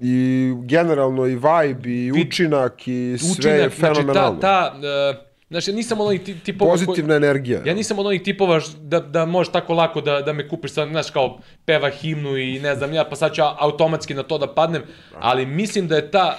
[0.00, 4.40] i generalno i vibe, i učinak, i sve učinak, je znači fenomenalno.
[4.40, 6.70] ta, ta uh, Znaš, ja nisam od onih ti- tipova...
[6.70, 7.62] koji- Pozitivna energija.
[7.64, 10.88] Ja nisam od onih tipova da, da možeš tako lako da, da me kupiš, sad,
[10.88, 14.48] znaš, kao peva himnu i ne znam ja, pa sad ću automatski na to da
[14.48, 14.82] padnem,
[15.12, 16.38] ali mislim da je ta,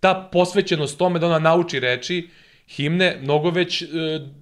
[0.00, 2.28] ta posvećenost tome da ona nauči reči,
[2.68, 3.86] himne, mnogo već e,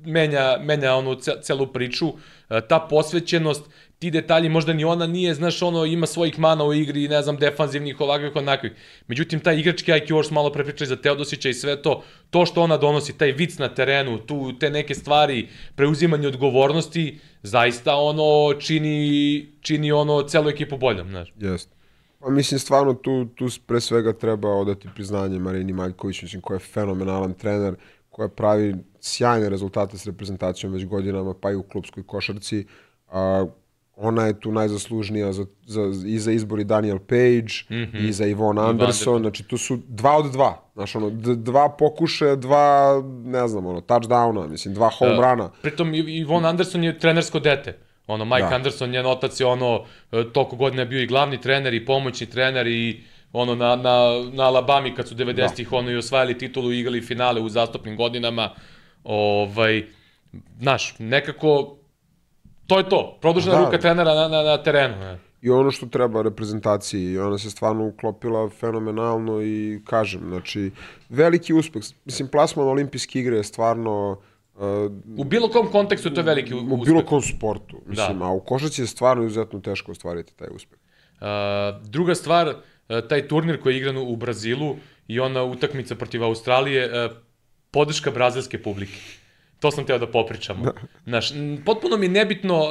[0.04, 2.06] menja, menja onu ce, celu priču,
[2.50, 3.64] e, ta posvećenost,
[4.02, 7.36] ti detalji, možda ni ona nije, znaš, ono, ima svojih mana u igri, ne znam,
[7.36, 8.72] defanzivnih, ovakvih, onakvih.
[9.06, 12.62] Međutim, taj igrački IQ, još smo malo prepričali za Teodosića i sve to, to što
[12.62, 19.46] ona donosi, taj vic na terenu, tu, te neke stvari, preuzimanje odgovornosti, zaista ono čini,
[19.60, 21.32] čini ono celu ekipu boljom, znaš.
[21.38, 21.70] Jeste.
[22.18, 26.66] Pa mislim, stvarno tu, tu pre svega treba odati priznanje Marini Maljković, mislim, koja je
[26.74, 27.74] fenomenalan trener,
[28.10, 32.66] koja pravi sjajne rezultate s reprezentacijom već godinama, pa i u klubskoj košarci.
[33.08, 33.46] A,
[34.02, 38.08] ona je tu najzaslužnija za, za, i za izbor i Daniel Page, mm -hmm.
[38.08, 43.02] i za Ivon Anderson, znači tu su dva od dva, znaš, ono, dva pokušaja, dva,
[43.24, 45.50] ne znam, ono, touchdowna, mislim, dva home runa.
[45.62, 47.78] Pritom Ivon Anderson je trenersko dete.
[48.06, 48.54] Ono, Mike Da.
[48.54, 52.66] Anderson, njen otac je ono, e, toliko godina bio i glavni trener i pomoćni trener
[52.66, 53.98] i ono na, na,
[54.32, 58.50] na Alabami kad su 90-ih ono i osvajali titulu i igrali finale u zastupnim godinama.
[59.04, 59.84] Ovaj,
[60.60, 61.76] znaš, nekako
[62.72, 63.18] to je to.
[63.20, 63.64] Produžena Da.
[63.64, 64.96] ruka trenera na, na, na terenu.
[64.96, 65.18] Ne.
[65.42, 70.70] I ono što treba reprezentaciji, i ona se stvarno uklopila fenomenalno i kažem, znači,
[71.08, 71.82] veliki uspeh.
[72.04, 74.20] Mislim, plasman olimpijske igre je stvarno
[74.54, 74.60] uh,
[75.16, 76.86] U bilo kom kontekstu to je veliki u uspeh.
[76.86, 78.24] bilo kom sportu, mislim, Da.
[78.24, 80.78] a u košarci je stvarno izuzetno teško ostvariti taj uspeh.
[81.20, 81.26] Uh,
[81.82, 82.54] druga stvar, uh,
[83.08, 84.76] taj turnir koji je igran u Brazilu
[85.08, 87.12] i ona utakmica protiv Australije, uh,
[87.70, 88.98] podrška brazilske publike.
[89.62, 90.72] To sam teo da popričamo.
[91.04, 92.68] Znaš, m, potpuno mi je nebitno uh,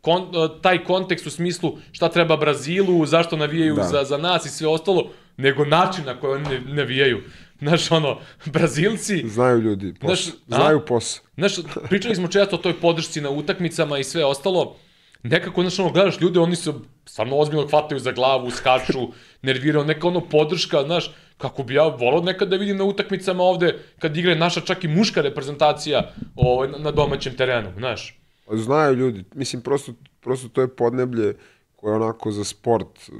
[0.00, 3.82] kon, uh, taj kontekst u smislu šta treba Brazilu, zašto navijaju Da.
[3.82, 7.22] za, za nas i sve ostalo, nego način na koji oni navijaju.
[7.58, 10.56] Znaš, ono, Brazilci, Znaju ljudi posao, Znaš, a?
[10.62, 11.24] znaju posao.
[11.36, 11.52] Znaš,
[11.88, 14.76] pričali smo često o toj podršci na utakmicama i sve ostalo.
[15.22, 16.72] Nekako, znaš, ono, gledaš ljude, oni se
[17.06, 19.08] stvarno ozbiljno hvataju za glavu, skaču,
[19.42, 23.78] nerviraju, neka ono podrška, znaš, kako bi ja volao nekad da vidim na utakmicama ovde,
[23.98, 28.20] kad igre naša čak i muška reprezentacija ovaj, na- domaćem terenu, znaš.
[28.52, 31.34] Znaju ljudi, mislim, prosto, prosto to je podneblje
[31.76, 33.14] koje je onako za sport uh,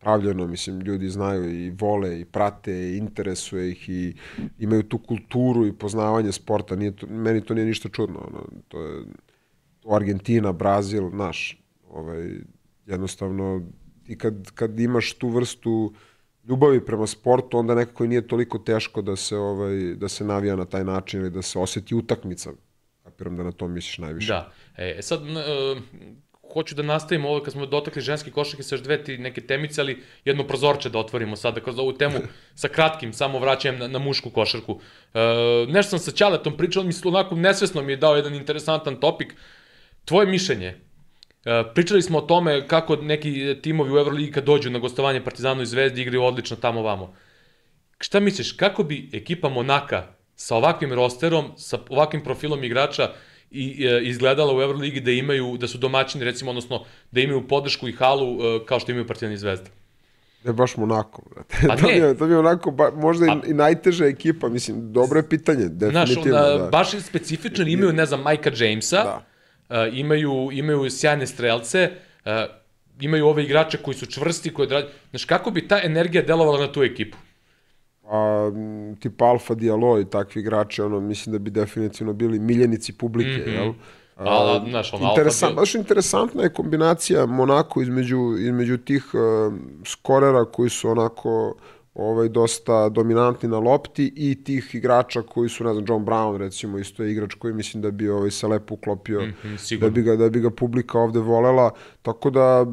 [0.00, 4.14] pravljeno, mislim, ljudi znaju i vole i prate i interesuje ih i
[4.58, 8.80] imaju tu kulturu i poznavanje sporta, nije to, meni to nije ništa čudno, ono, to
[8.82, 9.04] je
[9.80, 11.58] to Argentina, Brazil, naš,
[11.90, 12.30] ovaj,
[12.86, 13.62] jednostavno,
[14.06, 15.92] i kad, kad imaš tu vrstu
[16.50, 20.56] ljubavi prema sportu, onda nekako i nije toliko teško da se, ovaj, da se navija
[20.56, 22.50] na taj način ili da se osjeti utakmica.
[23.04, 24.32] Kapiram da na to misliš najviše.
[24.32, 24.52] Da.
[24.76, 25.80] E, sad, e,
[26.52, 29.80] hoću da nastavimo ovo kad smo dotakli ženski košarke sa još dve ti neke temice,
[29.80, 32.18] ali jedno prozorče da otvorimo sada kroz ovu temu
[32.62, 34.80] sa kratkim, samo vraćajem na, na mušku košarku.
[35.14, 35.20] E,
[35.68, 39.00] nešto sam sa Ćaletom pričao, on mi se onako nesvesno mi je dao jedan interesantan
[39.00, 39.34] topik.
[40.04, 40.80] Tvoje mišljenje,
[41.74, 45.66] pričali smo o tome kako neki timovi u Euroligi kad dođu na gostovanje Partizanu i
[45.66, 47.14] Zvezdi igraju odlično tamo vamo.
[48.00, 50.06] Šta misliš, kako bi ekipa Monaka
[50.36, 53.10] sa ovakvim rosterom, sa ovakvim profilom igrača
[53.50, 57.88] i e, izgledala u Euroligi da imaju da su domaćini recimo odnosno da imaju podršku
[57.88, 59.70] i halu e, kao što imaju Partizan i Zvezda.
[60.44, 61.56] Ne baš Monako, brate.
[61.68, 65.28] Pa to, je, to je onako, ba, možda i, i najteža ekipa, mislim, dobro je
[65.28, 66.38] pitanje, Znaš, definitivno.
[66.38, 66.68] ona, da.
[66.68, 69.29] baš specifičan, imaju, ne znam, Majka Jamesa, Da.
[69.70, 71.90] Uh, imaju, imaju sjajne strelce,
[72.24, 72.32] uh,
[73.00, 74.92] imaju ove igrače koji su čvrsti, koji odrađuju.
[75.10, 77.16] Znaš, kako bi ta energija delovala na tu ekipu?
[78.04, 82.92] A, m, tipa Alfa Diallo i takvi igrači, ono, mislim da bi definitivno bili miljenici
[82.92, 83.54] publike, mm -hmm.
[83.54, 83.72] jel?
[84.16, 89.54] A, a, znaš, ono, Alfa Interesant, baš interesantna je kombinacija Monako između, između tih uh,
[89.86, 91.54] skorera koji su onako
[91.94, 96.78] ovaj, dosta dominantni na lopti i tih igrača koji su, ne znam, John Brown recimo,
[96.78, 99.90] isto je igrač koji mislim da bi ovaj, se lepo uklopio, Mhm, da, sigurno.
[99.90, 101.70] bi ga, da bi ga publika ovde volela,
[102.02, 102.66] tako da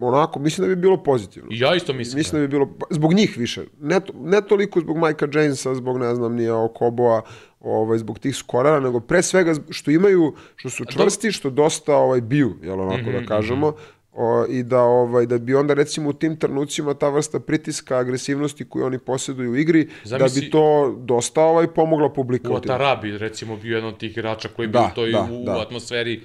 [0.00, 1.48] onako, mislim da bi bilo pozitivno.
[1.52, 2.18] Ja isto mislim.
[2.18, 5.98] Mislim da bi bilo, zbog njih više, ne, to, ne toliko zbog Majka Jamesa, zbog
[5.98, 7.22] ne znam nije Okoboa,
[7.60, 12.20] ovaj, zbog tih skorera, nego pre svega što imaju, što su čvrsti, što dosta ovaj,
[12.20, 13.72] biju, jel onako da kažemo,
[14.16, 18.68] o, i da ovaj da bi onda recimo u tim trenucima ta vrsta pritiska, agresivnosti
[18.68, 22.56] koju oni posjeduju u igri, da Zamisli- bi to dosta ovaj pomogla publika.
[22.56, 25.56] Atarabi, recimo, bio jedan od tih igrača koji je Da, bio toj da, u, da.
[25.56, 26.20] u atmosferi,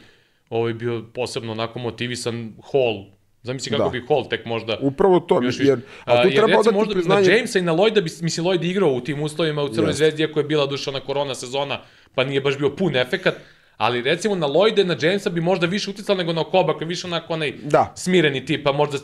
[0.49, 3.05] ovaj bio posebno onako motivisan Hall.
[3.43, 3.89] Zamisli kako Da.
[3.89, 7.27] bi Hall tek možda Upravo to, Još jer, a tu jer treba odati možda priznanje...
[7.27, 10.21] Na Jamesa i na Lloyda bi, mislim, Lloyd igrao u tim uslovima u Crnoj zvezdi,
[10.21, 11.79] iako je bila dušana korona sezona,
[12.15, 13.35] pa nije baš bio pun efekat,
[13.81, 16.87] ali recimo na Lloyda na Jamesa bi možda više uticalo nego na Okoba, koji je
[16.87, 17.93] više onako onaj Da.
[17.95, 18.97] smireni tip, pa možda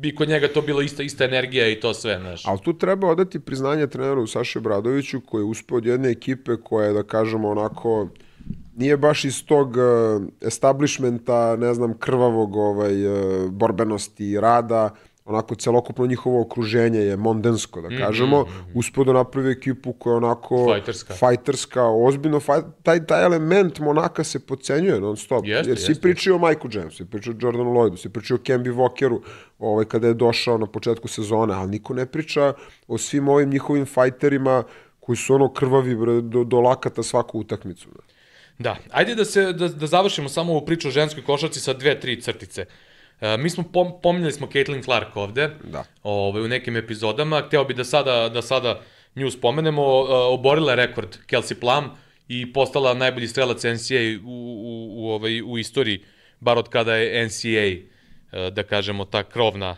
[0.00, 2.46] bi kod njega to bilo ista, ista energija i to sve, znaš.
[2.46, 6.86] Ali tu treba odati priznanje treneru Saši Bradoviću koji je uspeo od jedne ekipe koja
[6.86, 8.08] je, da kažemo, onako
[8.76, 14.90] nije baš iz tog uh, establishmenta, ne znam, krvavog ovaj, uh, borbenosti i rada,
[15.30, 18.44] onako celokupno njihovo okruženje je mondensko, da kažemo,
[18.74, 21.14] uspeo da napravi ekipu koja je onako Fajterska.
[21.14, 25.94] fajterska, ozbiljno, faj, taj, taj element Monaka se pocenjuje non stop, Jeste, jer jeste.
[26.00, 29.20] pričaju o Michael Jamesu, svi pričaju o Jordanu Lloydu, svi pričaju o Kemby Walkeru,
[29.58, 32.52] ovaj, kada je došao na početku sezone, ali niko ne priča
[32.88, 34.62] o svim ovim njihovim fajterima
[35.00, 37.88] koji su ono krvavi bre, do, do lakata svaku utakmicu.
[37.88, 38.02] bre.
[38.58, 42.00] Da, ajde da se da, da završimo samo ovu priču o ženskoj košarci sa dve,
[42.00, 42.60] tri crtice.
[42.60, 42.66] E,
[43.38, 45.84] mi smo pom, pominjali smo Caitlin Clark ovde, Da.
[46.02, 47.42] ovaj, u nekim epizodama.
[47.46, 48.80] Hteo bi da sada, da sada
[49.14, 49.82] nju spomenemo.
[49.82, 51.90] E, oborila je rekord Kelsey Plum
[52.28, 56.04] i postala najbolji strelac NCAA u, u, u, ovaj, u istoriji,
[56.40, 59.76] bar od kada je NCAA, e, da kažemo, ta krovna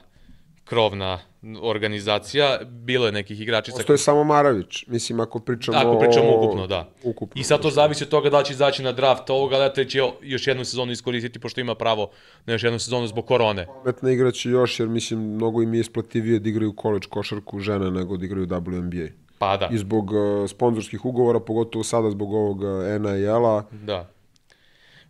[0.65, 1.19] krovna
[1.63, 6.39] organizacija, bilo je nekih igračica To je samo Maravić, mislim ako pričamo Ako pričamo o-
[6.39, 6.89] ukupno, da.
[7.03, 9.91] Ukupno, I sad to zavisi od toga da će izaći na draft ovoga leta ili
[9.91, 12.11] će još jednu sezonu iskoristiti, pošto ima pravo
[12.47, 13.67] na još jednu sezonu zbog korone.
[13.67, 18.17] Pametna igraće još, jer mislim, mnogo im je isplativije da igraju college košarku žene nego
[18.17, 19.09] da igraju WNBA.
[19.39, 22.69] Pa da, I zbog uh, sponzorskih ugovora, pogotovo sada zbog ovog uh,
[23.01, 24.11] NIL-a, da.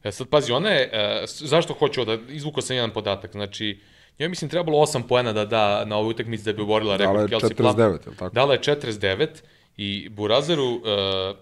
[0.04, 3.80] E sad, pazi, ona je, e, s- zašto hoću da, izvukao sam jedan podatak, znači,
[4.18, 7.22] njoj mislim trebalo 8 poena da da na ovoj utakmici da bi oborila rekord dala
[7.22, 7.74] je Kelsey Plum.
[7.74, 8.34] 49, je li tako?
[8.34, 9.28] Dala je 49
[9.76, 10.82] i Burazeru uh,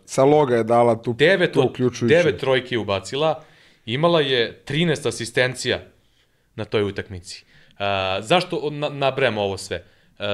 [0.06, 2.14] Sa loga je dala tu, 9 tu od uključujući.
[2.14, 3.42] 9 trojki je ubacila,
[3.86, 5.80] imala je 13 asistencija
[6.54, 7.44] na toj utakmici.
[7.70, 7.78] Uh,
[8.20, 9.84] zašto na, nabrajamo ovo sve?
[10.18, 10.24] Uh,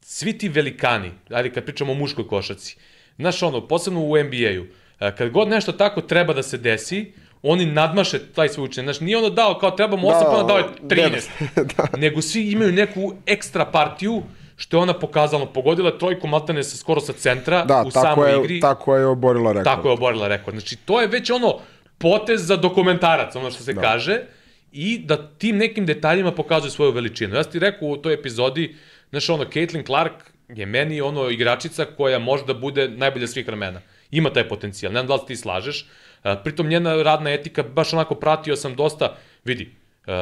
[0.00, 2.76] svi ti velikani, ajde kad pričamo o muškoj košaci,
[3.16, 7.12] znaš ono, posebno u NBA-u, uh, kad god nešto tako treba da se desi,
[7.46, 8.84] oni nadmaše taj svoj učenje.
[8.84, 11.30] Znaš, nije ono dao kao trebamo 8 Da, da, dao je devet.
[11.56, 11.64] 13.
[11.76, 11.98] da.
[11.98, 14.22] Nego svi imaju neku ekstra partiju,
[14.56, 18.30] što je ona pokazala, pogodila je trojku maltene sa, skoro sa centra Da, u samoj
[18.30, 18.60] je, igri.
[18.60, 19.64] tako je oborila rekord.
[19.64, 20.56] Tako je oborila rekord.
[20.56, 21.58] Znači, to je već ono
[21.98, 23.80] potez za dokumentarac, ono što se da.
[23.80, 24.20] kaže,
[24.72, 27.34] i da tim nekim detaljima pokazuje svoju veličinu.
[27.34, 28.76] Ja sam ti rekao u toj epizodi,
[29.10, 30.12] znaš, ono, Caitlin Clark
[30.48, 33.80] je meni ono igračica koja može da bude najbolja svih vremena.
[34.10, 35.86] Ima taj potencijal, ne znam da li ti slažeš.
[36.44, 39.74] Pritom njena radna etika, baš onako pratio sam dosta, vidi,
[40.06, 40.12] Uh,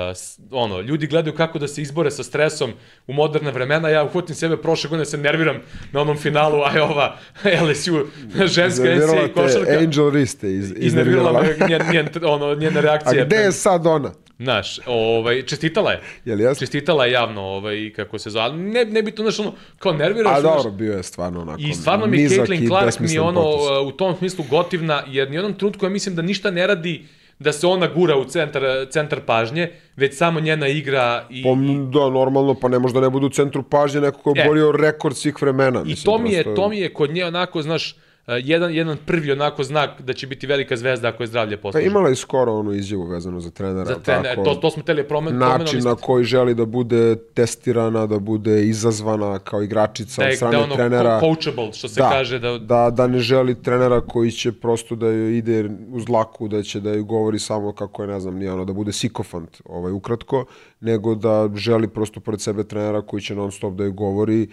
[0.50, 2.72] ono, ljudi gledaju kako da se izbore sa stresom
[3.06, 5.56] u moderna vremena, ja uhvatim sebe prošle godine se nerviram
[5.92, 7.16] na onom finalu, a je ova
[7.68, 8.06] LSU
[8.44, 9.78] ženska NCAA košarka.
[9.78, 10.52] Angel Riste.
[10.52, 13.24] Iz, Iznervirala me njen, njen, ono, njena A reakcija.
[13.24, 14.12] gde je sad ona?
[14.38, 16.00] Znaš, ovaj, čestitala je.
[16.24, 16.66] Jel jeste?
[16.66, 18.56] Čestitala je javno, ovaj, kako se zove.
[18.56, 20.38] Ne, ne bi to, znaš, ono, kao nerviraš.
[20.38, 23.78] A dobro, bio je stvarno onako I stvarno mi Caitlin Clark mi ono potez.
[23.80, 27.04] uh, u tom smislu gotivna, jer ni jednom trenutku ja mislim da ništa ne radi
[27.42, 29.64] da se ona gura u centar, centar pažnje,
[29.96, 31.48] već samo njena igra i, Pa,
[31.90, 34.44] da, normalno, pa ne može da ne bude u centru pažnje neko ko je E.
[34.44, 35.80] oborio rekord svih vremena.
[35.80, 37.96] I mislim, to mi je, prosto- to mi je kod nje onako, znaš,
[38.28, 41.86] jedan, jedan prvi onako znak da će biti velika zvezda ako je zdravlje Pa posluži.
[41.86, 43.84] imala je skoro onu izjavu vezanu za trenera.
[43.84, 44.44] Za jel trener, tako?
[44.44, 49.38] to, to smo teli promen, način na koji želi da bude testirana, da bude izazvana
[49.38, 51.10] kao igračica Da od da strane je ono trenera.
[51.12, 55.06] co- coachable, što se kaže, da, da, da ne želi trenera koji će prosto da
[55.06, 58.52] joj ide uz laku, da će da joj govori samo kako je, ne znam, nije
[58.52, 60.44] ono, da bude sikofant, ovaj, ukratko,
[60.80, 64.48] nego da želi prosto pored sebe trenera koji će non stop da joj govori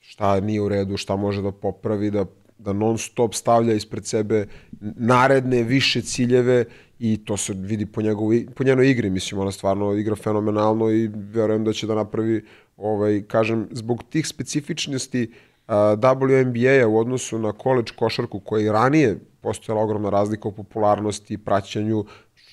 [0.00, 2.24] šta nije u redu, šta može da popravi, da,
[2.58, 4.46] da non stop stavlja ispred sebe
[4.80, 6.64] naredne više ciljeve
[6.98, 10.90] i to se vidi po, njegovu, i- po njenoj igri, mislim, ona stvarno igra fenomenalno
[10.90, 12.44] i verujem da će da napravi,
[12.76, 15.32] ovaj, kažem, zbog tih specifičnosti
[15.66, 21.34] a, WNBA-a u odnosu na college košarku koja i ranije postojala ogromna razlika u popularnosti
[21.34, 22.04] i praćenju,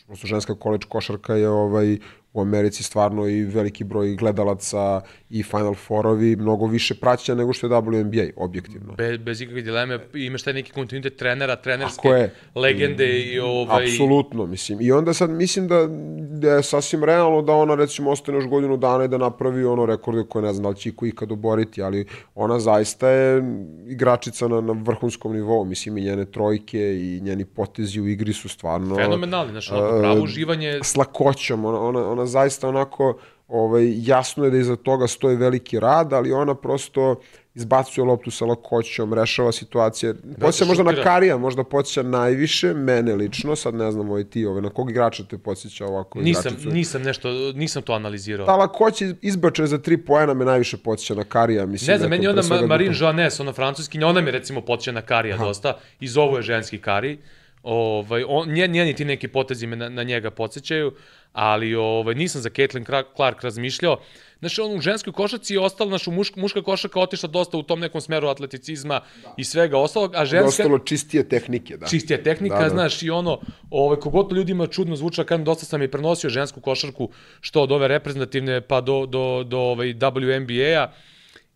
[0.04, 1.98] odnosno ženska college košarka je ovaj,
[2.34, 7.68] u Americi stvarno i veliki broj gledalaca i Final Four-ovi, mnogo više praćenja nego što
[7.68, 8.94] je WNBA, objektivno.
[8.94, 12.34] Be, bez ikakve dileme imaš taj neki kontinuitet trenera, trenerske je.
[12.56, 13.84] legende i ovaj...
[13.84, 14.82] Apsolutno, mislim.
[14.82, 15.88] I onda sad mislim da,
[16.20, 19.86] da je sasvim realno da ona recimo ostane još godinu dana i da napravi ono
[19.86, 22.06] rekorde koje ne znam da li će iko ikad oboriti, ali
[22.36, 23.44] ona zaista je
[23.88, 25.66] igračica na, na vrhunskom nivou.
[25.66, 28.96] Mislim i njene trojke i njeni potezi u igri su stvarno...
[28.96, 33.18] Fenomenalni, znaš, onako, pravo uživanje, s lakoćom, ona, ona, ona zaista onako,
[33.48, 37.16] ovaj, jasno je da iza toga stoji veliki rad, ali ona prosto
[37.56, 40.16] izbacuje loptu sa lakoćom, rešava situacije.
[40.40, 41.04] Podsjeća možda na.
[41.04, 45.24] Karija, možda podsjeća najviše, mene lično, sad ne znam ovaj ti, ovaj, na kog igrača
[45.24, 46.70] te podsjeća ovako nisam, igračicu?
[46.70, 48.46] nisam nešto, nisam to analizirao.
[48.46, 51.66] Ta lakoća izbačena za tri poena me najviše podsjeća na Karija.
[51.66, 54.92] Mislim, Ne znam, meni ona Ma- Marin zbog- Joannes, ona francuskinja, ona mi recimo počeća
[54.92, 57.18] na Karija dosta, iz ovo je ženski Kari.
[57.64, 60.92] Ovaj, on, njen, njeni ti neki potezi me na, na njega podsjećaju,
[61.34, 62.86] ali ovaj, nisam za Caitlin
[63.16, 64.00] Clark razmišljao.
[64.40, 67.80] Znaš, on u ženskoj košaci je ostalo, znaš, muška, muška košaka otišla dosta u tom
[67.80, 69.02] nekom smeru atleticizma
[69.38, 70.46] i svega ostalog, a ženska...
[70.46, 71.88] Dostalo čistije tehnike, da.
[71.88, 72.76] čistija tehnika, Da, da, da.
[72.76, 72.76] da.
[72.76, 76.62] znaš, i ono, ovaj, kogod to ljudima čudno zvuča, kažem, dosta sam i prenosio žensku
[76.62, 77.10] košarku,
[77.42, 80.92] što od ove reprezentativne pa do, do, do ovaj, WNBA-a,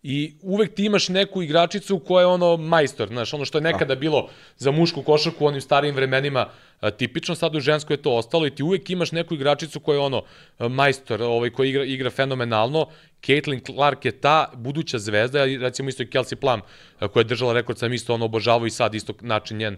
[0.10, 3.96] I uvek ti imaš neku igračicu koja je ono majstor, znaš, ono što je nekada
[3.96, 6.50] bilo za mušku košarku u onim starijim vremenima
[6.98, 10.02] tipično, sad u ženskoj je to ostalo i ti uvek imaš neku igračicu koja je
[10.02, 10.24] ono
[10.60, 12.88] majstor, ovaj, koja igra, igra fenomenalno.
[13.26, 16.62] Caitlin Clark je ta buduća zvezda, recimo isto i Kelsey Plum
[17.00, 19.78] koja je držala rekord, sam isto ono obožavao i sad isto način njen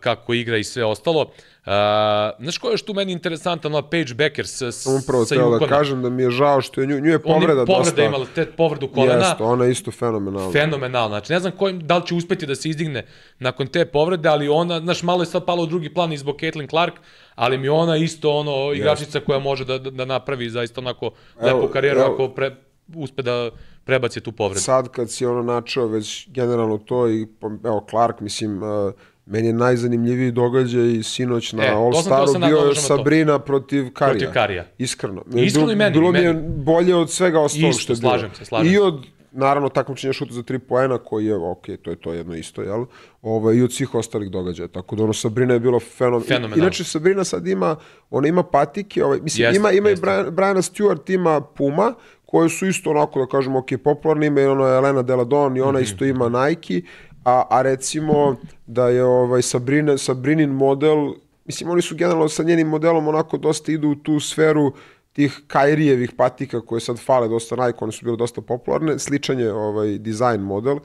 [0.00, 1.30] kako igra i sve ostalo.
[1.66, 5.58] A, znaš ko je još tu meni interesantan, ona Paige Becker sa, sa Upravo teo
[5.58, 7.90] da kažem da mi je žao što je nju, nju je On je povreda povreda
[7.90, 8.04] dosta.
[8.04, 9.26] imala, te povredu kolena.
[9.26, 10.52] Jeste, ona je isto fenomenalna.
[10.52, 11.08] Fenomenalno.
[11.08, 13.06] Znači, ne znam kojim, da li će uspeti da se izdigne
[13.38, 16.37] nakon te povrede, ali ona, znaš, malo je sad pala u drugi plan i zbog
[16.40, 16.94] Caitlin Clark,
[17.34, 21.10] ali mi ona isto ono igračica koja može da, da, da napravi zaista onako
[21.42, 22.14] lepu karijeru evo.
[22.14, 22.56] ako pre,
[22.94, 23.50] uspe da
[23.84, 24.60] prebaci tu povredu.
[24.60, 27.26] sad kad si ono načeo već generalno to i
[27.64, 28.92] evo Clark mislim uh,
[29.26, 32.96] meni je najzanimljiviji događaj sinoć na E, All Staru bio je nadovežem na to.
[32.96, 34.18] Sabrina protiv Karija.
[34.18, 34.64] Protiv Karija.
[34.78, 35.22] Iskreno.
[35.34, 36.48] Iskreno i meni, Bilo i mi je meni.
[36.48, 38.10] bolje od svega ostalog što je bilo.
[38.10, 38.80] slažem se, slažem I se.
[38.80, 42.62] od naravno takmičenja šuta za tri poena koji je, ok, to je to jedno isto,
[42.62, 42.84] jel?
[43.22, 44.68] Ovaj, I od svih ostalih događaja.
[44.68, 46.22] Tako da ono Sabrina je bilo fenom...
[46.22, 46.64] Fenomenalno.
[46.64, 47.76] Inače Sabrina sad ima,
[48.10, 50.00] ona ima patike, ovaj, mislim, Jeste, ima, ima jeste.
[50.00, 51.94] i Brian, Briana Stewart, ima Puma,
[52.26, 55.80] koje su isto onako, da kažemo, ok, popularni, ima i ono Elena Deladon i ona
[55.80, 56.82] isto ima Nike,
[57.24, 58.36] a, a recimo
[58.66, 61.12] da je ovaj Sabrina, Sabrinin model,
[61.44, 64.72] mislim, oni su generalno sa njenim modelom onako dosta idu u tu sferu
[65.18, 69.52] tih Kairijevih patika koje sad fale dosta Nike, one su bile dosta popularne, sličan je
[69.52, 70.78] ovaj dizajn model,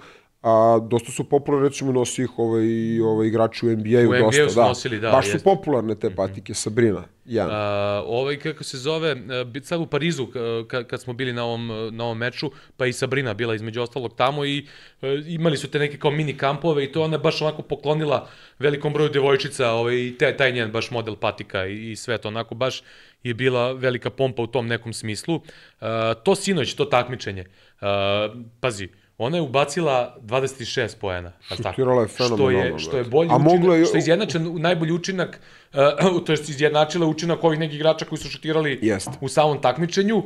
[0.43, 2.65] a dosta su popularne, recimo nosi ih ovaj,
[3.01, 4.67] ovaj igrači u NBA-u U NBA-u dosta, su da.
[4.67, 5.43] nosili, da, Baš su jeste.
[5.43, 7.49] popularne te patike, Sabrina, jedan.
[7.51, 9.15] A, ovaj, kako se zove,
[9.45, 12.85] bit sad u Parizu, ka- ka, kad smo bili na ovom, na ovom meču, pa
[12.85, 14.67] i Sabrina bila između ostalog tamo i
[15.01, 18.27] e, imali su te neke kao mini kampove i to ona baš onako poklonila
[18.59, 22.27] velikom broju devojčica ovaj, i te, taj njen baš model patika i, i sve to
[22.27, 22.83] onako baš
[23.23, 25.41] je bila velika pompa u tom nekom smislu.
[25.79, 27.45] A, to sinoć, to takmičenje,
[27.81, 28.29] a,
[28.59, 31.31] pazi, ona je ubacila 26 poena.
[31.49, 31.69] jel tako?
[31.69, 34.61] Šutirala je Što je, fenomenalno, što je bolji A mogla učinak, je- što je izjednačen
[34.61, 35.39] najbolji učinak,
[35.73, 35.79] uh,
[36.25, 39.11] to je izjednačila učinak ovih nekih igrača koji su šutirali Jeste.
[39.21, 40.17] u samom takmičenju.
[40.17, 40.25] Uh,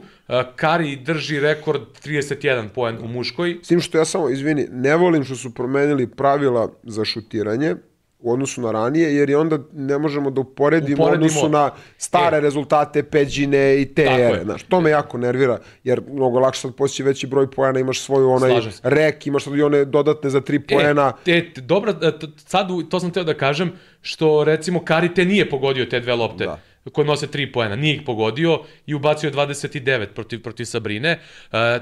[0.55, 3.59] Kari drži rekord 31 poen u muškoj.
[3.63, 7.75] S tim što ja samo, izvini, ne volim što su promenili pravila za šutiranje
[8.19, 11.25] u odnosu na ranije, jer je onda ne možemo da uporedimo, u Uporedimo.
[11.25, 12.41] odnosu na stare E.
[12.41, 14.41] rezultate Peđine i te ere.
[14.43, 18.29] Znaš, to me jako nervira, jer mnogo lakše sad postići veći broj poena, imaš svoju
[18.29, 18.51] onaj
[18.83, 21.13] rek, imaš sad i one dodatne za tri poena.
[21.25, 23.71] E, te, dobra, e, sad to sam teo da kažem,
[24.01, 26.45] što recimo Kari te nije pogodio te dve lopte.
[26.45, 26.59] Da.
[26.93, 27.75] Koji nose 3 poena.
[27.75, 31.09] Nije ih pogodio i ubacio 29 protiv, protiv Sabrine.
[31.09, 31.19] E,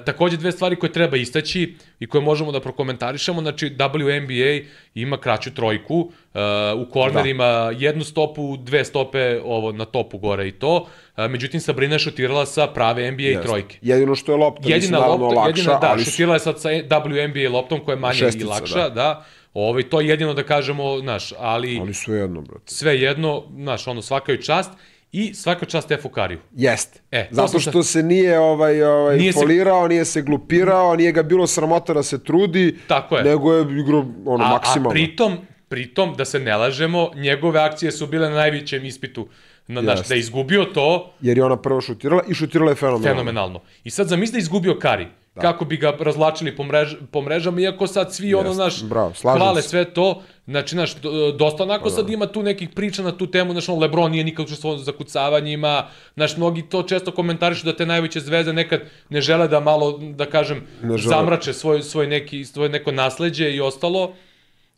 [0.06, 4.66] takođe dve stvari koje treba istaći i koje možemo da prokomentarišemo, znači WNBA
[4.96, 6.40] ima kraću trojku, e,
[6.76, 7.72] u kornerima da.
[7.78, 10.88] jednu stopu, dve stope ovo na topu gore i to.
[11.18, 13.44] E, međutim, Sabrina je šutirala sa prave NBA Jest.
[13.44, 13.78] trojke.
[13.82, 16.04] Jedino što je lopta, jedina mislim, naravno lopta, lakša, jedina, da, ali...
[16.04, 18.90] šutirala je sad sa WNBA loptom koja je manja Šestica, i lakša, da.
[18.90, 19.26] da.
[19.56, 21.80] Ovaj, to je jedino da kažemo, znaš, ali...
[21.80, 22.64] Ali sve jedno, brate.
[22.66, 24.72] Sve jedno, znaš, ono, svaka joj čast
[25.18, 26.40] i svaka čast Stefu Kariju.
[26.54, 27.00] Jeste.
[27.12, 31.12] E, to Zato što se nije ovaj, ovaj Nije se- folirao, nije se glupirao, nije
[31.12, 33.24] ga bilo sramota da se trudi, Tako je.
[33.24, 34.90] nego je igrao ono, A, a maksimalno.
[34.90, 35.38] pritom,
[35.68, 39.28] pritom, da se ne lažemo, njegove akcije su bile na najvećem ispitu.
[39.68, 40.08] Na, Jeste.
[40.08, 43.08] da je izgubio to, Jer je ona prvo šutirala i šutirala je fenomenalno.
[43.10, 43.62] fenomenalno.
[43.84, 45.08] I sad zamisli da je izgubio Kari.
[45.36, 45.42] Da.
[45.42, 49.14] Kako bi ga razlačili po, mrež, po mrežama, iako sad svi ono, Jeste, znaš, bravo,
[49.24, 49.70] hvale se.
[49.70, 50.22] sve to.
[50.46, 53.80] Znači, znaš, do- dosta onako sad ima tu nekih priča na tu temu, znaš, ono,
[53.80, 58.54] Lebron nije nikad učestvovao za kucavanjima, znaš, mnogi to često komentarišu da te najveće zvezde
[58.54, 58.80] nekad
[59.10, 61.10] ne žele da malo, da kažem, Ne žele.
[61.10, 64.14] zamrače svoj, svoj, neki, svoj neko nasleđe i ostalo.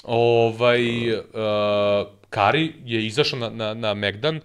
[0.06, 0.82] Ovaj,
[1.12, 1.18] uh,
[2.30, 4.40] Kari je izašao na, na, na Megdan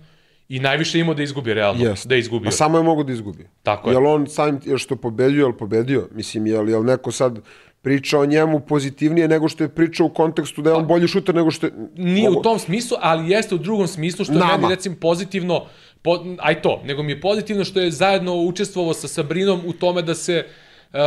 [0.49, 2.09] i najviše imao da izgubi, realno, Jeste.
[2.09, 2.45] da je izgubio.
[2.45, 3.49] Ma samo je mogo da izgubi.
[3.63, 3.95] Tako je.
[3.95, 6.09] Jel on samim jer što pobedio, jel pobedio?
[6.13, 7.39] Mislim, jel, jel neko sad
[7.83, 11.35] priča o njemu pozitivnije nego što je pričao u kontekstu da je on bolji šuter
[11.35, 11.73] nego što je...
[11.97, 14.57] Nije u tom smislu, ali jeste u drugom smislu, što je Nama.
[14.57, 15.67] meni recimo pozitivno,
[16.03, 20.03] po, aj to, nego mi je pozitivno što je zajedno učestvovao sa Sabrinom u tome
[20.03, 20.47] da se,
[20.93, 20.99] uh,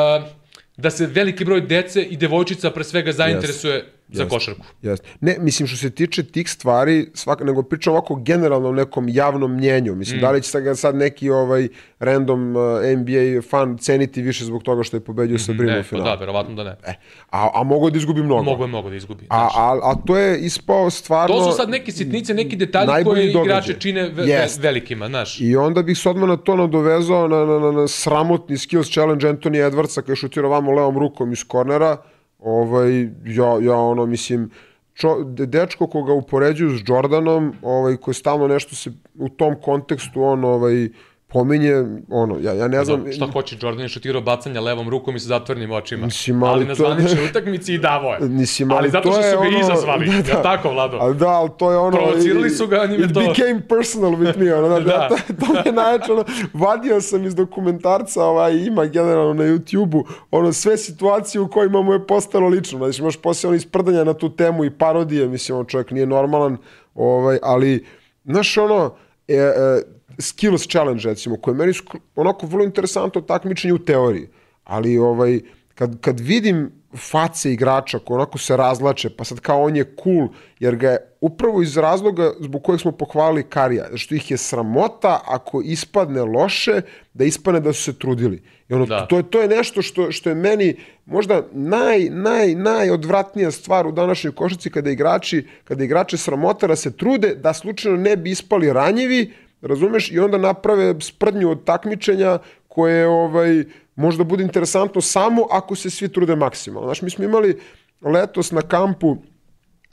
[0.77, 4.35] da se veliki broj dece i devojčica pre svega zainteresuje za Jeste.
[4.35, 4.65] košarku.
[4.81, 5.07] Jeste.
[5.21, 9.55] Ne, mislim što se tiče tih stvari, svaka, nego pričam ovako generalno o nekom javnom
[9.55, 9.95] mnjenju.
[9.95, 10.21] Mislim, mm.
[10.21, 11.67] da li će sad, sad neki ovaj
[11.99, 12.63] random uh,
[12.97, 16.05] NBA fan ceniti više zbog toga što je pobedio Sabrinu Ne, u pa finalu?
[16.05, 16.75] da, verovatno da ne.
[16.87, 16.93] E,
[17.29, 18.43] a, a mogo da izgubi mnogo.
[18.43, 19.25] Mogu je mogo da izgubi.
[19.29, 21.35] A, a, a to je ispao stvarno...
[21.35, 23.79] to su sad neke sitnice, neki detalji koje igrače događaj.
[23.79, 24.63] čine ve, Jest.
[24.63, 25.41] velikima, znaš.
[25.41, 29.27] I onda bih se odmah na to nadovezao na, na, na, na sramotni skills challenge
[29.27, 31.97] Anthony Edwardsa koji je šutirao vamo levom rukom iz kornera.
[32.45, 34.49] Ovaj, ja, ja ono, mislim,
[34.93, 40.23] čo, de- dečko koga upoređuju s Jordanom, ovaj, koji stalno nešto se u tom kontekstu
[40.23, 40.89] on ovaj,
[41.35, 41.73] pominje,
[42.09, 42.99] ono, ja, ja ne znam...
[42.99, 46.05] Znam, šta hoće, Jordan je šutirao bacanja levom rukom i sa zatvornim očima.
[46.05, 48.19] Mislim, ali, ali na to- zvaničnoj utakmici i davo je.
[48.21, 50.05] Mislim, ali, ali zato to što su ga ono- izazvali.
[50.17, 50.31] Da, da.
[50.31, 50.97] Ja tako, Vlado?
[50.97, 51.97] Ali da, ali to je ono...
[51.97, 54.85] Provocirali su ga, on im je it to- became personal with me, ono, da, da.
[54.85, 55.07] Da.
[55.09, 56.23] to, to mi je najjače, ono,
[56.55, 61.93] vadio sam iz dokumentarca, ovaj, ima generalno na YouTube-u, ono, sve situacije u kojima mu
[61.93, 65.65] je postalo lično, znači, imaš poslije ono isprdanja na tu temu i parodije, mislim, on
[65.65, 66.57] čovjek nije normalan,
[66.95, 67.85] ovaj, ali,
[68.25, 68.93] znaš, ono,
[69.27, 71.73] e, e, skills challenge, recimo, koje je meni
[72.15, 74.27] onako vrlo interesantno takmičenje u teoriji,
[74.63, 75.39] ali, ovaj,
[75.75, 80.27] kad, kad vidim face igrača koji onako se razlače, pa sad kao on je cool,
[80.59, 85.21] jer ga je upravo iz razloga zbog kojeg smo pohvalili Karija, što ih je sramota
[85.25, 86.81] ako ispadne loše,
[87.13, 88.43] da ispadne da su se trudili.
[88.69, 89.05] I ono, Da.
[89.07, 90.75] to, je, to je nešto što, što je meni
[91.05, 96.97] možda naj, naj, najodvratnija stvar u današnjoj košarci kada igrači, kada igrače sramota da se
[96.97, 99.33] trude da slučajno ne bi ispali ranjivi,
[99.67, 103.63] razumeš, i onda naprave sprdnju od takmičenja koje ovaj,
[103.95, 106.87] možda bude interesantno samo ako se svi trude maksimalno.
[106.87, 107.59] Znaš, mi smo imali
[108.01, 109.17] letos na kampu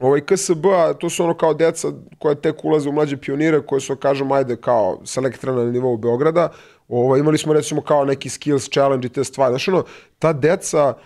[0.03, 1.89] ovaj KSB, a to su ono kao deca
[2.19, 6.49] koja tek ulaze u mlađe pionire, koje su, kažem, ajde, kao selektirane na nivou Beograda,
[6.89, 9.53] ovaj, imali smo recimo kao neki skills challenge i te stvari.
[9.53, 9.85] Znaš, ono,
[10.19, 11.03] ta deca, e,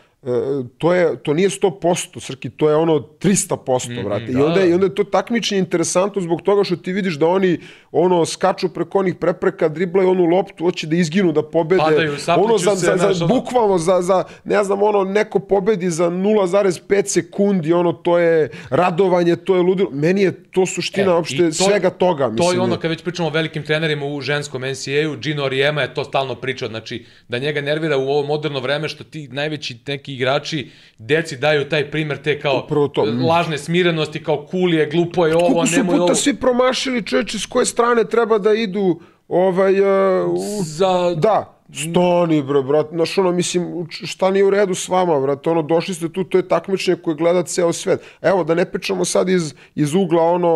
[0.78, 1.81] to, je, to nije 100%,
[2.20, 3.57] Srki, to je ono 300%,
[4.05, 4.24] brate.
[4.24, 4.44] I, da.
[4.47, 7.59] onda, je- I onda je to takmičenje interesantno zbog toga što ti vidiš da oni
[7.93, 11.78] ono skaču preko onih prepreka, driblaju onu loptu, hoće da izginu, da pobede.
[11.78, 15.90] Padaju, ono za, se, za, za, ono- bukvalno za, za, ne znam, ono, neko pobedi
[15.90, 16.66] za 0,5
[17.07, 19.90] sekundi, ono, to je radovanje, to je ludilo.
[19.93, 22.28] Meni je to suština E, uopšte i to svega toga.
[22.28, 25.82] Mislim, To je ono kad već pričamo o velikim trenerima u ženskom NCAA-u, Gino Oriema
[25.82, 26.97] je to stalno pričao, znači
[27.28, 31.90] da njega nervira u ovo moderno vreme što ti najveći neki igrači deci daju taj
[31.90, 33.02] primer te kao Upravo to.
[33.28, 36.14] lažne smirenosti, kao cool je, glupo je ovo, Koliko su nemoj puta ovo.
[36.14, 41.14] svi promašili čoveče s koje strane treba da idu ovaj, uh, u, Za...
[41.16, 45.62] Da, stani bre, brat, znaš ono, mislim, šta nije u redu s vama, brat, ono,
[45.62, 48.01] došli ste tu, to je takmičenje koje gleda ceo svet.
[48.22, 50.48] Evo, da ne pričamo sad iz, iz ugla, ono,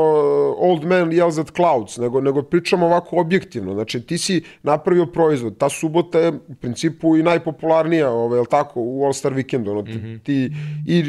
[0.59, 5.57] old man yells at clouds, nego, nego pričamo ovako objektivno, znači, ti si napravio proizvod,
[5.59, 9.83] ta subota je u principu i najpopularnija, ovaj, jel tako, u All Star Weekendu, ono,
[9.83, 10.53] ti, ti,
[10.87, 11.05] i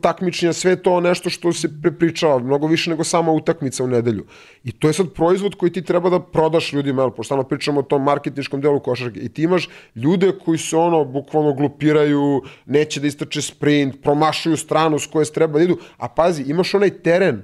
[0.00, 4.24] takmičenja, sve to nešto što se prepričava, mnogo više nego sama utakmica u nedelju.
[4.64, 7.82] I to je sad proizvod koji ti treba da prodaš ljudima, jel, pošto pričamo o
[7.82, 9.20] tom marketničkom delu košarke.
[9.20, 14.98] I ti imaš ljude koji se ono, bukvalno glupiraju, neće da istrače sprint, promašuju stranu
[14.98, 17.42] s koje treba da idu, a pazi, imaš onaj teren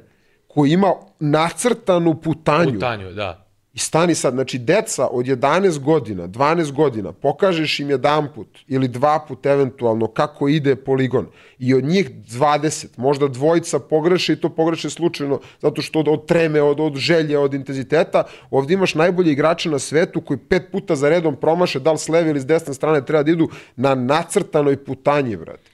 [0.48, 2.72] koji ima nacrtanu putanju.
[2.72, 3.47] Putanju, da.
[3.78, 8.88] I stani sad, znači deca od 11 godina, 12 godina, pokažeš im jedan put ili
[8.88, 11.26] dva put eventualno kako ide poligon
[11.58, 16.26] i od njih 20, možda dvojica pogreše i to pogreše slučajno zato što od, od
[16.26, 20.96] treme, od, od želje, od intenziteta, ovdje imaš najbolje igrače na svetu koji pet puta
[20.96, 23.94] za redom promaše da li s leve ili s desne strane treba da idu na
[23.94, 25.70] nacrtanoj putanji, brate.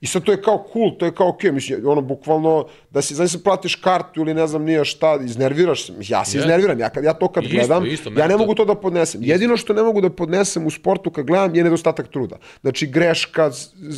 [0.00, 2.66] I sad to je kao cool, to je kao okej, okay, mislim, ono, bukvalno,
[2.98, 6.40] da si, znači platiš kartu ili ne znam nije šta, iznerviraš se, ja se Je.
[6.40, 8.74] iznerviram, ja, kad, ja to kad Isto, gledam, isto, ja ne to- mogu to da
[8.74, 9.20] podnesem.
[9.24, 12.36] Jedino što ne mogu da podnesem u sportu kad gledam je nedostatak truda.
[12.60, 13.50] Znači greška,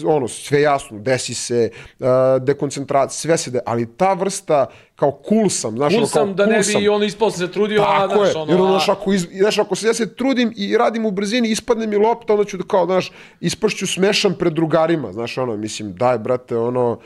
[0.07, 2.07] ono, sve jasno, desi se, uh,
[2.43, 4.67] dekoncentracija, sve se de, ali ta vrsta,
[4.97, 6.81] kao cool sam, znaš, Cool ono, kao sam da cool ne sam.
[6.81, 8.89] bi ono ispao sam se trudio, a Tako znaš, je, ono, jer ono, a- znaš,
[8.91, 12.33] ako, iz, znaš, ako se ja se trudim i radim u brzini, ispadne mi lopta,
[12.33, 13.11] onda ću da kao, znaš,
[13.41, 16.99] ispašću smešan pred drugarima, znaš, ono, mislim, daj, brate, ono,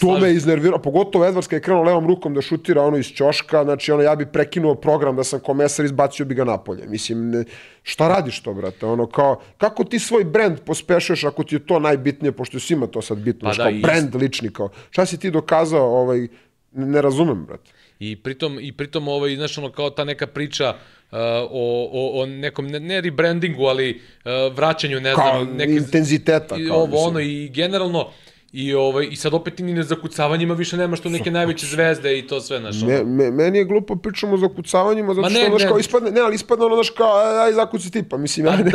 [0.00, 3.64] to me iznervira, pogotovo Edwards kad je krenuo levom rukom da šutira ono iz ćoška,
[3.64, 6.86] znači ono, ja bi prekinuo program da sam komesar, izbacio bi ga napolje.
[6.86, 7.44] Mislim, ne,
[7.82, 8.86] šta radiš to, brate?
[8.86, 12.86] Ono, kao, kako ti svoj brand pospešuješ ako ti je to najbitnije, pošto je svima
[12.86, 15.86] to sad bitno, Pa znaš, da, kao i- brand lični, kao, šta si ti dokazao,
[15.92, 16.28] ovaj,
[16.72, 17.70] ne, razumem, brate.
[17.98, 22.26] I pritom, i pritom ovaj, znaš, ono, kao ta neka priča uh, o, o, o
[22.26, 23.90] nekom, ne, ne rebrandingu, ali
[24.50, 25.72] uh, vraćanju, ne Kao znam, neke...
[25.72, 27.06] intenziteta, kao, ovo, mislim.
[27.06, 28.08] ono, i generalno,
[28.52, 32.26] i, ovaj, i sad opet ni na zakucavanjima više nema što neke najveće zvezde i
[32.26, 32.82] to sve, znaš.
[32.82, 35.68] Me, me, meni je glupo pričamo o zakucavanjima, zato što, ne, znaš, ne.
[35.68, 37.08] kao ispadne, ne, ali ispadne ono, znaš, kao,
[37.38, 38.70] aj, zakuci ti, pa mislim, ja ne, da,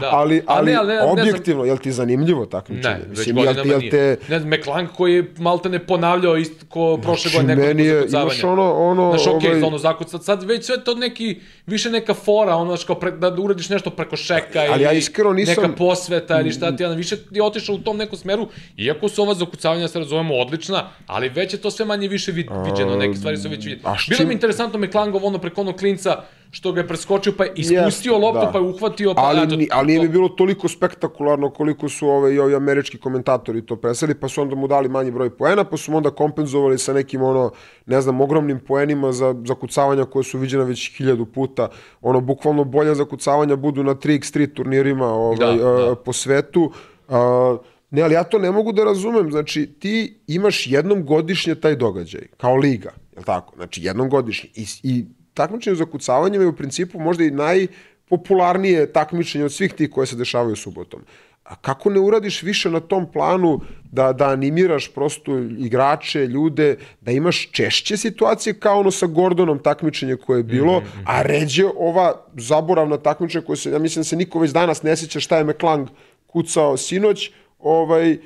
[0.00, 0.10] da.
[0.12, 2.94] ali, ali, ne, ali ne- ne objektivno, jel ti zanimljivo takmičenje?
[2.94, 3.90] Ne, već mislim, jel ti, jel nije.
[3.90, 7.84] te, Ne znam, McClung koji je malte ne ponavljao isto ko prošle Znači, godine meni
[7.84, 11.36] je, imaš ono, ono, Znaš, okej, ovaj- okay, ono zakucat, sad već sve to neki,
[11.66, 14.98] više neka fora, ono, znaš, kao pre, da uradiš nešto preko šeka Ali ja ili
[14.98, 18.48] iskreno nisam- neka posveta ili šta ti, ja, više je otišao u tom nekom smeru,
[18.76, 22.46] iako su ova zakucavanja, se razumemo, odlična, ali već je to sve manje više vid,
[22.64, 23.82] viđeno, neke stvari su već viđene.
[24.08, 28.12] Bilo mi interesantno McClungov ono preko onog klinca, što ga je preskočio, pa je ispustio
[28.12, 28.52] Jeste, loptu, da.
[28.52, 29.22] pa je uhvatio, pa...
[29.22, 33.66] ali, eto, ali nije mi bilo toliko spektakularno koliko su ove, i ovi američki komentatori
[33.66, 36.78] to preseli, pa su onda mu dali manji broj poena, pa su mu onda kompenzovali
[36.78, 37.50] sa nekim, ono,
[37.86, 41.68] ne znam, ogromnim poenima za zakucavanja koje su viđena već hiljadu puta.
[42.02, 45.92] Ono, bukvalno bolja zakucavanja budu na 3x3 turnirima ovaj, Da, da.
[45.92, 46.72] a, po svetu.
[47.08, 47.56] A,
[47.90, 49.30] ne, ali ja to ne mogu da razumem.
[49.30, 53.56] Znači, ti imaš jednom godišnje taj događaj, kao liga, je tako?
[53.56, 54.50] Znači, jednom godišnje.
[54.54, 55.04] I, i
[55.34, 60.16] takmičenje za kucavanjem je u principu možda i najpopularnije takmičenje od svih tih koje se
[60.16, 61.00] dešavaju subotom.
[61.44, 63.60] A kako ne uradiš više na tom planu
[63.92, 70.16] da, da animiraš prosto igrače, ljude, da imaš češće situacije kao ono sa Gordonom takmičenje
[70.16, 74.38] koje je bilo, a ređe ova zaboravna takmičenja koja se, ja mislim da se niko
[74.38, 75.88] već danas ne sjeća šta je McClung
[76.26, 77.30] kucao sinoć,
[77.66, 78.18] ovaj,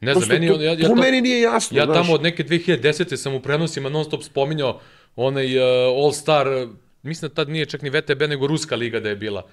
[0.00, 1.78] Ne znam, meni, to, on- ja, ja to meni nije jasno.
[1.78, 1.96] Ja znaš.
[1.96, 3.16] tamo od neke 2010.
[3.16, 4.80] sam u prenosima non stop spominjao
[5.16, 5.64] onaj uh,
[6.04, 6.46] All Star,
[7.02, 9.46] mislim da tad nije čak ni VTB, nego Ruska liga da je bila.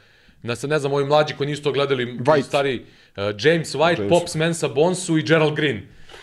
[0.43, 2.43] Da se ne znam, ovi mlađi koji nisu to gledali, White.
[2.43, 4.09] stari, uh, James White, James.
[4.09, 5.81] Pops Mensa Bonsu i Gerald Green.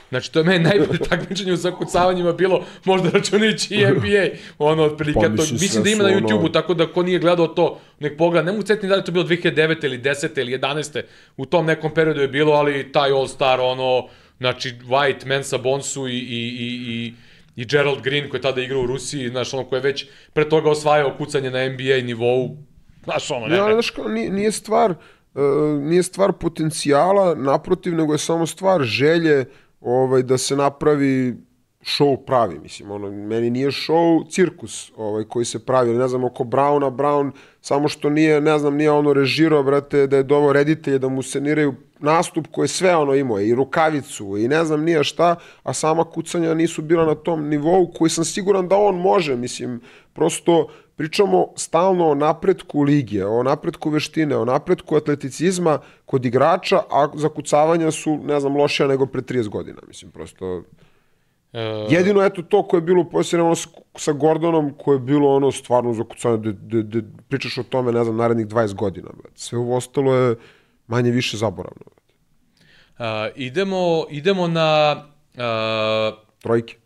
[0.09, 4.27] Znači, to je meni najbolje takmičenje u zakucavanjima bilo, možda računajući i NBA,
[4.59, 7.19] ono, otprilike, Pa, to, mislim, mislim sve da ima na YouTube-u, tako da ko nije
[7.19, 9.85] gledao to, nek pogleda, ne mogu cetiti da li to bilo 2009.
[9.85, 10.41] ili 10.
[10.41, 11.03] ili 11.
[11.37, 14.09] U tom nekom periodu je bilo, ali taj All Star, ono,
[14.39, 17.15] znači, White, Mensa Bonsu i, i, i, i
[17.57, 20.49] i Gerald Green koji je tada igrao u Rusiji, znaš, ono koji je već pre
[20.49, 22.57] toga osvajao kucanje na NBA nivou,
[23.05, 28.19] znaš, ono, ne, Ja, znaš, nije, nije stvar uh, nije stvar potencijala, naprotiv, nego je
[28.19, 29.45] samo stvar želje
[29.85, 31.37] ovaj, da se napravi
[31.85, 36.45] show pravi, mislim, ono, meni nije show cirkus ovaj, koji se pravi, ne znam, oko
[36.45, 37.31] Browna, Brown,
[37.61, 41.23] samo što nije, ne znam, nije ono režirao, brate, da je dovo reditelje da mu
[41.23, 46.05] sceniraju nastup koji sve ono imao, i rukavicu, i ne znam nije šta, a sama
[46.05, 49.81] kucanja nisu bila na tom nivou koji sam siguran da on može, mislim,
[50.13, 57.09] prosto pričamo stalno o napretku ligije, o napretku veštine, o napretku atleticizma kod igrača, a
[57.15, 60.63] zakucavanja su, ne znam, lošija nego pre 30 godina, mislim, prosto...
[61.53, 63.55] E, Jedino eto to koje je bilo posljedno ono
[63.97, 68.05] sa Gordonom, koje je bilo ono stvarno zakucanje, da, da, da pričaš o tome, ne
[68.05, 69.09] znam, narednih 20 godina.
[69.15, 69.39] Brate.
[69.41, 70.37] Sve ovo ostalo je
[70.87, 71.85] manje više zaboravno.
[72.99, 75.05] A, idemo, idemo na
[75.37, 76.77] a, Trojke.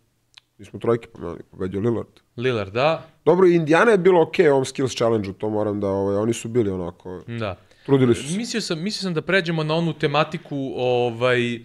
[0.58, 2.20] Mi smo trojke pomenuli, pobedio Lillard.
[2.38, 6.16] Lillard, da, Dobro, Indiana je bilo okej okay, ovom skills challenge-u, to moram da, ovaj,
[6.16, 7.56] oni su bili onako, da.
[7.86, 8.36] trudili su se.
[8.36, 11.60] Mislio sam, mislio sam da pređemo na onu tematiku ovaj, uh,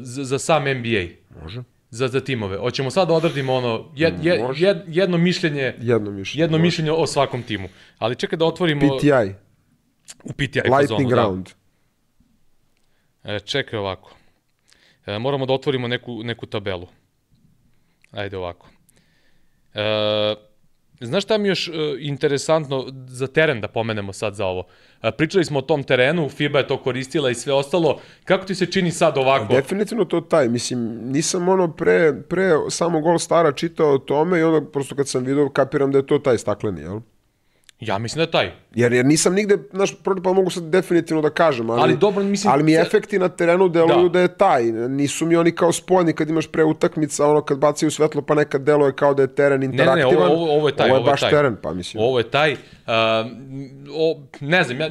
[0.00, 1.04] za, za sam NBA.
[1.42, 1.62] Može.
[1.90, 2.58] Za, za timove.
[2.58, 4.66] Hoćemo sad da odradimo ono, jed, jed, Može.
[4.66, 6.42] jed, jedno mišljenje Jedno mišljenje.
[6.42, 6.66] jedno može.
[6.66, 7.68] mišljenje o svakom timu.
[7.98, 9.34] Ali čekaj da otvorimo PTI,
[10.24, 11.16] u PTI lightning fazonu, da.
[11.16, 11.48] round.
[13.24, 14.16] E, čekaj ovako.
[15.06, 16.86] E, moramo da otvorimo neku, neku tabelu.
[18.10, 18.68] Ajde ovako.
[19.76, 20.34] E,
[21.00, 24.60] Znaš šta mi još uh, interesantno za teren da pomenemo sad za ovo?
[24.60, 28.00] Uh, pričali smo o tom terenu, FIBA je to koristila i sve ostalo.
[28.24, 29.54] Kako ti se čini sad ovako?
[29.54, 34.42] Definitivno to taj, mislim, nisam ono pre, pre samo gol stara čitao o tome i
[34.42, 37.00] onda prosto kad sam vidio kapiram da je to taj stakleni, jel?
[37.80, 38.52] Ja mislim da je taj.
[38.74, 39.94] Jer, jer nisam nigde, znaš,
[40.24, 43.68] pa mogu sad definitivno da kažem, ali, Ali dobro, mislim- ali mi efekti na terenu
[43.68, 44.08] deluju Da.
[44.08, 44.20] da.
[44.20, 44.62] je taj.
[44.64, 48.60] Nisu mi oni kao spoljni kad imaš pre utakmica, ono kad bacaju svetlo pa nekad
[48.60, 50.14] deluje kao da je teren Ne, ne, interaktivan.
[50.18, 50.90] ne, ovo, ovo je taj.
[50.90, 51.30] Ovo je baš taj.
[51.30, 52.02] teren, pa mislim.
[52.02, 52.52] Ovo je taj.
[52.52, 52.58] Uh,
[53.92, 54.88] o, ne znam, ja,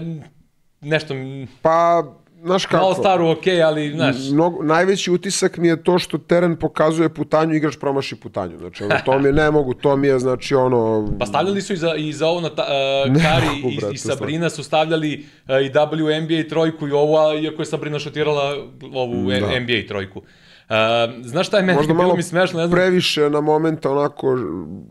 [0.81, 1.13] nešto,
[1.61, 2.03] Pa,
[2.45, 2.83] znaš kako?
[2.83, 7.55] malo staru ok, ali, znaš, Mnogo, najveći utisak mi je to što teren pokazuje putanju,
[7.55, 8.57] igrač promaši putanju.
[8.57, 11.09] Znači, ono, to mi je, ne mogu, to mi je, znači, ono...
[11.19, 12.65] Pa stavljali su i za, i za ovo na ta,
[13.07, 17.27] uh, Kari mogu, i, brate, i Sabrina su stavljali uh, i WNBA trojku i ovo,
[17.27, 18.55] a iako je Sabrina šutirala
[18.93, 19.39] ovu Da.
[19.39, 19.59] da.
[19.59, 20.21] NBA trojku.
[20.65, 20.75] Uh,
[21.21, 24.37] znaš šta je meni Možda bilo mi smešno, ne znam, previše na momenta onako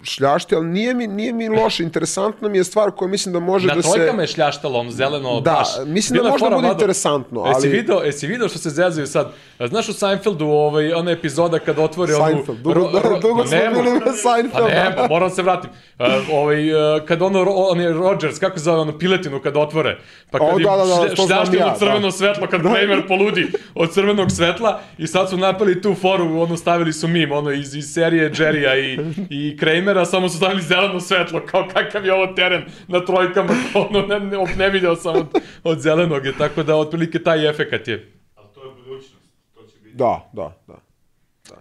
[0.02, 1.82] šljašti, ali nije mi, nije mi loše.
[1.82, 3.90] Interesantna mi je stvar koja mislim da može na da se...
[3.90, 5.68] trojkama je šljaštalo, ono zeleno, Da, baš.
[5.86, 9.32] mislim da možda bude interesantno, Jesi ali- video, jesi video što se zezaju sad?
[9.60, 13.56] Znaš u Seinfeldu, ovaj, ona epizoda kad otvore Seinfeld, dugo- ro- ro- dugo ma smo
[13.58, 13.70] nema.
[13.72, 14.68] bili na Seinfeldu.
[14.68, 15.70] Pa ne, pa moram se vratim.
[15.98, 19.98] Uh, ovaj, uh, kad ono, on je Rogers, kako se zove ono piletinu kad otvore,
[20.30, 22.10] pa kad O, da, da, da, šljaštilo ja, crveno da.
[22.10, 26.92] svetlo, kad Kramer poludi od crvenog svetla i sad su napali tu foru, ono stavili
[26.92, 28.98] su mim, ono iz, iz serije Jerrya i,
[29.30, 33.52] i Kramera, samo su stavili zeleno svetlo, kao kakav je ovo teren na trojkama,
[33.88, 35.26] ono ne, ne, ne video sam od,
[35.64, 38.12] od zelenog, je, tako da otprilike taj efekat je.
[38.34, 39.24] Ali to je budućnost.
[39.54, 39.96] To će biti...
[39.96, 40.74] Da, da, da.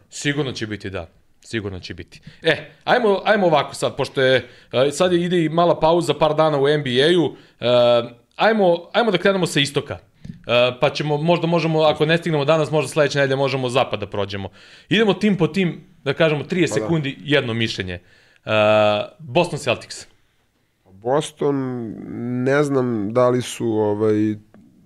[0.09, 1.09] Sigurno će biti, da.
[1.41, 2.21] Sigurno će biti.
[2.41, 6.35] E, ajmo, ajmo ovako sad, pošto je, e, sad je, ide i mala pauza, par
[6.35, 7.67] dana u NBA-u, e,
[8.35, 9.97] ajmo, ajmo da krenemo sa istoka.
[10.47, 14.07] E, pa ćemo, možda možemo, ako ne stignemo danas, možda sledeće nedelje možemo zapad da
[14.07, 14.49] prođemo.
[14.89, 17.93] Idemo tim po tim, da kažemo 30 sekundi, jedno mišljenje.
[17.93, 18.01] E,
[19.19, 20.07] Boston Celtics.
[21.03, 21.55] Boston,
[22.43, 24.35] ne znam da li su, ovaj,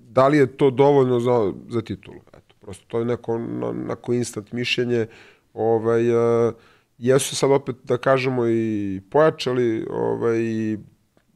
[0.09, 2.17] da li je to dovoljno za, za titulu.
[2.27, 5.05] Eto, prosto to je neko, na, neko instant mišljenje.
[5.53, 6.53] Ovaj, uh,
[6.97, 10.39] jesu sad opet, da kažemo, i pojačali, ovaj,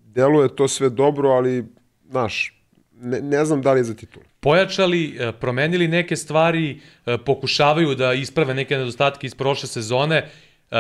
[0.06, 1.65] deluje to sve dobro, ali,
[2.10, 2.60] znaš,
[3.02, 4.26] ne, ne znam da li je za titulu.
[4.40, 10.30] pojačali, e, promenili neke stvari, e, pokušavaju da isprave neke nedostatke iz prošle sezone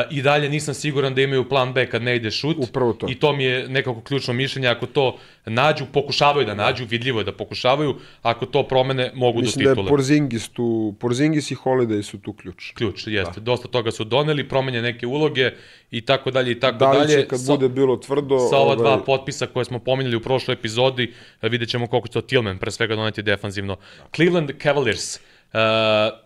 [0.09, 2.57] i dalje nisam siguran da imaju plan B kad ne ide šut.
[2.59, 3.07] Upravo to.
[3.09, 4.67] I to mi je nekako ključno mišljenje.
[4.67, 7.95] Ako to nađu, pokušavaju da nađu, vidljivo je da pokušavaju.
[8.21, 9.85] Ako to promene, mogu Mislim do da titule.
[9.87, 12.71] je Porzingis tu, Porzingis i Holiday su tu ključ.
[12.73, 13.39] Ključ, jeste.
[13.39, 15.51] Dosta toga su doneli, promenje neke uloge
[15.91, 17.21] i tako dalje i tako Da li dalje.
[17.21, 18.39] će kad Sa- bude bilo tvrdo...
[18.39, 22.13] sa ova dva ovaj, potpisa koje smo pominjali u prošloj epizodi, vidjet ćemo koliko će
[22.13, 23.77] to Tillman pre svega doneti defanzivno.
[24.15, 25.19] Cleveland Cavaliers,
[25.53, 25.59] uh,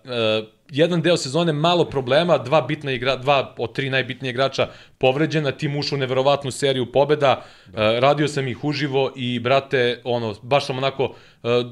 [0.04, 5.52] uh, jedan deo sezone malo problema, dva bitna igra, dva od tri najbitnije igrača povređena,
[5.52, 10.66] tim ušao u neverovatnu seriju pobeda, uh, radio sam ih uživo i brate, ono, baš
[10.66, 11.16] sam onako uh,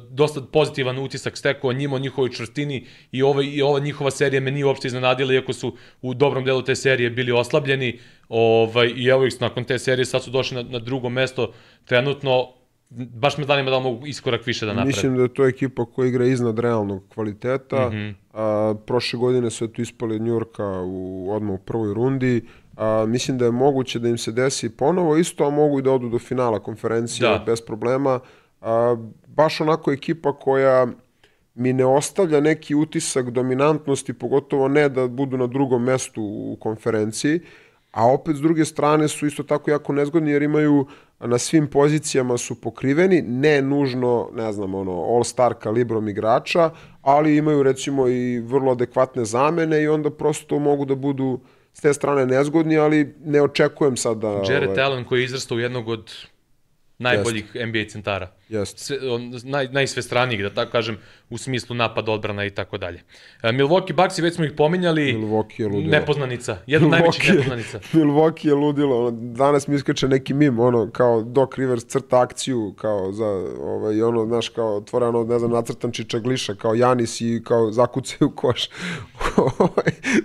[0.09, 4.41] dosta pozitivan utisak stekao o njima, o njihovoj čvrstini i, ovaj, i ova njihova serija
[4.41, 7.99] me nije uopšte iznenadila, iako su u dobrom delu te serije bili oslabljeni,
[8.29, 11.53] ovaj, i evo ih nakon te serije sad su došli na, na drugo mesto
[11.85, 12.62] trenutno,
[12.95, 14.87] baš me zanima da mogu iskorak više da naprave.
[14.87, 17.89] Mislim da je to ekipa koja igra iznad realnog kvaliteta.
[17.89, 17.93] Mm.
[17.93, 18.13] -hmm.
[18.33, 22.41] a, prošle godine su eto ispali Njurka u, odmah u prvoj rundi.
[22.77, 25.91] A, mislim da je moguće da im se desi ponovo isto, a mogu i da
[25.91, 27.43] odu do finala konferencije Da.
[27.45, 28.19] bez problema.
[28.61, 28.95] A,
[29.27, 30.87] baš onako ekipa koja
[31.55, 37.39] mi ne ostavlja neki utisak dominantnosti, pogotovo ne da budu na drugom mestu u konferenciji,
[37.93, 40.87] a opet s druge strane su isto tako jako nezgodni jer imaju
[41.19, 46.69] na svim pozicijama su pokriveni, ne nužno, ne znam, ono, all-star kalibrom igrača,
[47.01, 51.39] ali imaju recimo i vrlo adekvatne zamene i onda prosto mogu da budu
[51.73, 54.27] s te strane nezgodni, ali ne očekujem sad da...
[54.27, 56.13] Jared ovaj, Allen koji je izrastao u jednog od
[57.03, 58.31] najboljih NBA centara.
[58.49, 58.79] Jeste.
[58.83, 60.97] Sve, on, naj, najsvestranijih, da tako kažem,
[61.29, 63.01] u smislu napad, odbrana i tako dalje.
[63.43, 65.91] E, Milwaukee Bucks, već smo ih pominjali, Milwaukee je ludilo.
[65.91, 67.79] nepoznanica, jedna Milwaukee- nepoznanica.
[67.93, 69.11] Milwaukee je ludilo.
[69.11, 73.25] Danas mi iskače neki mim, ono, kao Doc Rivers crta akciju, kao za,
[73.61, 78.31] ovaj, ono, znaš, kao otvore, ono, ne znam, nacrtan čičagliša, kao Janis i kao zakucaju
[78.35, 78.69] koš.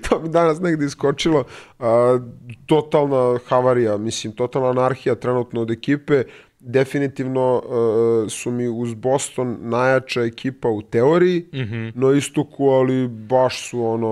[0.08, 1.44] To mi danas negde iskočilo.
[1.78, 2.18] A,
[2.66, 6.22] totalna havarija, mislim, totalna anarhija trenutno od ekipe.
[6.60, 11.56] Definitivno uh, su mi uz Boston najjača ekipa u teoriji, mm.
[11.58, 11.92] -hmm.
[11.94, 14.08] na istoku, ali baš su ono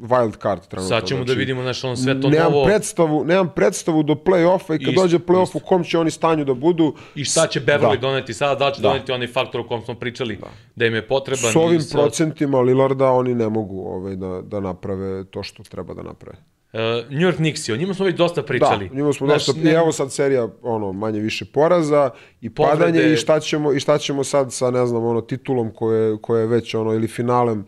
[0.00, 0.88] wild card trenutno.
[0.88, 4.74] Sad ćemo da vidimo naš ono sve to nemam novo predstavu, nemam predstavu do play-offa
[4.74, 6.94] i kad Isto, dođe play-off u kom će oni stanju da budu.
[7.14, 7.96] i šta će Beverly Da.
[7.96, 8.88] doneti sada, da će Da.
[8.88, 10.38] doneti onaj faktor o kom smo pričali,
[10.76, 11.52] da, im je potreban.
[11.52, 15.62] S ovim i sa- procentima Lillarda oni ne mogu ovaj, da, da naprave to što
[15.62, 16.53] treba da naprave.
[16.74, 16.80] Uh,
[17.10, 18.88] New York Knicks, o njima smo već dosta pričali.
[18.88, 22.10] Da, njima smo Znaš, dosta, ne- i evo sad serija, ono, manje više poraza
[22.40, 25.70] i Povrede- padanje i šta ćemo, i šta ćemo sad sa, ne znam, ono, titulom
[25.70, 27.64] koje, koje je već, ono, ili finalem uh,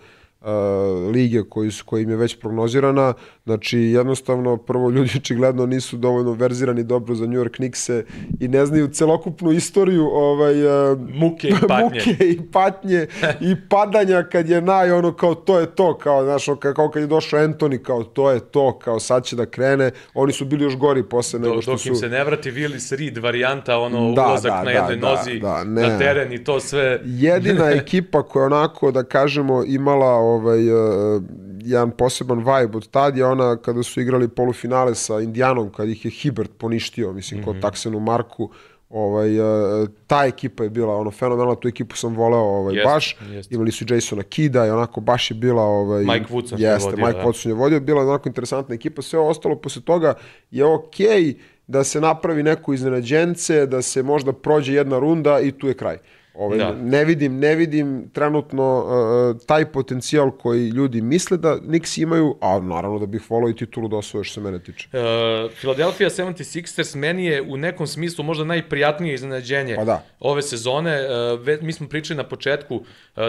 [1.12, 3.12] lige koji, su, koji im je već prognozirana.
[3.44, 8.04] Znači, jednostavno, prvo, ljudi očigledno nisu dovoljno verzirani dobro za New York Knickse
[8.40, 11.84] i ne znaju celokupnu istoriju ovaj, uh, Muke i patnje.
[11.84, 13.06] muke i patnje
[13.40, 17.06] i padanja kad je naj ono kao to je to kao znaš kao kad je
[17.06, 20.76] došao Anthony kao to je to kao sad će da krene oni su bili još
[20.76, 24.12] gori posle nego Dok, što dok su im se ne vrati Willis Reed varijanta, ono
[24.14, 25.82] Da, ulazak da, na da, jednoj da, nozi da, ne.
[25.82, 27.00] na teren i to sve.
[27.04, 31.22] jedina ekipa koja onako da kažemo imala ovaj uh,
[31.60, 36.04] jedan poseban vibe od tad je ona kada su igrali polufinale sa Indijanom kad ih
[36.04, 37.44] je Hibbert poništio mislim Mhm.
[37.46, 38.50] kod Taksenu Marku
[38.90, 39.46] ovaj uh,
[40.06, 43.54] ta ekipa je bila ono fenomenalna tu ekipu sam voleo ovaj Jeste, baš jeste.
[43.54, 47.06] imali su Jasona Kida i onako baš je bila ovaj Mike Woodson je jeste vodio,
[47.06, 47.24] Mike da.
[47.24, 50.14] Watson je vodio bila je onako interesantna ekipa sve ostalo posle toga
[50.50, 51.34] je okej
[51.66, 55.98] da se napravi neko iznenađence da se možda prođe jedna runda i tu je kraj
[56.38, 56.74] Ovaj, Da.
[56.74, 62.60] ne vidim, ne vidim trenutno uh, taj potencijal koji ljudi misle da Knicks imaju, a
[62.60, 64.88] naravno da bih volao i titulu da osvoje što se mene tiče.
[64.92, 70.02] Uh, Philadelphia 76ers meni je u nekom smislu možda najprijatnije iznenađenje Pa da.
[70.20, 71.00] ove sezone.
[71.00, 72.82] Uh, ve, mi smo pričali na početku uh,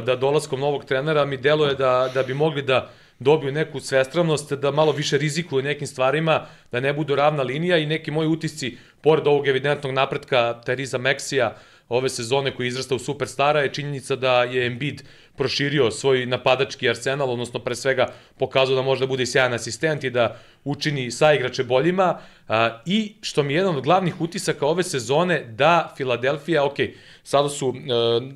[0.03, 2.89] da dolaskom novog trenera mi deluje da, da bi mogli da
[3.19, 7.85] dobiju neku svestravnost, da malo više rizikuju nekim stvarima, da ne budu ravna linija i
[7.85, 11.55] neki moji utisci, pored ovog evidentnog napretka Teriza Meksija,
[11.89, 15.03] ove sezone koji izrasta u superstara je činjenica da je Embiid
[15.35, 18.07] proširio svoj napadački arsenal, odnosno pre svega
[18.37, 22.17] pokazao da može da bude i sjajan asistent i da učini saigrače boljima.
[22.47, 26.73] A, I što mi je jedan od glavnih utisaka ove sezone, da Filadelfija, ok,
[27.23, 27.79] sada su e,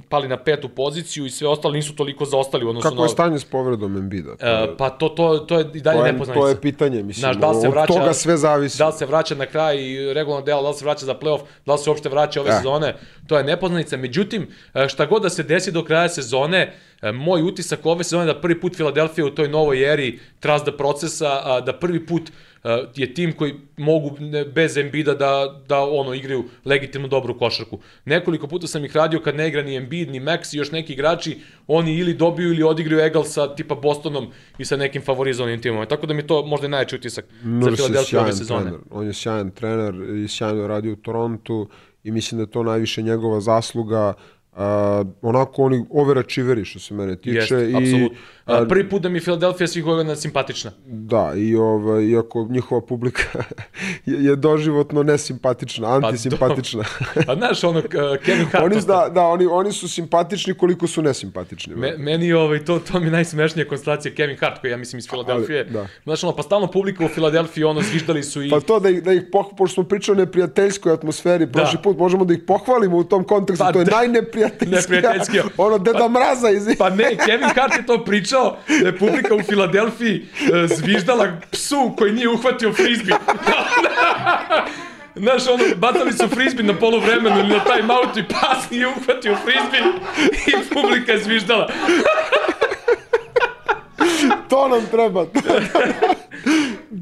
[0.09, 3.03] pali na petu poziciju i sve ostalo nisu toliko zaostali u odnosu Kako na...
[3.03, 4.35] je stanje s povredom Embida?
[4.37, 6.41] To je- pa to, to, to je i dalje to, je, nepoznanica.
[6.41, 7.21] to je pitanje, mislim.
[7.21, 8.77] Znaš, da li se od vraća, toga sve zavisi.
[8.77, 11.41] Da li se vraća na kraj i regularno delo, da li se vraća za playoff,
[11.65, 12.53] da li se uopšte vraća ove Eh.
[12.53, 12.95] sezone,
[13.27, 13.97] to je nepoznanica.
[13.97, 14.41] Međutim,
[14.73, 16.73] e, šta god da se desi do kraja sezone, e,
[17.13, 21.41] moj utisak ove sezone je da prvi put Filadelfija u toj novoj eri the procesa,
[21.43, 22.31] a, da prvi put
[22.63, 24.17] e, je tim koji mogu
[24.53, 27.79] bez Embida da, da ono igraju legitimno dobru košarku.
[28.05, 30.93] Nekoliko puta sam ih radio kad ne igra ni Embiid, ni Max i još neki
[30.93, 31.37] igrači,
[31.67, 35.87] oni ili dobiju ili odigraju egal sa tipa Bostonom i sa nekim favorizovanim timom.
[35.87, 38.61] Tako da mi je to možda i najveći utisak za Nurse je Filadelfiju ove sezone.
[38.61, 38.79] trener.
[38.91, 41.69] On je sjajan trener i sjajno radi u Torontu
[42.03, 44.13] i mislim da je to najviše njegova zasluga.
[44.51, 44.59] Uh,
[45.21, 47.35] onako oni overačiveri što se mene tiče.
[47.35, 48.17] Jeste, i, apsolutno.
[48.51, 50.71] A, Prvi put da mi je Filadelfija svih godina simpatična.
[50.85, 53.23] Da, i ovaj, iako njihova publika
[54.05, 56.83] je, je doživotno nesimpatična, Pa antisimpatična.
[57.27, 57.81] A znaš, ono,
[58.25, 58.63] Kevin Hart...
[58.65, 61.75] oni, da, da oni, oni su simpatični koliko su nesimpatični.
[61.75, 64.99] Me, meni je ovaj, to, to mi je najsmešnija konstelacija Kevin Hart, koji ja mislim
[64.99, 65.59] iz Filadelfije.
[65.59, 65.87] Ali, da.
[66.03, 68.49] Znaš, ono, pa stalno publika u Filadelfiji, ono, zviždali su i...
[68.49, 71.97] Pa to da ih, da ih poh, pošto smo pričali o neprijateljskoj atmosferi, prošli put
[71.97, 73.95] možemo da ih pohvalimo u tom kontekstu, Pa to je da.
[73.95, 75.43] najneprijateljskija, Neprijateljskija.
[75.57, 76.67] ono Deda Mraza iz...
[76.77, 81.93] Pa ne, Kevin Hart je to pričao, da je publika u Filadelfiji e, zviždala psu
[81.97, 83.13] koji nije uhvatio frizbi.
[85.15, 89.77] Znaš, ono, bacali su frizbi na poluvremenu ili na timeoutu i pas nije uhvatio frizbi
[90.47, 91.69] i publika je zviždala.
[94.49, 95.25] To nam treba.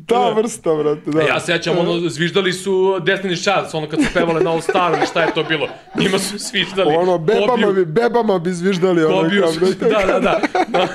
[0.09, 1.11] Ta vrsta, brate.
[1.11, 1.21] Da.
[1.21, 4.93] Ja se sećam, ono, zviždali su Destiny's Child, ono kad su pevale na All Star
[4.97, 5.67] ili šta je to bilo.
[5.99, 6.95] Njima su zviždali.
[6.95, 9.03] Ono, bebama Kobiju, bi, bebama bi zviždali.
[9.03, 10.87] Ono, Kobiju, kao, brate, da, da, da.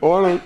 [0.00, 0.38] ono...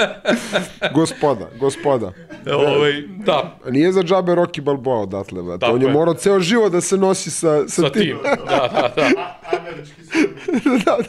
[0.94, 2.12] gospoda, gospoda.
[2.52, 5.60] Ovaj, da, Nije za džabe Rocky Balboa odatle, brate.
[5.60, 5.92] Tako On je je.
[5.92, 8.18] morao ceo život da se nosi sa, sa, sa tim.
[8.24, 9.39] Da, da, da.
[9.72, 10.30] Američki srbi.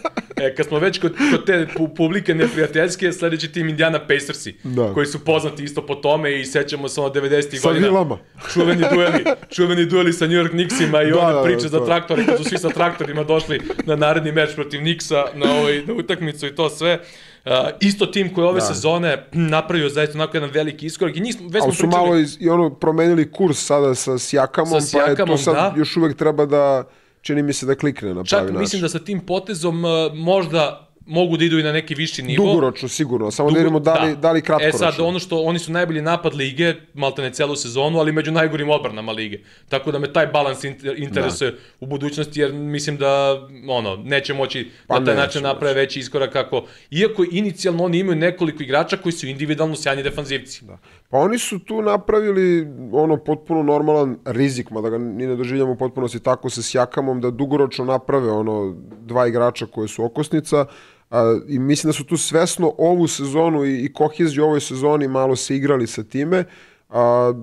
[0.37, 4.93] E, kad smo već kod, kod te pu publike neprijateljske, sledeći tim Indiana Pacersi, Da.
[4.93, 7.55] koji su poznati isto po tome i sećamo se ono 90.
[7.55, 7.87] Sa godina.
[7.87, 8.17] vilama.
[8.53, 9.23] Čuveni dueli,
[9.55, 11.85] čuveni dueli sa New York Knicksima i Da, one da, priče da, za to.
[11.85, 15.93] traktore, kad su svi sa traktorima došli na naredni meč protiv Knicksa, na, ovaj, na
[15.93, 16.99] utakmicu i to sve.
[17.45, 18.65] Uh, isto tim koji ove Da.
[18.65, 22.03] sezone napravio zaista onako jedan veliki iskorak i njih smo, već smo Ali su pričali...
[22.03, 25.73] malo iz, i ono promenili kurs sada sa Sjakamom, Sa pa je to sad da.
[25.77, 26.83] još uvek treba da,
[27.21, 28.59] čini mi se da klikne na Čak pravi način.
[28.59, 32.45] mislim da sa tim potezom uh, možda mogu da idu i na neki viši nivo.
[32.45, 33.31] Dugoročno, sigurno.
[33.31, 34.31] Samo da Dugo- vidimo da li, da.
[34.31, 34.79] li E kratkoročno.
[34.81, 39.11] sad, ono što, oni su najbolji napad lige, maltene celu sezonu, ali među najgorim odbranama
[39.11, 39.37] lige.
[39.69, 41.49] Tako da me taj balans inter- interesuje
[41.79, 46.33] u budućnosti, jer mislim da, ono, neće moći Pa na taj način naprave veći iskorak
[46.33, 50.65] kako, iako inicijalno oni imaju nekoliko igrača koji su individualno sjajni defanzivci.
[50.65, 50.77] Da.
[51.11, 55.77] Pa oni su tu napravili ono potpuno normalan rizik, mada ga ni ne doživljamo u
[55.77, 60.65] potpunosti tako sa Sjakamom, da dugoročno naprave ono dva igrača koje su okosnica,
[61.11, 65.35] A, I mislim da su tu svesno ovu sezonu i, i koheziju ovoj sezoni malo
[65.35, 66.43] se igrali sa time.
[66.89, 67.33] A,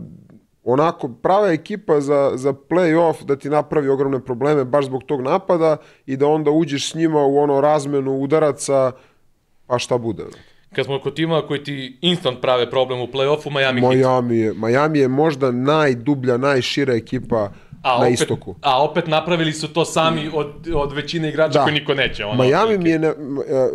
[0.64, 5.76] onako prava ekipa za, za play-off da ti napravi ogromne probleme baš zbog tog napada
[6.06, 8.92] i da onda uđeš s njima u ono razmenu udaraca,
[9.66, 10.24] pa šta bude.
[10.74, 13.94] Kad smo kod tima koji ti instant prave problem u play-offu, Miami, Heat.
[13.94, 17.50] Miami je, Miami je možda najdublja, najšira ekipa
[17.82, 18.54] A na opet, istoku.
[18.62, 21.62] a opet napravili su to sami od, od većine igrača Da.
[21.62, 22.24] koji niko neće.
[22.24, 23.14] Ono, Miami mi je, ne, e,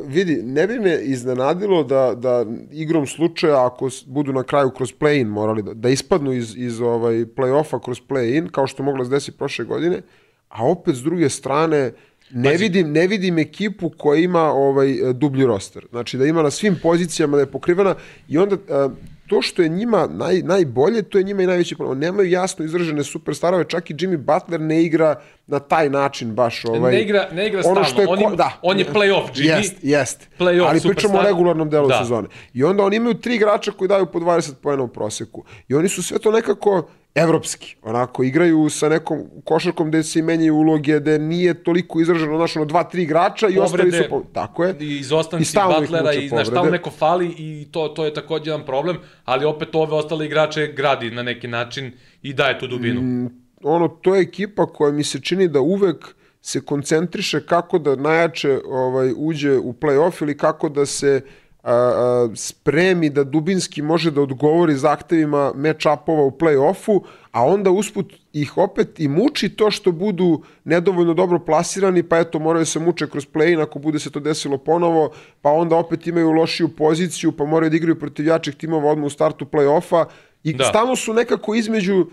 [0.07, 5.27] vidi, ne bi me iznenadilo da, da igrom slučaja, ako budu na kraju kroz play-in
[5.27, 9.31] morali da, da ispadnu iz, iz ovaj play-offa kroz play-in, kao što moglo se desi
[9.31, 10.01] prošle godine,
[10.49, 11.91] a opet s druge strane,
[12.31, 12.63] ne Pazi.
[12.63, 15.85] vidim, ne vidim ekipu koja ima ovaj dublji roster.
[15.89, 17.95] Znači da ima na svim pozicijama da je pokrivena
[18.29, 18.89] i onda e,
[19.27, 21.99] to što je njima naj, najbolje, to je njima i najveći problem.
[21.99, 25.15] Nemaju jasno izražene superstarove, čak i Jimmy Butler ne igra
[25.47, 26.65] na taj način baš.
[26.65, 28.59] Ovaj, Ne igra, ne igra ono što je on, ko- da.
[28.61, 29.57] on je play-off Jimmy.
[29.57, 30.27] Jest, jest.
[30.39, 31.97] Play-off Ali pričamo o regularnom delu Da.
[31.97, 32.27] sezone.
[32.53, 35.43] I onda oni imaju tri igrača koji daju po 20 poena u proseku.
[35.67, 37.75] I oni su sve to nekako evropski.
[37.81, 42.65] Onako, igraju sa nekom košarkom gde se menjaju uloge, gde nije toliko izraženo, znaš, ono,
[42.65, 44.03] dva, tri igrača i ostali su...
[44.09, 44.23] Po...
[44.33, 44.75] Tako je.
[44.79, 48.97] I izostanci Butlera i znaš, tamo neko fali i to, to je takođe jedan problem,
[49.25, 51.91] ali opet ove ostale igrače gradi na neki način
[52.21, 53.01] i daje tu dubinu.
[53.01, 53.29] Mm,
[53.63, 58.59] ono, to je ekipa koja mi se čini da uvek se koncentriše kako da najjače
[58.65, 61.29] ovaj, uđe u play-off ili kako da se a,
[61.63, 68.57] a, spremi da dubinski može da odgovori zahtevima match-upova u play-offu, a onda usput ih
[68.57, 73.27] opet i muči to što budu nedovoljno dobro plasirani, pa eto moraju se muče kroz
[73.33, 75.11] play-in ako bude se to desilo ponovo,
[75.41, 79.09] pa onda opet imaju lošiju poziciju, pa moraju da igraju protiv jačih timova odmah u
[79.09, 80.05] startu play-offa
[80.43, 80.63] i Da.
[80.63, 82.05] stalno su nekako između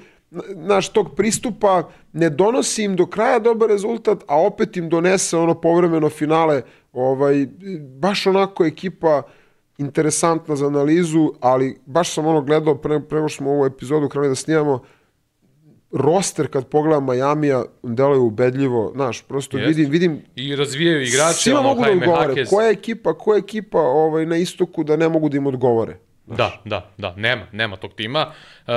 [0.55, 5.55] naš tog pristupa ne donosi im do kraja dobar rezultat, a opet im donese ono
[5.60, 6.62] povremeno finale,
[6.93, 7.47] ovaj,
[7.98, 9.22] baš onako ekipa
[9.81, 14.09] interesantna za analizu, ali baš sam ono gledao pre, pre nego što smo ovu epizodu
[14.09, 14.82] krenuli da snimamo,
[15.93, 19.69] roster kad pogledam Majamija deluje ubedljivo, znaš, prosto Jest.
[19.69, 22.28] vidim, vidim I razvijaju igrače, svima ono, mogu da odgovore.
[22.28, 22.48] Hakez.
[22.51, 25.98] Koja je ekipa, koja je ekipa ovaj, na istoku da ne mogu da im odgovore?
[26.36, 28.27] Da, da, da, nema, nema tog tima.
[28.66, 28.74] Uh,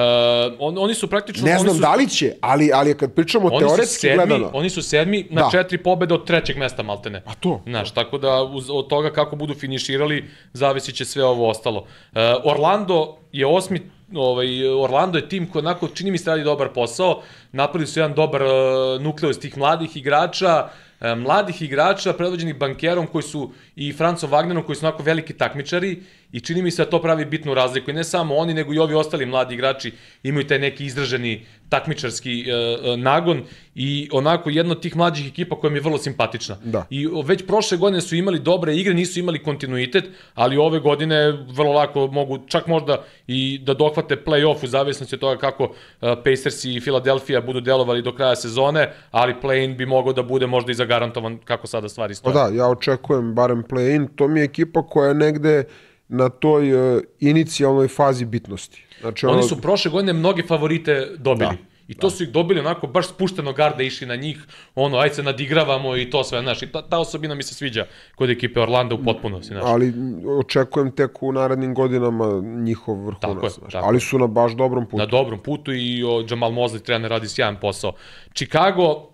[0.60, 1.46] on, oni su praktično...
[1.46, 4.52] Ne znam su, da li će, ali, ali kad pričamo Oni teoretski sedmi, gledano...
[4.54, 5.50] oni su sedmi na Da.
[5.52, 7.22] četiri pobede od trećeg mesta, maltene.
[7.26, 7.62] A to?
[7.66, 11.80] Znaš, tako da uz, od toga kako budu finiširali, zavisit će sve ovo ostalo.
[11.80, 13.82] Uh, Orlando je osmi,
[14.16, 17.22] ovaj, Orlando je tim koji onako čini mi se radi dobar posao,
[17.52, 20.72] napravili su jedan dobar uh, nukleus tih mladih igrača, uh,
[21.18, 26.00] mladih igrača predvođenih bankerom koji su i Francom Wagnerom koji su onako veliki takmičari
[26.34, 28.80] i čini mi se da to pravi bitnu razliku i ne samo oni nego i
[28.80, 29.92] ovi ostali mladi igrači
[30.24, 33.44] imaju taj neki izraženi takmičarski uh, uh, nagon
[33.76, 36.58] i onako jedna od tih mlađih ekipa koja mi je vrlo simpatična.
[36.64, 36.86] Da.
[36.90, 41.74] I već prošle godine su imali dobre igre, nisu imali kontinuitet, ali ove godine vrlo
[41.74, 46.66] lako mogu čak možda i da dohvate play-off u zavisnosti od toga kako uh, Pacers
[46.66, 50.76] i Philadelphia budu delovali do kraja sezone, ali play-in bi mogao da bude možda i
[50.94, 52.34] zagarantovan kako sada stvari Pa stoje.
[52.34, 54.07] da, ja očekujem barem play-in.
[54.15, 55.64] To mi je ekipa koja je negde
[56.07, 58.86] na toj uh, inicijalnoj fazi bitnosti.
[59.02, 61.49] Znači, ono, Oni su prošle godine mnoge favorite dobili.
[61.49, 61.57] Da.
[61.88, 64.44] I to su ih dobili onako baš spušteno garda išli na njih,
[64.76, 67.86] ono, ajde se nadigravamo i to sve, znaš, i ta, ta osobina mi se sviđa
[68.15, 69.64] kod ekipe Orlanda u potpunosti, znaš.
[69.65, 69.94] ali
[70.40, 73.44] očekujem tek u narednim godinama njihov Tako vrhunac.
[73.44, 73.74] je, znaš.
[73.74, 74.98] tako ali su na baš dobrom putu.
[74.98, 77.94] na dobrom putu i o, Jamal Mosley trener radi sjajan posao.
[78.34, 79.10] Chicago,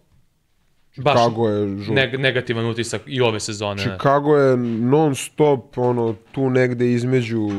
[0.99, 1.95] baš Chicago je žut.
[1.95, 3.75] neg negativan utisak i ove sezone.
[3.85, 3.91] ne.
[3.91, 7.49] Chicago je non stop ono tu negde između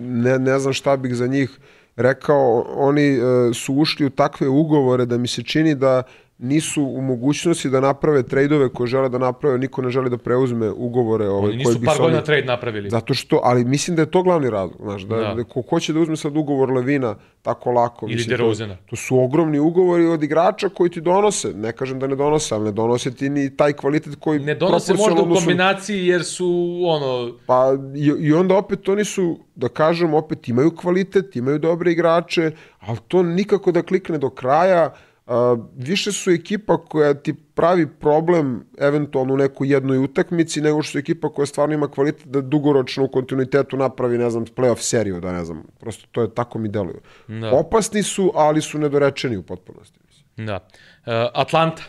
[0.00, 1.50] ne, ne znam šta bih za njih
[1.96, 3.20] rekao oni e,
[3.54, 6.02] su ušli u takve ugovore da mi se čini da
[6.42, 10.70] nisu u mogućnosti da naprave trejdove koje žele da naprave, niko ne želi da preuzme
[10.70, 12.90] ugovore ovaj, Oni koji nisu bi par godina trade napravili.
[12.90, 15.34] Zato što, ali mislim da je to glavni razlog, znaš, da, Da.
[15.34, 15.44] da.
[15.44, 18.06] ko, ko će da uzme sad ugovor Levina tako lako.
[18.06, 18.38] Ili mislim.
[18.38, 22.54] To, to su ogromni ugovori od igrača koji ti donose, ne kažem da ne donose,
[22.54, 26.80] ali ne donose ti ni taj kvalitet koji Ne donose možda u kombinaciji jer su,
[26.84, 31.92] ono, Pa i, i onda opet oni su, da kažem, opet imaju kvalitet, imaju dobre
[31.92, 34.94] igrače, ali to nikako da klikne do kraja.
[35.30, 40.98] A, više su ekipa koja ti pravi problem eventualno u nekoj jednoj utakmici nego što
[40.98, 45.20] je ekipa koja stvarno ima kvalitet da dugoročno u kontinuitetu napravi, ne znam, playoff seriju,
[45.20, 47.00] da ne znam, prosto to je tako mi deluju.
[47.28, 47.50] Da.
[47.54, 49.98] Opasni su, ali su nedorečeni u potpunosti.
[50.06, 50.46] mislim.
[50.46, 50.68] da.
[51.06, 51.82] E, Atlanta,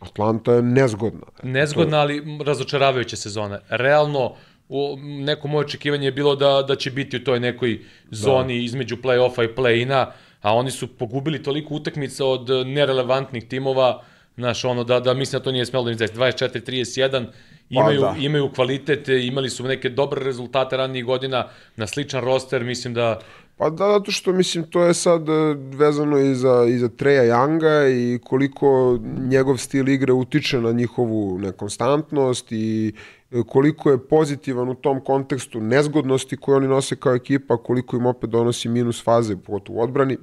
[0.00, 1.26] Atlanta je nezgodna.
[1.42, 3.60] nezgodna, ali razočaravajuća sezona.
[3.68, 4.34] Realno,
[4.68, 7.80] u, neko moje očekivanje je bilo da, da će biti u toj nekoj
[8.10, 10.06] zoni između play-offa i play-ina,
[10.40, 14.02] a oni su pogubili toliko utakmica od nerelevantnih timova
[14.36, 16.18] Znaš, ono, da, da mislim da to nije smelo da im zaista.
[16.18, 17.26] 24-31,
[17.70, 18.14] imaju, da.
[18.18, 23.20] imaju kvalitet, imali su neke dobre rezultate ranijih godina, na sličan roster, mislim da
[23.58, 25.32] Pa da, zato što mislim to je sad e,
[25.76, 31.38] vezano i za, i za Treja Younga i koliko njegov stil igre utiče na njihovu
[31.38, 32.92] nekonstantnost i
[33.30, 38.06] e, koliko je pozitivan u tom kontekstu nezgodnosti koje oni nose kao ekipa, koliko im
[38.06, 40.16] opet donosi minus faze, pogotovo u odbrani.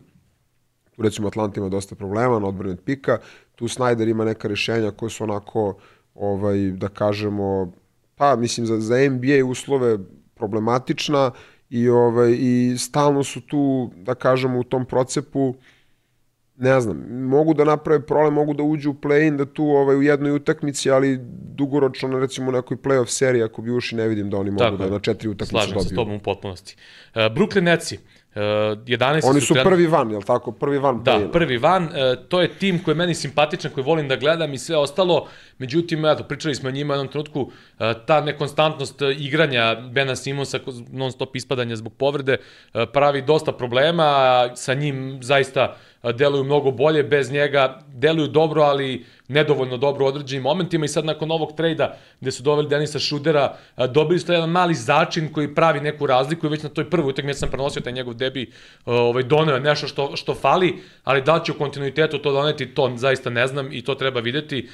[0.98, 3.18] Recimo Atlanta ima dosta problema na odbrani od pika,
[3.56, 5.78] tu Snyder ima neka rešenja koje su onako,
[6.16, 7.72] ovaj, da kažemo,
[8.16, 9.98] pa mislim za, za NBA uslove
[10.36, 11.32] problematična
[11.70, 13.62] i, ovaj, i stalno su tu,
[13.96, 15.56] da kažemo, u tom procepu
[16.58, 20.02] ne znam, mogu da naprave problem, mogu da uđu u play-in, da tu ovaj, u
[20.02, 21.20] jednoj utakmici, ali
[21.56, 24.78] dugoročno na recimo nekoj play-off seriji, ako bi uši, ne vidim da oni mogu Tako
[24.78, 24.92] da je.
[24.92, 25.96] na četiri utakmice slažem se s dobiju.
[25.96, 26.76] tobom u potpunosti.
[27.08, 28.42] Uh, Brooklyn Netsi, uh,
[28.86, 29.26] 11.
[29.26, 30.52] Oni su trenutno- prvi van, jel tako?
[30.52, 31.90] Prvi van Da, prvi van, e,
[32.30, 35.28] to je tim koji je meni simpatičan, koji volim da gledam i sve ostalo,
[35.64, 40.16] međutim, eto, pričali smo o njima u jednom trenutku, e, ta nekonstantnost e, igranja Bena
[40.16, 40.60] Simonsa,
[40.92, 44.08] non stop ispadanja zbog povrede, e, pravi dosta problema,
[44.56, 50.44] sa njim zaista deluju mnogo bolje, bez njega deluju dobro, ali nedovoljno dobro u određenim
[50.44, 53.56] momentima i sad nakon ovog trejda gde su doveli Denisa Šudera,
[53.90, 57.40] dobili su jedan mali začin koji pravi neku razliku i već na toj prvoj utakmici
[57.40, 58.52] sam prenosio taj njegov debi,
[58.86, 63.30] ovaj, doneo nešto što, što fali, ali da će u kontinuitetu to doneti, to zaista
[63.30, 64.68] ne znam i to treba videti.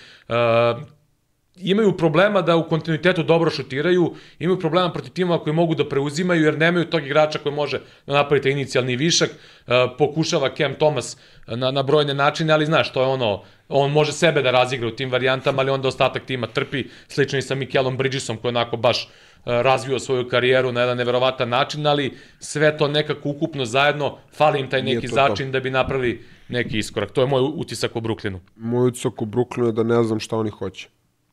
[1.61, 6.43] Imaju problema da u kontinuitetu dobro šutiraju, imaju problema protiv timova koji mogu da preuzimaju
[6.43, 9.29] jer nemaju tog igrača koji može da napravi taj inicijalni višak.
[9.29, 11.17] Uh, pokušava Cam Thomas
[11.47, 14.91] na, na brojne načine, ali znaš, to je ono, on može sebe da razigra u
[14.91, 19.03] tim varijantama, ali onda ostatak tima trpi, slično i sa Mikelom Bridgesom koji onako baš
[19.03, 24.59] uh, razvio svoju karijeru na jedan neverovatan način, ali sve to nekako ukupno zajedno, fali
[24.59, 25.15] im taj neki to to.
[25.15, 27.11] začin da bi napravili neki iskorak.
[27.11, 28.39] To je moj utisak o Brooklynu.
[28.55, 30.87] Moj utisak u Brooklynu je da ne znam šta oni hoće.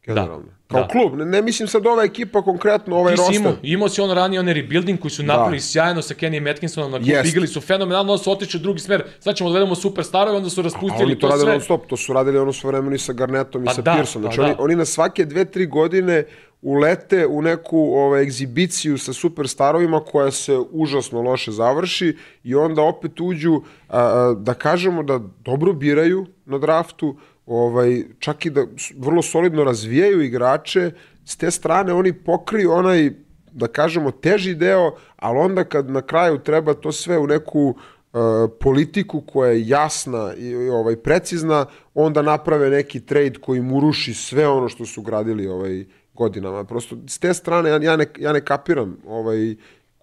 [0.07, 0.45] Generalno.
[0.69, 0.89] Kao da.
[0.89, 3.37] klub, ne, ne mislim sad ova ekipa konkretno, ovaj roster.
[3.37, 5.63] imao, imao si ono ranije onaj rebuilding koji su napravili Da.
[5.63, 9.05] sjajno sa Kenny Atkinsonom na klub, igrali su fenomenalno, onda su otišli u drugi smer,
[9.21, 11.53] sad ćemo da vedemo superstarove, onda su A raspustili oni to to sve.
[11.53, 13.95] non stop, to su radili ono sve vremena i sa Garnetom i Pa sa da,
[13.95, 14.23] Pearsom.
[14.23, 14.63] Znači pa oni, da.
[14.63, 16.25] oni na svake dve, tri godine
[16.63, 23.21] ulete u neku ovaj, egzibiciju sa superstarovima koja se užasno loše završi i onda opet
[23.21, 27.17] uđu, a, a, da kažemo da dobro biraju na draftu,
[27.47, 28.67] ovaj, čak i da
[28.99, 30.91] vrlo solidno razvijaju igrače,
[31.25, 33.11] s te strane oni pokriju onaj,
[33.53, 38.19] da kažemo, teži deo, ali onda kad na kraju treba to sve u neku e,
[38.61, 44.15] politiku koja je jasna i, i ovaj precizna, onda naprave neki trade koji mu ruši
[44.15, 46.65] sve ono što su gradili ovaj godinama.
[46.65, 49.55] Prosto s te strane ja, ja, ne, ja ne kapiram ovaj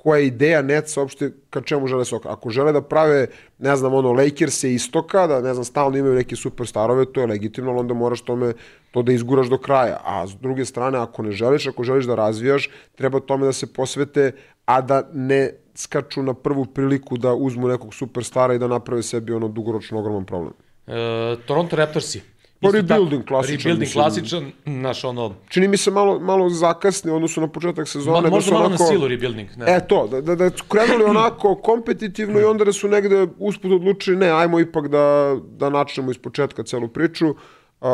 [0.04, 2.16] koja je ideja Netsa uopšte ka čemu žele se.
[2.26, 3.28] Ako žele da prave,
[3.60, 7.72] ne znam, ono, Lakers-e istoka, da, ne znam, stalno imaju neke superstarove, to je legitimno,
[7.72, 8.54] ali onda moraš tome,
[8.92, 10.02] to da izguraš do kraja.
[10.04, 13.74] A s druge strane, ako ne želiš, ako želiš da razvijaš, treba tome da se
[13.74, 14.32] posvete,
[14.66, 19.34] a da ne skaču na prvu priliku da uzmu nekog superstara i da naprave sebi
[19.34, 20.54] ono dugoročno ogroman problem.
[20.88, 22.22] E, Toronto Raptorsi.
[22.64, 24.04] Pa rebuilding tako, klasičan, Rebuilding mislim.
[24.04, 28.12] klasičan, naš ono, Čini mi se malo, malo zakasni u odnosu na početak sezone.
[28.14, 29.50] ma, da možda su malo onako- na silu rebuilding.
[29.58, 29.66] Ne.
[29.68, 33.72] E to, da, da, da su krenuli onako kompetitivno i onda da su negde usput
[33.72, 35.06] odlučili, ne, ajmo ipak da,
[35.50, 37.36] da načnemo iz početka celu priču.
[37.82, 37.88] Uh,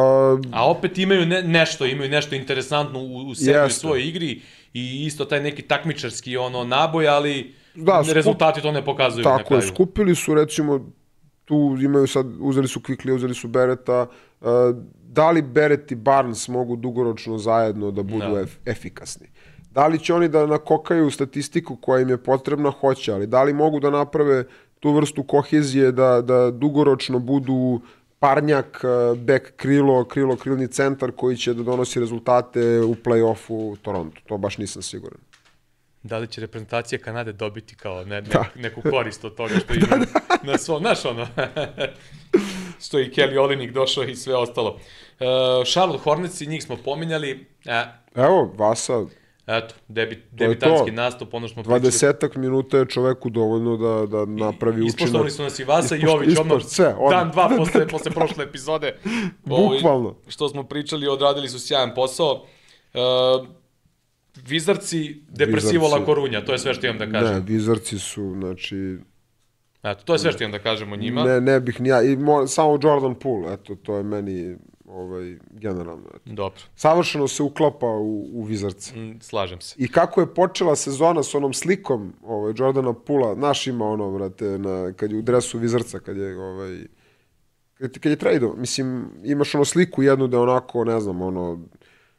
[0.51, 4.41] A opet imaju ne, nešto, imaju nešto interesantno u, u sebi, u svojoj igri
[4.73, 9.23] i isto taj neki takmičarski ono naboj, ali Da, da, skup- rezultati to ne pokazuju
[9.23, 9.61] tako kraju.
[9.63, 10.91] skupili su recimo,
[11.49, 14.05] tu imaju sad, uzeli su Quickly, uzeli su Bereta,
[14.41, 14.47] uh,
[15.03, 18.41] da li Beret i Barnes mogu dugoročno zajedno da budu Da.
[18.41, 19.27] ef, efikasni?
[19.71, 22.69] Da li će oni da nakokaju statistiku koja im je potrebna?
[22.69, 24.43] Hoće, ali da li mogu da naprave
[24.79, 27.81] tu vrstu kohezije da, da dugoročno budu
[28.19, 34.21] parnjak, eh, back krilo, krilo, krilni centar koji će da donosi rezultate u play-offu Toronto.
[34.27, 35.19] To baš nisam siguran.
[36.03, 38.45] Da li će reprezentacija Kanade dobiti kao ne, ne, Da.
[38.55, 40.05] neku korist od toga što ima
[40.43, 41.27] na svom, znaš ono,
[42.85, 44.69] što je i Kelly Olinik došao i sve ostalo.
[44.69, 45.25] Uh,
[45.65, 47.83] Charlotte Hornets i njih smo pominjali, e,
[48.15, 49.05] Evo, Vasa,
[49.47, 51.81] eto, debi, je debitanski nastup, ono smo pričali.
[51.81, 54.95] 20 minuta je čoveku dovoljno da, da napravi učinak.
[54.95, 57.11] Ispoštovali su nas i Vasa i Jović, ispošt- sve, odmah.
[57.11, 58.95] dan, dva posle, posle prošle epizode.
[59.49, 60.15] Ovaj, Bukvalno.
[60.27, 62.45] što smo pričali, odradili su sjajan posao.
[62.93, 63.47] Uh,
[64.47, 65.87] Vizarci, depresivo.
[65.87, 67.33] La Korunja, to je sve što imam da kažem.
[67.33, 68.97] Ne, Vizarci su, znači,
[69.83, 71.23] Eto, to je sve što imam da kažem o njima.
[71.23, 75.37] ne, ne bih ni ja, i mo, samo Jordan Poole, eto, to je meni, ovaj,
[75.51, 76.21] generalno, eto.
[76.25, 78.95] Dobro, Savršeno se uklapa u, u Vizarce.
[78.95, 79.75] mm, slažem se.
[79.77, 84.45] I kako je počela sezona s onom slikom ovaj, Jordana Pula, naš ima ono, brate,
[84.45, 86.79] na, kad je u dresu Vizarca, kad je, ovaj,
[87.73, 91.59] kad, kad je tradeo, mislim, imaš ono sliku jednu da je onako, ne znam, ono,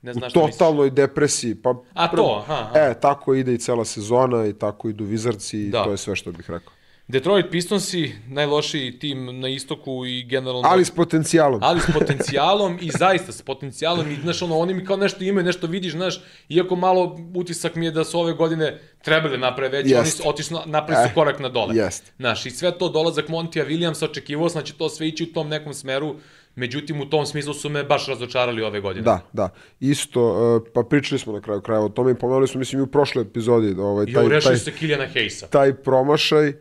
[0.02, 0.52] Ne u znaš misliš.
[0.52, 1.54] totalnoj depresiji.
[1.54, 2.78] Pa, A to, aha, aha.
[2.80, 5.84] E, tako ide i cela sezona i tako idu Vizarci i Da.
[5.84, 6.72] to je sve što bih rekao.
[7.08, 10.62] Detroit Pistonsi, najlošiji tim na istoku i generalno...
[10.64, 11.60] Ali s potencijalom.
[11.62, 15.44] ali s potencijalom i zaista s potencijalom i znaš ono oni mi kao nešto imaju
[15.44, 19.68] nešto vidiš znaš iako malo utisak mi je da su ove godine trebali da naprave
[19.70, 20.16] veći oni Jest.
[20.16, 22.12] su otišli na- napravili su Eh, korak na dole jest.
[22.16, 25.32] znaš i sve to dolazak Montija Williamsa očekivao sam da će to sve ići u
[25.32, 26.16] tom nekom smeru
[26.60, 29.48] međutim u tom smislu su me baš razočarali ove godine Da, da.
[29.80, 32.82] Isto, uh, pa pričali smo na kraju krajeva o tome i pomenuli smo, mislim, i
[32.82, 36.54] u prošloj epizodi, da, ovaj, i taj, rešili taj, se Kiljana Hejsa taj promašaj, uh,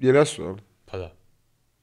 [0.00, 0.56] jer jesu, jel?
[0.84, 1.12] pa da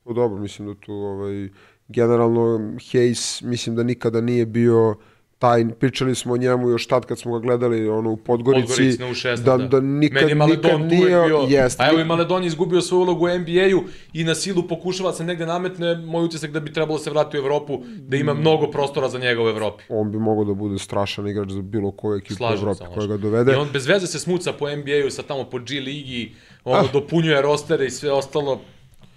[0.04, 1.50] Pa dobro, mislim da tu ovaj,
[1.88, 4.96] generalno Hayes mislim da nikada nije bio
[5.44, 9.00] taj, pričali smo o njemu još tad kad smo ga gledali ono, u Podgorici, Podgorici
[9.00, 12.48] na U16, da, da nikad, Meni nikad nije, bio, jest, a evo i Maledon je
[12.48, 13.84] izgubio svoju ulogu u NBA-u
[14.14, 17.10] i na silu pokušava da se negde nametne, moj utisak da bi trebalo da se
[17.10, 19.84] vrati u Evropu, da ima mnogo prostora za njega u Evropi.
[19.90, 22.94] on bi mogao da bude strašan igrač za bilo koju ekipu u Slažem Evropi se.
[22.94, 23.58] koja ga I dovede.
[23.58, 26.32] on bez veze se smuca po NBA-u, sa tamo po G ligi,
[26.64, 26.92] ono Ah.
[26.94, 28.62] dopunjuje rostere i sve ostalo.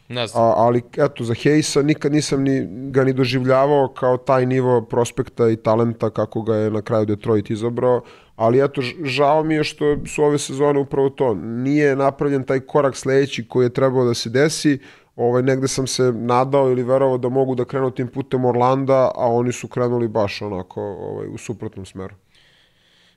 [0.08, 0.44] Ne znam.
[0.44, 5.50] A, ali eto, za Hayesa nikad nisam ni, ga ni doživljavao kao taj nivo prospekta
[5.50, 8.02] i talenta kako ga je na kraju Detroit izabrao,
[8.36, 11.34] ali eto, žao mi je što su ove sezone upravo to.
[11.34, 14.78] Nije napravljen taj korak sledeći koji je trebao da se desi,
[15.16, 19.26] ovaj, negde sam se nadao ili verovao da mogu da krenu tim putem Orlanda, a
[19.26, 22.14] oni su krenuli baš onako ovaj, u suprotnom smeru.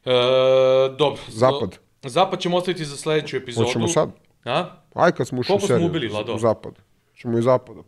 [0.06, 0.12] E,
[0.98, 1.22] dobro.
[1.28, 1.78] Zapad.
[2.04, 3.68] Zapad ćemo ostaviti za sledeću epizodu.
[3.68, 4.10] Hoćemo sad?
[4.46, 4.66] A?
[4.94, 5.88] Aj kad smo ušli u Koliko smo seriju.
[5.88, 6.34] ubili, Vlado?
[6.34, 6.74] U zapad.
[7.16, 7.80] Ćemo i zapada.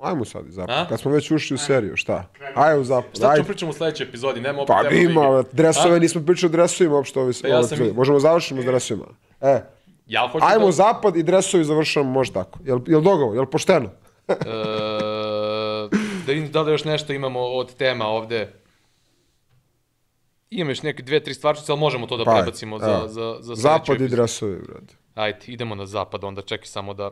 [0.00, 0.76] Ajmo sad i zapad.
[0.76, 0.88] A?
[0.88, 2.24] Kad smo već ušli u seriju, šta?
[2.54, 3.16] Aj u zapad.
[3.16, 3.36] Šta Ajde.
[3.36, 4.40] ćemo pričamo u sledećoj epizodi?
[4.40, 5.98] Nema opet Pa ima, dresove, A?
[5.98, 7.92] nismo pričali o dresovima uopšte Pa ja ove sam- epizode.
[7.92, 9.06] Možemo završimo s dresovima.
[9.40, 9.60] E,
[10.06, 10.72] Ja hoću ajmo da...
[10.72, 12.58] zapad i dresovi završamo, može tako.
[12.64, 13.90] Jel, jel dogovor, jel pošteno?
[14.28, 14.34] E,
[16.26, 18.52] da vidim da li još nešto imamo od tema ovde.
[20.50, 23.56] Imam još neke dve, tri stvarčice, ali možemo to da Pa, prebacimo za, za, za
[23.56, 24.94] sledeću Zapad i dresovi, brate.
[25.14, 27.10] Ajde, idemo na zapad, onda čekaj samo da,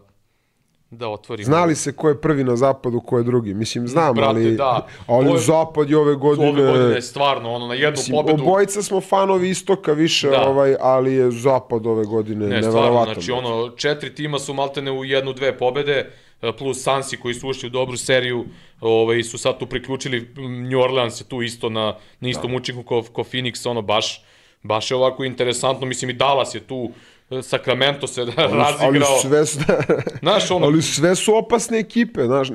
[0.91, 1.45] da otvorimo.
[1.47, 3.55] Znali se ko je prvi na zapadu, ko je drugi.
[3.55, 4.87] Mislim, znam, Brate, ali, da.
[5.07, 6.49] ali Ovo je- zapad je ove godine...
[6.51, 8.43] Ove godine je stvarno, ono, na jednu Mislim, pobedu.
[8.43, 10.43] obojica smo fanovi istoka više, Da.
[10.43, 15.05] ovaj, ali je zapad ove godine Ne, stvarno, znači ono, četiri tima su maltene u
[15.05, 16.11] jednu, dve pobede,
[16.59, 18.45] plus Sansi koji su ušli u dobru seriju,
[18.81, 20.29] ovaj, su sad tu priključili,
[20.71, 24.23] New Orleans je tu isto na, na istom učinku ko, ko Phoenix, ono, baš,
[24.63, 26.91] baš je ovako interesantno, mislim i Dallas je tu,
[27.43, 29.19] Sacramento se ali razigrao.
[29.21, 29.59] sve su,
[30.23, 32.49] Znaš, ono, ali sve su opasne ekipe, znaš.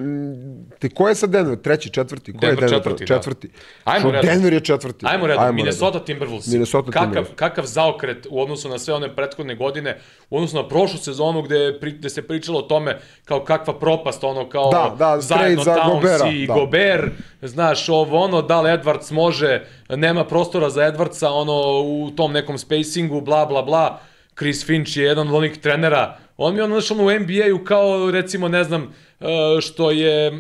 [0.80, 1.58] Te ko je sa Denver?
[1.62, 2.34] Treći, četvrti?
[2.34, 2.80] Ko je Denver Denver?
[2.80, 3.08] četvrti, da.
[3.08, 3.50] četvrti.
[3.84, 4.26] Ajmo redom.
[4.26, 5.06] Denver je četvrti.
[5.10, 6.52] Ajmo redom, Minnesota Timberwolves.
[6.52, 7.36] Minnesota kakav, Timberwolves.
[7.36, 11.78] Kakav zaokret u odnosu na sve one prethodne godine, u odnosu na prošlu sezonu gde,
[11.82, 15.76] pri, gde se pričalo o tome kao kakva propast, ono kao Da, da, zajedno za
[15.76, 16.54] Towns Gobera, i da.
[16.54, 22.32] Gober, znaš, ovo ono, da li Edwards može, nema prostora za Edwardsa, ono, u tom
[22.32, 24.00] nekom spacingu, bla, bla, bla.
[24.36, 27.64] Chris Finch je jedan od onih trenera, on mi je ono, znaš, ono, u NBA-u
[27.66, 28.84] kao, recimo, ne znam,
[29.20, 29.28] uh,
[29.62, 30.40] što je uh,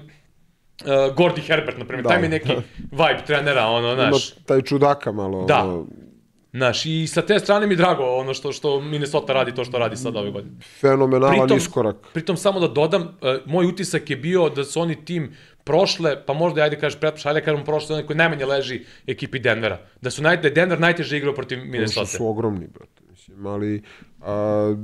[0.88, 2.10] Gordy Herbert, na primjer, Da.
[2.10, 2.52] taj mi je neki
[2.82, 4.32] vibe trenera, ono, Ima znaš.
[4.36, 5.45] taj čudaka malo.
[5.45, 5.60] Da.
[5.60, 5.86] ono,
[6.53, 9.98] Znaš, i sa te strane mi drago ono što, što Minnesota radi to što radi
[9.98, 10.53] sad ove godine.
[10.72, 11.95] fenomenalan Pritom- iskorak.
[12.14, 13.10] Pritom samo da dodam, uh,
[13.45, 15.32] moj utisak je bio da su oni tim
[15.64, 19.80] prošle, pa možda ajde kažeš pretprošle, ajde kažem prošle, onaj koji najmanje leži ekipi Denvera.
[20.02, 22.06] Da su naj, da je Denver najteže igrao protiv Minnesota.
[22.07, 23.02] su ogromni, brate.
[23.34, 23.81] Mislim, ali
[24.22, 24.76] a,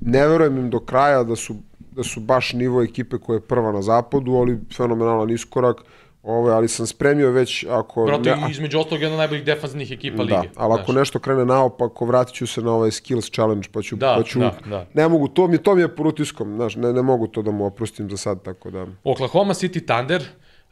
[0.00, 3.72] ne verujem im do kraja da su, da su baš nivo ekipe koja je prva
[3.72, 5.76] na zapadu, ali fenomenalan iskorak.
[6.22, 8.04] Ove, ali sam spremio već ako...
[8.04, 10.34] Brate, ne, između ostalog jedna najboljih defanzivnih ekipa lige.
[10.34, 10.96] Da, ali ako znaš.
[10.96, 14.38] nešto krene naopako, vratit ću se na ovaj skills challenge, pa ću, Da, pa ću
[14.38, 14.86] da, da.
[14.94, 17.50] ne mogu, to mi, to mi je pod utiskom, znaš, ne, ne mogu to da
[17.50, 18.86] mu oprostim za sad, tako da...
[19.04, 20.22] Oklahoma City Thunder,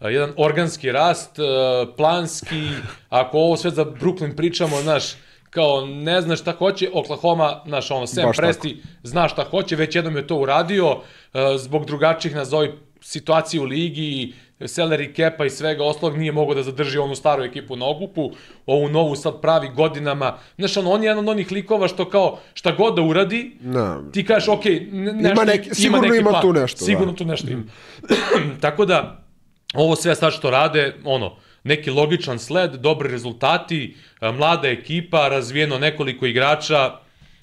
[0.00, 1.36] jedan organski rast,
[1.96, 2.68] planski,
[3.08, 5.16] ako ovo sve za Brooklyn pričamo, znaš,
[5.50, 8.46] kao ne zna šta hoće, Oklahoma, znaš, ono, Sam Baš tako.
[8.46, 10.96] Presti zna šta hoće, već jednom je to uradio,
[11.32, 16.62] a, zbog drugačijih nazovi situacije u ligi, salary capa i svega ostalog nije mogao da
[16.62, 18.30] zadrži onu staru ekipu na okupu,
[18.66, 20.36] ovu novu sad pravi godinama.
[20.58, 23.80] Znaš, ono, on je jedan od onih likova što kao, šta god da uradi, Ne,
[24.12, 26.42] ti kažeš, ok, ne, nešto, neki- sigurno ima plan.
[26.42, 27.18] tu nešto, Sigurno da.
[27.18, 27.62] tu nešto ima.
[28.60, 29.24] Tako da,
[29.74, 35.78] ovo sve sad što rade, ono, neki logičan sled, dobri rezultati, a, mlada ekipa, razvijeno
[35.78, 36.92] nekoliko igrača,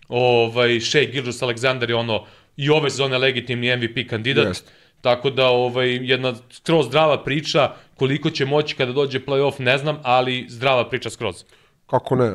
[0.07, 2.25] ovaj, Shea Gilgis Alexander je ono,
[2.57, 4.47] i ove sezone legitimni MVP kandidat.
[4.47, 4.71] Jeste.
[5.01, 9.97] Tako da ovaj jedna skroz zdrava priča, koliko će moći kada dođe play-off ne znam,
[10.03, 11.43] ali zdrava priča skroz.
[11.87, 12.33] Kako ne, e,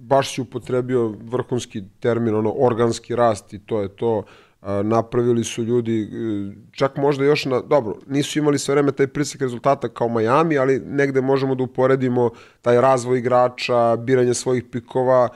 [0.00, 4.22] baš si upotrebio vrhunski termin, ono, organski rast i to je to.
[4.22, 4.22] A,
[4.62, 6.06] napravili su ljudi, e,
[6.72, 10.80] čak možda još na, dobro, nisu imali sve vreme taj pritisak rezultata kao Miami, ali
[10.80, 12.30] negde možemo da uporedimo
[12.62, 15.28] taj razvoj igrača, biranje svojih pikova,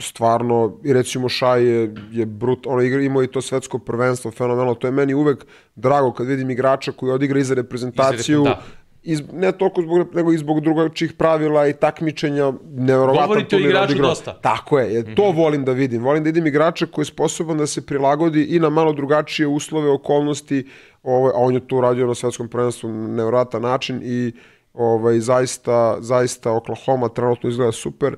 [0.00, 4.74] stvarno, i recimo Šaj je, je brut, ono igra, imao i to svetsko prvenstvo, fenomenalno,
[4.74, 5.46] to je meni uvek
[5.76, 8.62] drago kad vidim igrača koji odigra i za reprezentaciju, da.
[9.02, 13.98] Iz, ne toliko zbog, nego i zbog drugačijih pravila i takmičenja, neverovatan Govorite o igraču
[13.98, 14.34] dosta.
[14.40, 16.02] Tako je, je to volim da vidim.
[16.02, 19.90] Volim da vidim igrača koji je sposoban da se prilagodi i na malo drugačije uslove,
[19.90, 20.66] okolnosti,
[21.02, 24.32] ovaj, a on je to uradio na svetskom prvenstvu na neverovatan način i
[24.74, 28.16] ovaj, zaista, zaista Oklahoma trenutno izgleda super.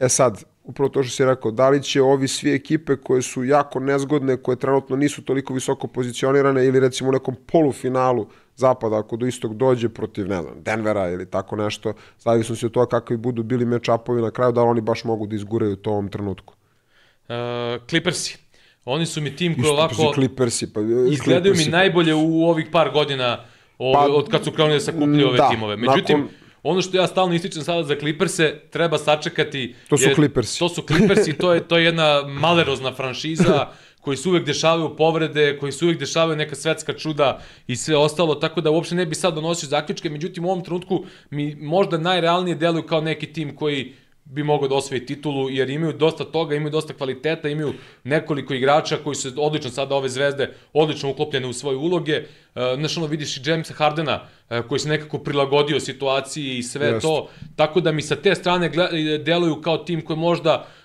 [0.00, 3.44] E sad, upravo to što si rekao, da li će ovi svi ekipe koje su
[3.44, 8.26] jako nezgodne, koje trenutno nisu toliko visoko pozicionirane ili recimo u nekom polufinalu
[8.56, 12.72] zapada, ako do istog dođe protiv, ne znam, Denvera ili tako nešto, zavisno se od
[12.72, 15.90] toga kakvi budu bili match-upovi na kraju, da li oni baš mogu da izguraju u
[15.90, 16.54] ovom trenutku.
[17.28, 17.34] Uh,
[17.88, 18.38] Clippersi.
[18.84, 22.66] Oni su mi tim koji ovako ovako, Clippersi, pa, izgledaju mi Clippersi, najbolje u ovih
[22.72, 23.44] par godina
[23.78, 25.76] o, Pa, od kad su krenuli da sakupljaju ove da, timove.
[25.76, 26.28] Međutim, nakon-
[26.62, 29.74] ono što ja stalno ističem sada za Clipperse, treba sačekati...
[29.88, 30.58] To su Clippersi.
[30.58, 33.68] To su Clippersi, to je, to je jedna malerozna franšiza
[34.04, 38.34] koji se uvek dešavaju povrede, koji se uvek dešavaju neka svetska čuda i sve ostalo,
[38.34, 42.54] tako da uopšte ne bi sad donosio zaključke, međutim u ovom trenutku mi možda najrealnije
[42.56, 43.92] deluju kao neki tim koji
[44.24, 47.72] bi mogao da osvoji titulu, jer imaju dosta toga, imaju dosta kvaliteta, imaju
[48.04, 52.12] nekoliko igrača koji su odlično sada ove zvezde, odlično uklopljene u svoje uloge.
[52.12, 52.24] E,
[52.76, 54.20] Znaš, ono, vidiš i Jamesa Hardena,
[54.50, 57.00] e, koji se nekako prilagodio situaciji i sve Jeste.
[57.00, 57.28] to.
[57.56, 60.83] Tako da mi sa te strane gle- deluju kao tim koji možda e,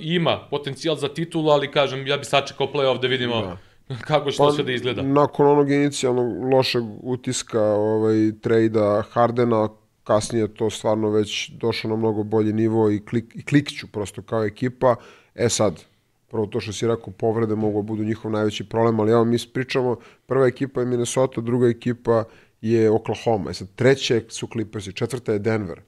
[0.00, 3.56] ima potencijal za titulu, ali kažem, ja bi sačekao play-off da vidimo da.
[4.08, 5.02] kako će to sve da izgleda.
[5.02, 9.68] Nakon onog inicijalnog lošeg utiska ovaj, trejda Hardena,
[10.04, 14.22] kasnije je to stvarno već došlo na mnogo bolji nivo i, klik, i klikću prosto
[14.22, 14.96] kao ekipa.
[15.34, 15.84] E sad,
[16.30, 19.36] prvo to što si rekao, povrede mogu da budu njihov najveći problem, ali evo mi
[19.52, 19.96] pričamo,
[20.26, 22.24] prva ekipa je Minnesota, druga ekipa
[22.60, 23.50] je Oklahoma.
[23.50, 25.80] E sad, treće su Clippersi, četvrta je Denver.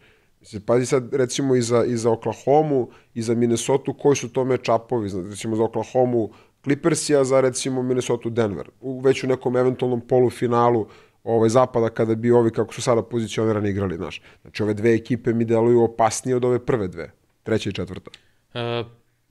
[0.49, 4.45] Mislim, pazi sad, recimo, i za, i za Oklahoma i za Minnesota, koji su to
[4.45, 6.29] match-upovi, znači, recimo za Oklahoma
[6.65, 8.69] Clippersi, a za, recimo, Minnesota Denver.
[8.81, 10.87] U, već u nekom eventualnom polufinalu
[11.25, 14.23] ovaj, zapada, kada bi ovi, kako su sada pozicionirani, igrali, znaš.
[14.43, 17.11] Znači, ove dve ekipe mi deluju opasnije od ove prve dve,
[17.43, 18.11] treća i četvrta.
[18.55, 18.87] Uh,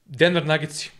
[0.05, 0.91] Denver Nuggetsi.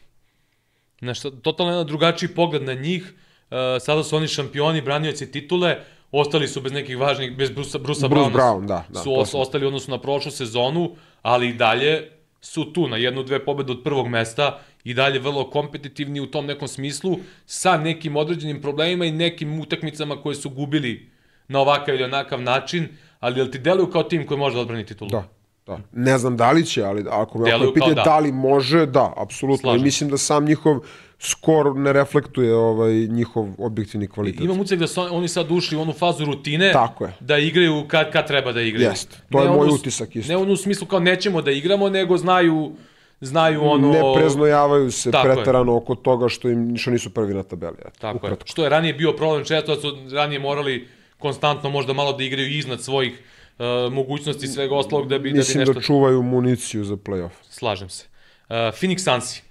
[1.00, 3.04] Znaš, totalno jedan drugačiji pogled na njih.
[3.04, 5.78] Uh, sada su oni šampioni, branioci titule,
[6.12, 8.36] ostali su bez nekih važnih, bez Brusa, Brusa Bruce Browna.
[8.36, 12.12] Brown, da, da, su os, ostali u odnosu na prošlu sezonu, ali i dalje
[12.42, 16.46] su tu na jednu, dve pobede od prvog mesta i dalje vrlo kompetitivni u tom
[16.46, 21.10] nekom smislu sa nekim određenim problemima i nekim utakmicama koje su gubili
[21.48, 22.88] na ovakav ili onakav način,
[23.20, 25.10] ali jel ti deluju kao tim koji može da odbrani titulu?
[25.10, 25.24] Da,
[25.68, 25.80] da.
[25.92, 28.04] Ne znam da li će, ali ako me ako pitanje da.
[28.04, 28.20] da.
[28.20, 29.76] li može, da, apsolutno.
[29.76, 30.80] I mislim da sam njihov
[31.20, 34.42] skor ne reflektuje ovaj njihov objektivni kvalitet.
[34.42, 37.14] Imam utisak da su oni sad ušli u onu fazu rutine, Tako je.
[37.20, 38.90] da igraju kad, kad treba da igraju.
[38.90, 39.18] Jeste.
[39.32, 40.32] To je Ne moj ono- utisak isto.
[40.32, 42.72] Ne ono u smislu kao nećemo da igramo, nego znaju,
[43.22, 43.92] znaju ono...
[43.92, 45.36] Ne preznojavaju se Tako je.
[45.36, 47.76] preterano oko toga što im što nisu prvi na tabeli.
[47.80, 48.18] Eto, Tako je.
[48.18, 48.48] ukratko.
[48.48, 50.88] Što je ranije bio problem često da su ranije morali
[51.20, 53.14] konstantno možda malo da igraju iznad svojih
[53.60, 55.74] uh, mogućnosti i svega ostalog da bi, da bi Mislim nešto...
[55.74, 57.30] da čuvaju municiju za play-off.
[57.50, 58.06] Slažem se.
[58.50, 59.47] Uh, Phoenix Sunsi.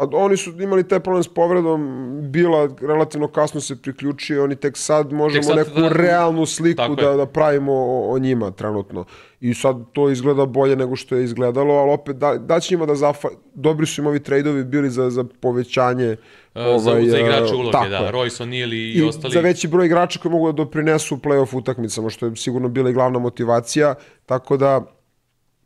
[0.00, 1.80] A oni su imali taj problem s povredom,
[2.22, 7.16] bila relativno kasno se priključio, oni tek sad možemo sad neku da- realnu sliku da,
[7.16, 9.04] da pravimo o, o njima trenutno.
[9.40, 12.86] I sad to izgleda bolje nego što je izgledalo, ali opet da, da će njima
[12.86, 13.28] da zafa...
[13.54, 16.16] Dobri su im ovi trejdovi bili za, za povećanje
[16.54, 18.10] Uh, za, za e, igrače uloge, tako da.
[18.12, 19.34] Royce O'Neal i, i, ostali.
[19.34, 22.92] za veći broj igrača koji mogu da doprinesu play-off utakmicama, što je sigurno bila i
[22.92, 23.94] glavna motivacija,
[24.26, 24.99] tako da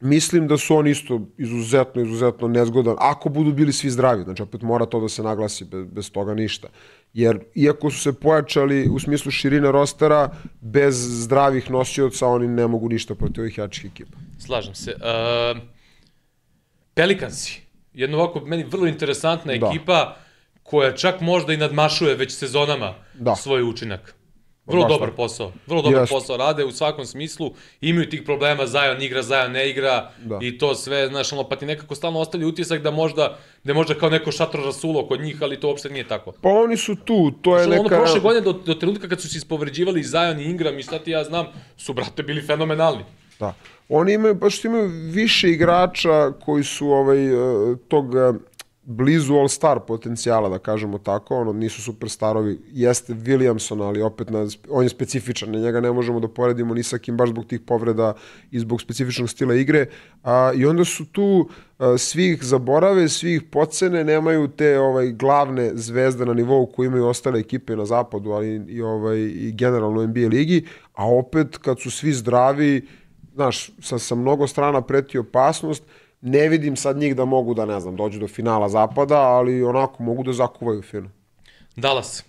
[0.05, 4.63] mislim da su oni isto izuzetno, izuzetno nezgodan, ako budu bili svi zdravi, znači opet
[4.63, 6.69] mora to da se naglasi, bez, bez toga ništa.
[7.15, 12.89] Jer iako su se pojačali u smislu širine rostera, bez zdravih nosioca oni ne mogu
[12.89, 14.19] ništa protiv ovih jačih ekipa.
[14.39, 14.95] Slažem se.
[14.95, 15.63] Uh,
[16.95, 17.61] Pelikansi.
[17.95, 19.67] Jedna ovako meni vrlo interesantna Da.
[19.67, 20.17] ekipa
[20.63, 23.37] koja čak možda i nadmašuje već sezonama Da.
[23.37, 24.15] svoj učinak.
[24.67, 25.17] Vrlo dobar tako.
[25.17, 25.53] posao.
[25.67, 26.15] Vrlo dobar Jeste.
[26.15, 27.51] posao rade u svakom smislu.
[27.81, 30.39] Imaju tih problema, Zajon igra, Zajon ne igra Da.
[30.43, 33.75] i to sve, znaš, ono, pa ti nekako stalno ostavlja utisak da možda, da je
[33.75, 36.33] možda kao neko šatro rasulo kod njih, ali to uopšte nije tako.
[36.41, 37.97] Pa oni su tu, to je ono neka...
[37.97, 41.11] prošle godine do, do trenutka kad su se ispovređivali Zajon i Ingram i šta ti
[41.11, 41.47] ja znam,
[41.77, 43.05] su, brate, bili fenomenalni.
[43.41, 43.55] Da.
[43.89, 48.33] Oni imaju, baš što imaju više igrača koji su ovaj, e, tog e,
[48.87, 54.83] blizu all-star potencijala, da kažemo tako, ono, nisu superstarovi, jeste Williamson, ali opet na, on
[54.83, 58.15] je specifičan, na njega ne možemo da poredimo ni sa kim baš zbog tih povreda
[58.51, 59.87] i zbog specifičnog stila igre,
[60.23, 61.49] a, i onda su tu
[61.79, 67.41] a, svih zaborave, svih pocene, nemaju te ovaj glavne zvezde na nivou koji imaju ostale
[67.41, 72.13] ekipe na zapadu, ali i, ovaj, i generalno NBA ligi, a opet kad su svi
[72.13, 72.87] zdravi,
[73.35, 75.83] znaš, sa, sa mnogo strana preti opasnost,
[76.25, 80.03] ne vidim sad njih da mogu da, ne znam, dođu do finala zapada, ali onako
[80.03, 81.11] mogu da zakuvaju fino.
[81.77, 82.25] Dallas.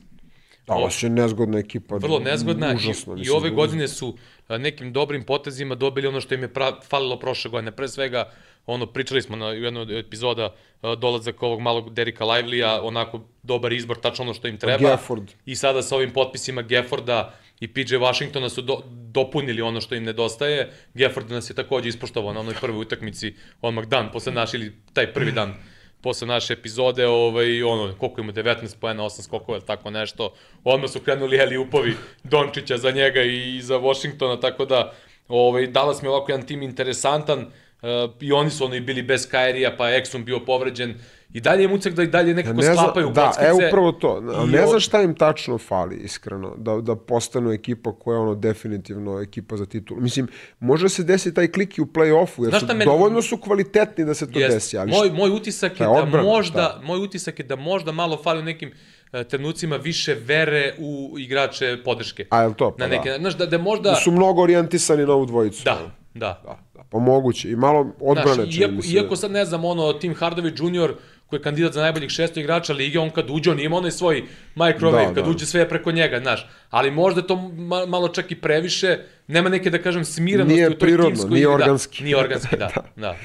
[0.68, 1.96] Dallas je nezgodna ekipa.
[1.96, 4.18] Vrlo nezgodna užasno, i, i ove da godine su
[4.50, 7.72] nekim dobrim potezima dobili ono što im je pra, falilo prošle godine.
[7.72, 8.32] Pre svega,
[8.66, 10.56] ono, pričali smo na jednoj od epizoda
[10.98, 14.90] dolazak ovog malog Derika Lively-a, onako dobar izbor, tačno ono što im treba.
[14.90, 15.32] Gafford.
[15.46, 20.04] I sada sa ovim potpisima Gefforda i PJ Washingtona su do, dopunili ono što im
[20.04, 20.72] nedostaje.
[20.94, 25.14] Gafford nas je takođe ispoštovao na onoj prvoj utakmici odmah dan posle naše, ili taj
[25.14, 25.54] prvi dan
[26.02, 30.34] posle naše epizode, ovaj, ono, koliko ima, 19 poena, 8 skokova, ili tako nešto.
[30.64, 34.94] Odmah su krenuli Eli upovi Dončića za njega i za Washingtona, tako da
[35.28, 39.02] ovaj, Dallas mi je ovako jedan tim interesantan, uh, i oni su ono i bili
[39.02, 40.96] bez Kairija, pa Exum bio povređen,
[41.34, 43.48] i dalje im ucek da i dalje nekako ne zna, sklapaju da, kockice.
[43.48, 44.22] e, upravo to.
[44.22, 48.36] Ne, ne znam šta im tačno fali, iskreno, da, da postanu ekipa koja je ono
[48.36, 50.02] definitivno ekipa za titulu.
[50.02, 50.28] Mislim,
[50.60, 54.14] može se desiti taj klik i u play-offu, jer su, meni- dovoljno su kvalitetni da
[54.14, 54.54] se to Jest.
[54.54, 54.78] desi.
[54.78, 56.82] Ali moj, moj utisak je da možda, šta?
[56.84, 58.72] moj utisak je da možda malo fali u nekim
[59.14, 62.26] uh, trenucima više vere u igrače podrške.
[62.30, 62.76] A, je li to?
[62.78, 63.18] Pa na neke, da.
[63.18, 63.90] znaš, da, da možda...
[63.90, 65.64] Da su mnogo orijentisani na ovu dvojicu.
[65.64, 65.92] Da, da.
[66.16, 66.42] Da,
[66.74, 67.52] da, pa moguće.
[67.52, 68.90] I malo odbrane Znaš, iako, se.
[68.94, 70.94] iako sad ne znam, ono, Tim Hardaway Jr.,
[71.28, 74.24] koji je kandidat za najboljih šesto igrača lige, on kad uđe, on ima onaj svoj
[74.56, 75.30] microwave, Da, kad da.
[75.30, 76.48] uđe sve je preko njega, znaš.
[76.70, 80.74] Ali možda to ma, malo čak i previše, nema neke, da kažem, smiranosti Nije u
[80.74, 81.98] toj prirodno, timskoj nije igri, organski.
[82.00, 82.70] Da, nije organski, da.
[82.96, 83.16] da.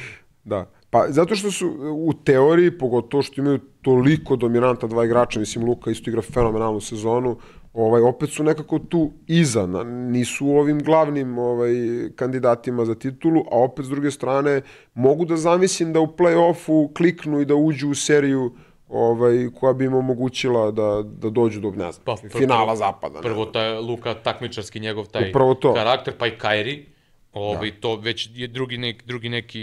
[0.44, 0.70] Da.
[0.90, 5.90] Pa zato što su u teoriji, pogotovo što imaju toliko dominanta dva igrača, mislim Luka
[5.90, 7.38] isto igra fenomenalnu sezonu,
[7.72, 11.72] ovaj opet su nekako tu iza, na, nisu u ovim glavnim ovaj
[12.16, 14.62] kandidatima za titulu, a opet s druge strane
[14.94, 18.54] mogu da zamislim da u play-offu kliknu i da uđu u seriju
[18.88, 23.14] ovaj koja bi im omogućila da da dođu do ne znam, Pa, prvo- finala zapada.
[23.14, 25.74] ne Prvo taj Luka takmičarski njegov taj Upravo to.
[25.74, 26.86] karakter, pa i Kairi.
[27.32, 29.62] Ovaj, to već je drugi, nek, drugi neki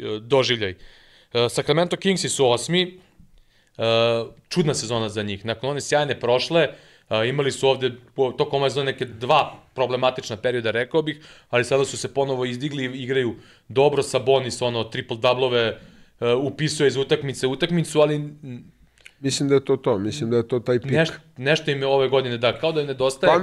[0.00, 0.70] uh, doživljaj.
[0.70, 0.76] Uh,
[1.50, 3.00] Sacramento Kingsi su osmi.
[3.78, 3.84] Uh,
[4.48, 5.44] čudna sezona za njih.
[5.44, 6.74] Nakon one sjajne prošle, uh,
[7.28, 11.20] imali su ovde tokom ove sezone neke dva problematična perioda, rekao bih,
[11.50, 13.34] ali sada su se ponovo izdigli i igraju
[13.68, 15.76] dobro sa Bonis, ono, triple-dublove,
[16.20, 18.34] uh, upisuje iz utakmice u utakmicu, ali
[19.20, 20.90] Mislim da je to to, mislim da je to taj pik.
[20.90, 23.32] neš, nešto im je ove godine, da, kao da im nedostaje.
[23.32, 23.38] Pa,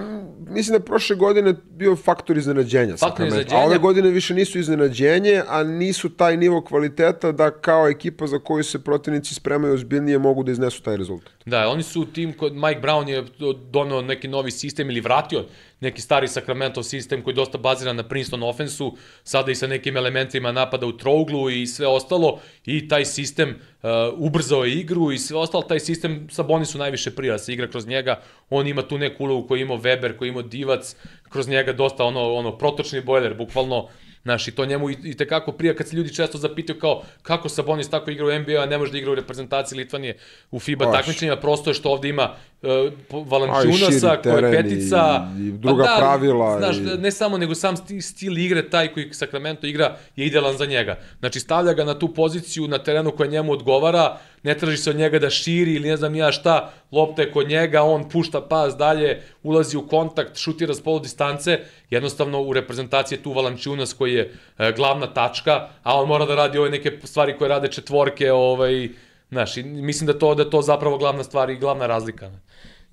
[0.52, 2.98] mislim da je prošle godine bio faktor iznenađenja.
[2.98, 3.26] Sacramento.
[3.26, 3.62] iznenađenja.
[3.62, 8.40] A ove godine više nisu iznenađenje, a nisu taj nivo kvaliteta da kao ekipa za
[8.40, 11.34] koju se protivnici spremaju ozbiljnije mogu da iznesu taj rezultat.
[11.46, 13.24] Da, oni su tim, kod Mike Brown je
[13.72, 15.46] doneo neki novi sistem ili vratio
[15.84, 19.98] neki stari Sacramento sistem koji je dosta baziran na Princeton offensu, sada i sa nekim
[19.98, 25.18] elementima napada u trouglu i sve ostalo i taj sistem uh, ubrzao je igru i
[25.18, 28.20] sve ostalo, taj sistem sa Bonisu najviše prija, se igra kroz njega,
[28.50, 31.74] on ima tu neku ulogu koju je imao Weber, koji je imao Divac, kroz njega
[31.74, 33.88] dosta ono, ono protočni bojler, bukvalno,
[34.24, 37.50] Znaš, i to njemu i, i tekako prija kad se ljudi često zapitaju kao kako
[37.50, 40.18] Sabonis tako igra u NBA, a ne može da igra u reprezentaciji Litvanije
[40.52, 40.98] u FIBA Baš.
[40.98, 42.30] takmičenjima, prosto je što ovde ima
[42.62, 45.28] uh, A i Valančiunasa, širi koja je teren i- petica.
[45.40, 48.88] i druga pa da, pravila Znaš, i- ne samo, nego sam sti- stil igre, taj
[48.88, 49.86] koji Sacramento igra,
[50.16, 50.98] je idealan za njega.
[51.20, 54.96] Znači, stavlja ga na tu poziciju na terenu koja njemu odgovara, ne traži se od
[54.96, 58.76] njega da širi ili ne znam ja šta, lopta je kod njega, on pušta pas
[58.78, 61.60] dalje, ulazi u kontakt, šutira s polu distance,
[61.90, 66.36] jednostavno u reprezentaciji je tu Valančiunas koji je e, glavna tačka, a on mora da
[66.36, 68.90] radi ove neke stvari koje rade četvorke, ovaj,
[69.30, 72.32] znaš, i mislim da to da to zapravo glavna stvar i glavna razlika.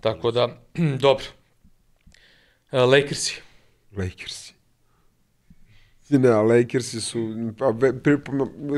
[0.01, 0.49] Tako da,
[1.07, 1.25] dobro.
[2.73, 3.41] E, Lakersi.
[3.97, 4.55] Lakersi.
[6.09, 7.53] Ne, a Lakersi su...
[7.59, 7.73] Pa,
[8.03, 8.17] pri,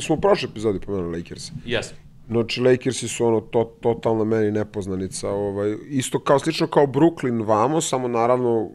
[0.00, 1.52] smo u prošle epizodi pomenuli Lakersi.
[1.64, 2.01] Jesmo.
[2.28, 5.30] Znači, Lakersi su ono to, totalno meni nepoznanica.
[5.30, 8.70] Ovaj, isto kao, slično kao Brooklyn vamo, samo naravno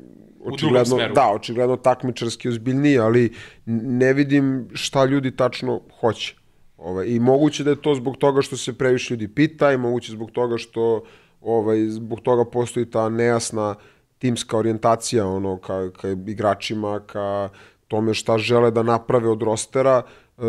[0.46, 3.34] očigledno, da, očigledno takmičarski ozbiljniji, ali
[3.66, 6.36] ne vidim šta ljudi tačno hoće.
[6.78, 10.12] Ovaj, I moguće da je to zbog toga što se previše ljudi pita i moguće
[10.12, 11.04] zbog toga što
[11.42, 13.76] ovaj, zbog toga postoji ta nejasna
[14.18, 17.50] timska orijentacija ono, ka, ka igračima, ka
[17.88, 20.02] tome šta žele da naprave od rostera.
[20.38, 20.42] E,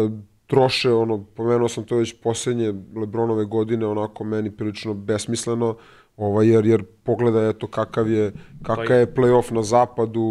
[0.49, 5.77] troše, ono, pomenuo sam to već poslednje Lebronove godine, onako meni prilično besmisleno,
[6.16, 10.23] ovaj, jer, jer pogledaj eto kakav je, kakav je playoff na zapadu,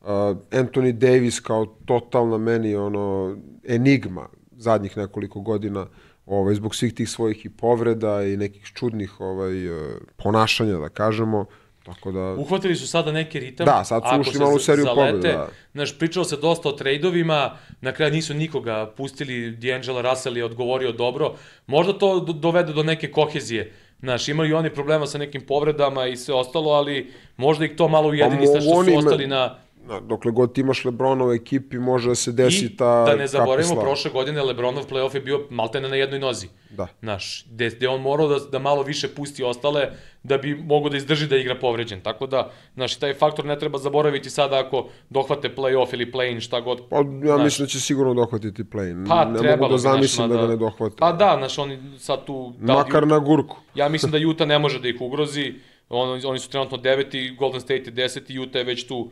[0.00, 0.08] uh,
[0.50, 5.86] Anthony Davis kao totalna meni ono enigma zadnjih nekoliko godina
[6.26, 11.44] ovaj, zbog svih tih svojih i povreda i nekih čudnih ovaj, e, ponašanja, da kažemo.
[11.84, 12.20] Tako da...
[12.20, 13.66] Uhvatili su sada neki ritam.
[13.66, 15.48] Da, sad su ušli malo u seriju pobjeda, da.
[15.72, 20.92] Znaš, pričalo se dosta o trejdovima, na kraju nisu nikoga pustili, D'Angelo Russell je odgovorio
[20.92, 21.34] dobro.
[21.66, 23.72] Možda to do- dovede do neke kohezije.
[24.00, 28.08] Znaš, imali oni problema sa nekim povredama i sve ostalo, ali možda ih to malo
[28.08, 29.58] ujedini sa što su ostali na...
[29.86, 33.16] Na, dokle god ti imaš Lebrona u ekipi, može da se desi I ta da
[33.16, 36.48] ne zaboravimo, prošle godine Lebronov playoff je bio maltene na jednoj nozi.
[36.70, 36.86] Da.
[37.00, 39.90] Znaš, gde, gde on morao da, da malo više pusti ostale
[40.22, 42.00] da bi mogao da izdrži da igra povređen.
[42.00, 46.40] Tako da, znaš, i taj faktor ne treba zaboraviti sada ako dohvate play-off ili play-in,
[46.40, 46.88] šta god.
[46.90, 47.44] Pa, ja Znaš.
[47.44, 49.08] mislim da će sigurno dohvatiti play.
[49.08, 50.96] Pa, ne trebalo mogu da znaš, zamislim da ga ne dohvate.
[50.98, 52.52] Pa da, znaš, oni sad tu...
[52.58, 53.56] Da, Makar na gurku.
[53.74, 55.54] Ja mislim da Utah ne može da ih ugrozi.
[55.88, 59.10] On, oni su trenutno deveti, Golden State je deseti, Utah je već tu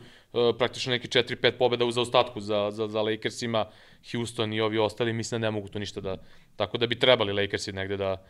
[0.57, 3.65] praktično neki 4-5 pobeda u zaostatku za, za, za Lakersima,
[4.11, 6.17] Houston i ovi ostali, mislim da ne mogu to ništa da...
[6.55, 8.25] Tako da bi trebali Lakersi negde da...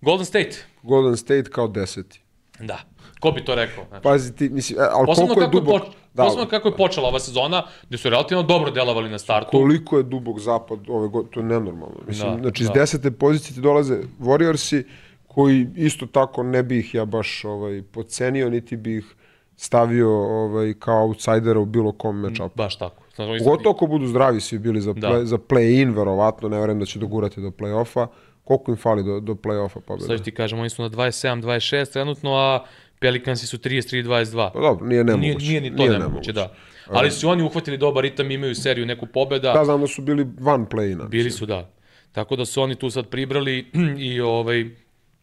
[0.00, 2.20] Golden State, Golden State kao deseti.
[2.60, 2.78] da.
[3.20, 3.84] Ko bi to rekao?
[3.88, 5.82] Znači, Pazi ti, mislim, e, ali posebno, koliko je dubok...
[5.82, 9.50] poč, posebno kako je počela ova sezona, gde su relativno dobro delovali na startu.
[9.50, 11.96] koliko je dubok zapad ove godine, to je nenormalno.
[12.06, 12.74] Mislim, Da, znači, iz da.
[12.74, 14.82] desete pozicije ti dolaze Warriorsi,
[15.26, 19.14] koji isto tako ne bi ih ja baš ovaj, pocenio, niti bi ih
[19.56, 22.56] stavio ovaj, kao outsidera u bilo kom matchupu.
[22.56, 23.02] Baš tako.
[23.14, 25.08] Znači, Pogotovo ako budu zdravi svi bili za, Da.
[25.08, 28.06] play, za play-in, verovatno, ne verujem da će dogurati do play-offa.
[28.44, 30.06] Koliko im fali do, do play-offa pobjede?
[30.06, 32.64] Sad ću ti kažem, oni su na 27-26 trenutno, a
[32.98, 34.50] Pelikansi su 33-22.
[34.52, 35.46] Pa dobro, nije nemoguće.
[35.46, 36.52] Nije, nije ni to nije nemoguće, da.
[36.88, 39.52] Ali su oni uhvatili dobar ritam, imaju seriju neku pobeda.
[39.52, 41.08] Da, znam da su bili van play-ina.
[41.08, 41.70] Bili su, da.
[42.12, 43.66] Tako da su oni tu sad pribrali
[44.10, 44.70] i ovaj,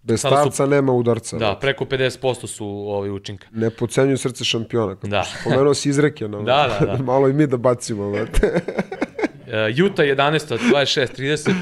[0.03, 1.37] Bez sada su- starca nema udarca.
[1.37, 3.47] da, preko 50% su ovaj učinka.
[3.51, 4.95] Ne pocenjuju srce šampiona.
[4.95, 5.25] Kako Da.
[5.43, 6.27] Pomenuo si izreke.
[6.27, 7.03] No, Da, da, da.
[7.03, 8.09] Malo i mi da bacimo.
[8.09, 8.61] Vrate.
[9.39, 10.57] Uh, Utah 11.
[10.67, 11.53] 26-30.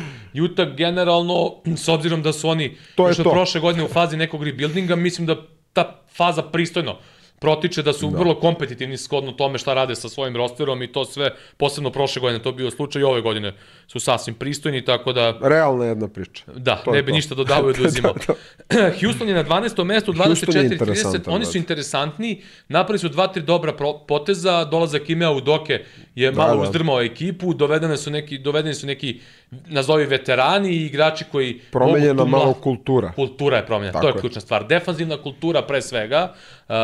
[0.43, 1.35] Utah generalno,
[1.67, 3.31] s obzirom da su oni To je još od to.
[3.31, 5.35] prošle godine u fazi nekog rebuildinga, mislim da
[5.73, 6.97] ta faza pristojno
[7.39, 8.17] protiče, da su da.
[8.17, 12.43] vrlo kompetitivni shodno tome šta rade sa svojim rosterom i to sve, posebno prošle godine
[12.43, 13.53] to bio slučaj i ove godine
[13.87, 16.43] su sasvim pristojni, tako da Realna jedna priča.
[16.55, 17.15] Da, To ne bi to.
[17.15, 18.13] ništa dodavao i oduzimao.
[19.01, 19.83] Houston je na 12.
[19.83, 21.59] mestu, Houston je 24-30, interesantan, oni su da.
[21.59, 23.73] interesantni, napravili su dva, tri dobra
[24.07, 25.83] poteza, dolazak Imea u Doke
[26.15, 26.69] je malo da.
[26.69, 29.19] uzdrmao ekipu, dovedene su neki, dovedeni su neki,
[29.51, 33.11] nazovi veterani i igrači koji Promenjena mogu malo kultura.
[33.15, 34.21] Kultura je promenjena, Tako to je, je.
[34.21, 34.67] ključna stvar.
[34.67, 36.33] Defanzivna kultura pre svega,
[36.69, 36.75] uh,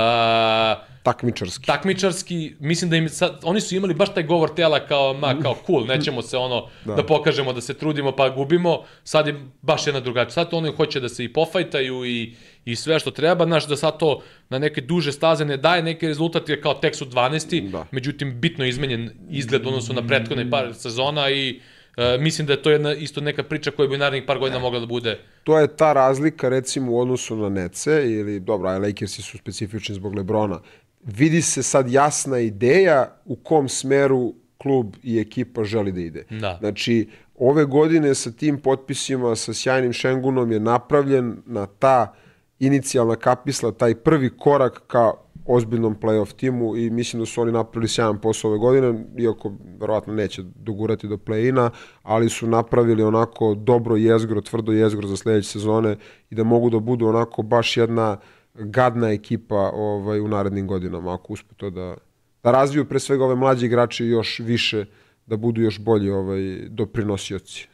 [1.03, 1.65] Takmičarski.
[1.65, 5.55] takmičarski, mislim da im sad, oni su imali baš taj govor tela kao, ma, kao
[5.65, 6.95] cool, nećemo se ono, da.
[6.95, 10.31] da pokažemo da se trudimo pa gubimo, sad je baš jedna drugačija.
[10.31, 12.35] Sad oni hoće da se i pofajtaju i,
[12.65, 16.07] i sve što treba, znaš, da sad to na neke duže staze ne daje neki
[16.07, 17.69] rezultat, jer kao tek su 12.
[17.69, 17.85] Da.
[17.91, 21.72] Međutim, bitno je izmenjen izgled u odnosu na prethodne par sezona i Uh,
[22.19, 24.79] mislim da je to jedna isto neka priča koja bi u narednih par godina mogla
[24.79, 29.21] da bude To je ta razlika recimo u odnosu na Nece ili dobro, aj Lakersi
[29.21, 30.59] su specifični zbog Lebrona.
[31.03, 36.25] Vidi se sad jasna ideja u kom smeru klub i ekipa želi da ide.
[36.29, 36.57] Da.
[36.59, 42.13] Znači, ove godine sa tim potpisima, sa sjajnim Šengunom je napravljen na ta
[42.59, 45.11] inicijalna kapisla, taj prvi korak ka
[45.45, 50.13] ozbiljnom playoff timu i mislim da su oni napravili sjajan posao ove godine, iako verovatno
[50.13, 51.69] neće dogurati do play-ina,
[52.03, 55.97] ali su napravili onako dobro jezgro, tvrdo jezgro za sledeće sezone
[56.29, 58.17] i da mogu da budu onako baš jedna
[58.53, 61.95] gadna ekipa ovaj, u narednim godinama, ako uspe to da,
[62.43, 64.85] da razviju pre svega ove mlađe igrače još više,
[65.25, 67.67] da budu još bolji ovaj, doprinosioci.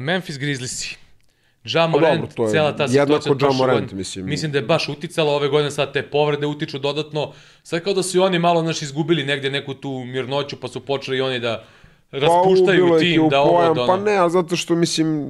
[0.00, 0.98] Memphis Grizzliesi.
[1.64, 4.26] Ja Pa dobro, Morant, cela ta situacija Morant, godine, mislim.
[4.26, 7.32] mislim da je baš uticala ove godine, sad te povrede utiču dodatno.
[7.62, 10.80] Sad kao da su i oni malo znaš, izgubili negde neku tu mirnoću, pa su
[10.80, 11.64] počeli i oni da
[12.10, 13.86] raspuštaju je tim, da ovo, da ono.
[13.86, 15.26] Pa ne, ali zato što, mislim,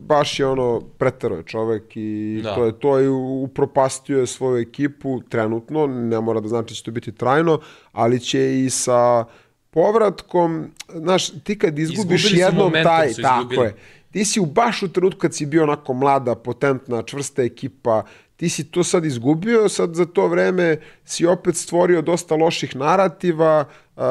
[0.00, 2.54] baš je ono, pretero je čovek i Da.
[2.54, 3.08] to je to i
[3.44, 7.60] upropastio je svoju ekipu trenutno, ne mora da znači da će to biti trajno,
[7.92, 9.24] ali će i sa
[9.70, 13.74] povratkom, znaš, ti kad izgubiš jednom taj, tako je,
[14.10, 18.02] ti si u baš u trenutku kad si bio onako mlada, potentna, čvrsta ekipa,
[18.36, 23.64] ti si to sad izgubio, sad za to vreme si opet stvorio dosta loših narativa,
[23.96, 24.02] uh,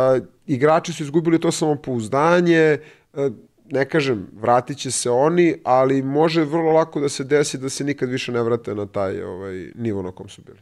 [0.48, 2.78] igrači su izgubili to samopouzdanje,
[3.14, 3.32] uh,
[3.70, 7.84] ne kažem, vratit će se oni, ali može vrlo lako da se desi da se
[7.84, 10.60] nikad više ne vrate na taj ovaj, nivo na kom su bili.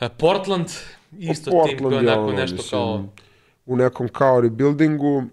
[0.00, 0.66] E, Portland,
[1.18, 3.04] isto tim koji je onako nešto mislim, kao...
[3.66, 5.24] U nekom kao rebuildingu,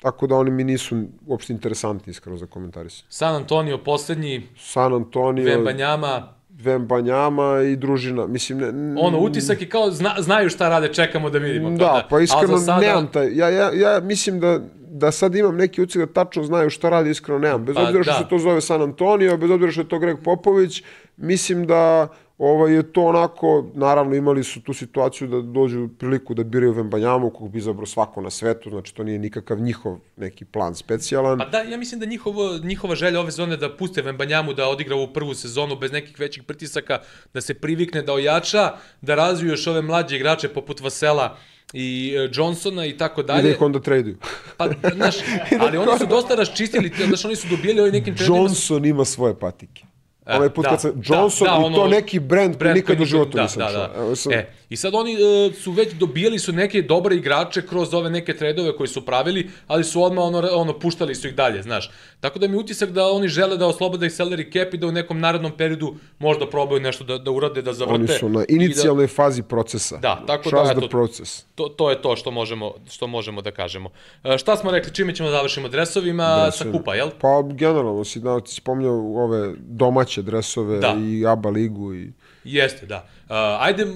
[0.00, 0.96] tako da oni mi nisu
[1.26, 3.06] uopšte interesantni iskreno za komentarisanje.
[3.10, 8.26] San Antonio poslednji, San Antonio, Vembanjama, Vembanjama i družina.
[8.26, 11.68] Mislim, ne, n- ono, utisak je kao zna, znaju šta rade, čekamo da vidimo.
[11.68, 13.28] kao Da, pa iskreno sada- nemam taj.
[13.32, 14.60] Ja, ja, ja mislim da
[14.92, 17.64] da sad imam neki ucik da tačno znaju šta radi, iskreno nemam.
[17.64, 18.18] Bez Pa, obzira što da.
[18.18, 20.82] se to zove San Antonio, bez obzira što je to Greg Popović,
[21.16, 22.08] mislim da
[22.40, 26.72] ovaj, je to onako, naravno imali su tu situaciju da dođu u priliku da biraju
[26.72, 31.38] Vembanjamu, kog bi izabrao svako na svetu, znači to nije nikakav njihov neki plan specijalan.
[31.38, 34.96] Pa da, ja mislim da njihovo, njihova želja ove sezone da puste Vembanjamu da odigra
[34.96, 36.98] ovu prvu sezonu bez nekih većih pritisaka,
[37.34, 41.36] da se privikne, da ojača, da razviju još ove mlađe igrače poput Vasela
[41.72, 43.50] i e, Johnsona i tako I da dalje.
[43.50, 44.16] ih onda traduju.
[44.56, 45.16] Pa, znaš,
[45.60, 48.38] ali oni su dosta raščistili, znaš, oni su dobijali ovim nekim trendima.
[48.38, 49.89] Johnson ima svoje patike.
[50.30, 52.74] E, Ovaj put da, kad sam, da, Johnson da, i to ono- neki brand, koji
[52.74, 53.90] nikad u životu da, nisam da, da.
[53.96, 58.10] Evo E, I sad oni e, su već dobijali su neke dobre igrače kroz ove
[58.10, 61.90] neke tredove koji su pravili, ali su odmah ono, ono puštali su ih dalje, znaš.
[62.20, 64.92] Tako da mi utisak da oni žele da oslobode i salary cap i da u
[64.92, 67.94] nekom narednom periodu možda probaju nešto da, da urade, da zavrte.
[67.94, 69.96] Oni su na i inicijalnoj fazi procesa.
[69.96, 71.44] Da, tako da, Trust eto, the process.
[71.54, 73.90] To, to je to što možemo, što možemo da kažemo.
[74.24, 75.68] E, šta smo rekli, čime ćemo da završimo?
[75.68, 76.72] Dresovima Dresovi.
[76.72, 77.10] sa kupa, jel?
[77.20, 78.94] Pa generalno si, da, ti si spominjao
[79.24, 80.96] ove domaće dresove Da.
[81.00, 82.12] i ABA ligu i...
[82.44, 82.96] Jeste, da.
[83.20, 83.30] Uh,
[83.60, 83.90] ajde, m,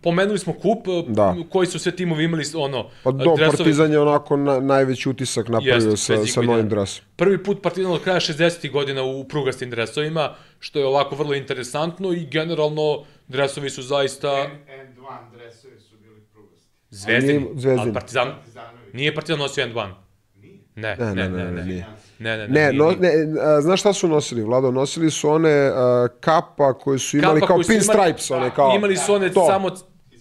[0.00, 1.36] pomenuli smo kup, uh, Da.
[1.50, 3.56] koji su sve timovi imali ono, Pa do, dresovi.
[3.56, 7.04] Partizan je onako na, najveći utisak napravio Jeste, sa, sa novim dresom.
[7.16, 8.70] Prvi put Partizan od kraja 60.
[8.70, 14.98] godina u prugastim dresovima, što je ovako vrlo interesantno i generalno dresovi su zaista And
[14.98, 16.66] one dresovi su bili prugasti.
[16.90, 17.46] zvezdini.
[17.78, 18.78] Ali Partizan, Partizanovi.
[18.92, 19.90] nije Partizan nosio N1.
[20.36, 20.58] Nije.
[20.76, 21.80] Ne, Ne, ne, ne, ne, ne, nije.
[21.80, 21.86] Ne,
[22.22, 23.10] ne, ne, Ne, nije, no, ne,
[23.42, 24.70] a, znaš šta su nosili, Vlado?
[24.70, 28.72] Nosili su one a, kapa koje su imali Kapa kao pinstripes, one kao...
[28.76, 29.46] Imali su one to.
[29.46, 29.70] samo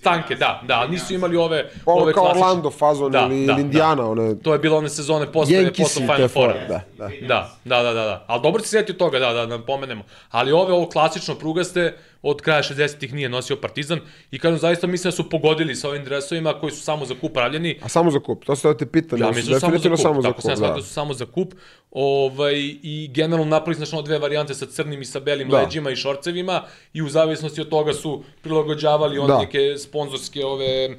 [0.03, 2.47] tanke, da, da, nisu imali ove, Ono ove kao klasične.
[2.47, 4.39] Orlando fazon Da, ili, da, ili Indiana, one...
[4.39, 7.09] To je bilo one sezone posle, posle Final fore, da, da.
[7.27, 8.25] Da, da, da, da, da.
[8.27, 10.03] Ali dobro si se sjetio toga, da, da, da pomenemo.
[10.29, 13.99] Ali ove, ovo klasično prugaste, od kraja 60-ih nije nosio Partizan
[14.31, 17.33] i kažem, zaista mislim da su pogodili sa ovim dresovima koji su samo za kup
[17.33, 17.79] pravljeni.
[17.83, 19.19] A samo za kup, to se da te pitam.
[19.19, 20.73] Ja mislim da su samo za kup, samo za tako kup, sam da.
[20.73, 21.53] da su samo za kup.
[21.91, 22.53] Ovaj,
[22.83, 25.61] I generalno napravili znači ono dve varijante sa crnim i sa belim Da.
[25.61, 29.39] leđima i šorcevima i u zavisnosti od toga su prilagođavali Da.
[29.39, 30.89] neke sponzorske ove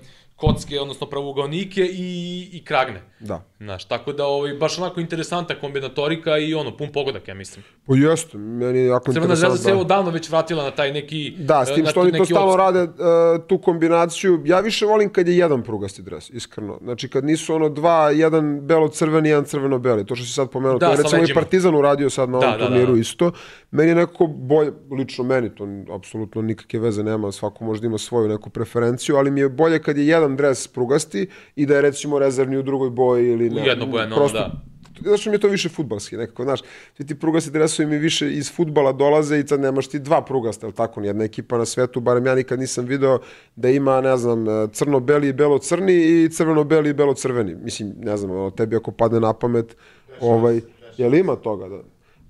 [0.42, 2.08] kocke, odnosno pravugaonike i,
[2.52, 3.00] i kragne.
[3.20, 3.42] Da.
[3.60, 7.64] Znaš, tako da ovaj, baš onako interesantna kombinatorika i ono, pun pogodak, ja mislim.
[7.86, 9.64] Pa jeste, meni je jako Crvena zvezda interesantno.
[9.64, 11.34] se evo davno već vratila na taj neki...
[11.38, 14.42] Da, s tim na što oni to stalno opst- rade, uh, tu kombinaciju.
[14.44, 16.78] Ja više volim kad je jedan prugasti dres, iskreno.
[16.82, 20.06] Znači kad nisu ono dva, jedan belo-crveni, jedan crveno-beli.
[20.06, 21.34] To što si sad pomenuo, Da, to je recimo i.
[21.34, 23.00] Partizan uradio sad na Da, ovom da, da, turniru da.
[23.00, 23.32] isto.
[23.70, 25.66] Meni je nekako bolje, lično meni, to
[25.96, 29.96] apsolutno nikakve veze nema, svako možda ima svoju neku preferenciju, ali mi je bolje kad
[29.98, 31.26] je jedan dres prugasti
[31.56, 33.66] i da je recimo rezervni u drugoj boji ili ne.
[33.66, 34.72] jednobojan, ono, prosto- da.
[35.16, 36.60] Što mi je to više futbalski nekako, znaš,
[36.96, 40.66] svi ti prugasti dresovi mi više iz futbala dolaze i sad nemaš ti dva prugasta,
[40.66, 43.18] ali tako, nijedna ekipa na svetu, barem ja nikad nisam video
[43.56, 47.54] da ima, ne znam, crno-beli i belo-crni i crveno-beli i belo-crveni.
[47.54, 49.76] Mislim, ne znam, tebi ako padne na pamet,
[50.20, 50.60] ovaj,
[50.96, 51.78] jel ima toga da...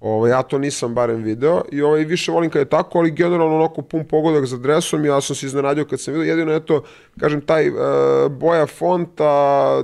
[0.02, 3.56] Ovaj, ja to nisam barem video i ovaj, više volim kad je tako, ali generalno
[3.56, 6.82] onako pun pogodak za dresom ja sam se iznenadio kad sam vidio, jedino eto,
[7.20, 7.76] kažem, taj uh,
[8.30, 9.82] boja fonta,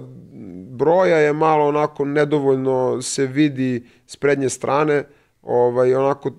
[0.71, 5.05] broja je malo onako nedovoljno se vidi s prednje strane,
[5.43, 6.31] ovaj, onako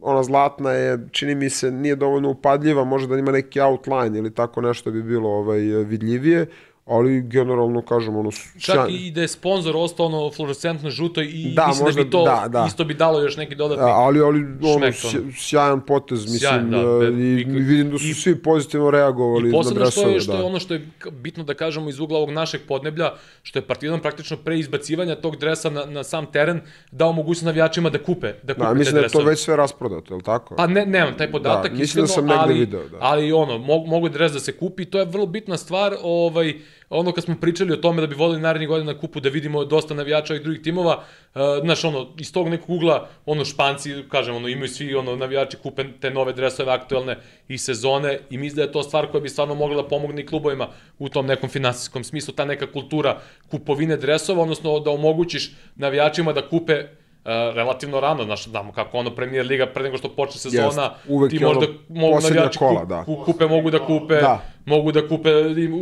[0.00, 4.34] ona zlatna je, čini mi se, nije dovoljno upadljiva, možda da ima neki outline ili
[4.34, 6.46] tako nešto bi bilo ovaj, vidljivije,
[6.88, 8.86] ali generalno kažem ono Čak sjajno.
[8.90, 12.24] i da je sponsor ostao ono fluorescentno žuto i Da, mislim možda- da bi to
[12.24, 12.64] da, da.
[12.68, 13.82] isto bi dalo još neki dodatni...
[13.82, 14.86] Da, ali, ali ono,
[15.34, 19.42] sjajan potez, mislim, Sjajan, da, be- i, i- vidim da su i- svi pozitivno reagovali
[19.42, 20.44] I na posebno što je, što je da.
[20.44, 23.10] ono što je bitno da kažemo iz ugla ovog našeg podneblja,
[23.42, 26.60] što je Partizan praktično pre izbacivanja tog dresa na, na sam teren
[26.92, 30.14] dao mogućnost navijačima da kupe, da kupe Da, mislim da je to već sve rasprodato,
[30.14, 30.54] je tako?
[30.56, 32.96] Pa ne, nemam taj podatak, Da, mislim iskreno, da sam negde ali, video, da.
[33.00, 36.54] ali ono, mogu, mogu dres da se kupi, to je vrlo bitna stvar, ovaj,
[36.90, 39.64] ono kad smo pričali o tome da bi volili narednih godina na kupu da vidimo
[39.64, 40.96] dosta navijača i drugih timova,
[41.34, 45.56] uh, znaš, ono, iz tog nekog ugla, ono, španci, kažem, ono, imaju svi, ono, navijači
[45.56, 47.18] kupe te nove dresove aktuelne
[47.48, 50.26] i sezone i mislim da je to stvar koja bi stvarno mogla da pomogne i
[50.26, 50.68] klubovima
[50.98, 56.48] u tom nekom finansijskom smislu, ta neka kultura kupovine dresova, odnosno da omogućiš navijačima da
[56.48, 56.84] kupe
[57.18, 61.30] Uh, relativno rano, znaš, znamo kako ono Premier Liga pre nego što počne sezona, uvek
[61.30, 63.04] ti možda mogu navijači kola, da.
[63.04, 64.42] ku- kupe, mogu da kupe, Da.
[64.66, 65.30] mogu da kupe,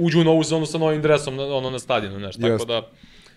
[0.01, 2.67] uđu u novu sezonu sa novim dresom, na, ono na stadionu, znaš, tako Jest.
[2.67, 2.83] da,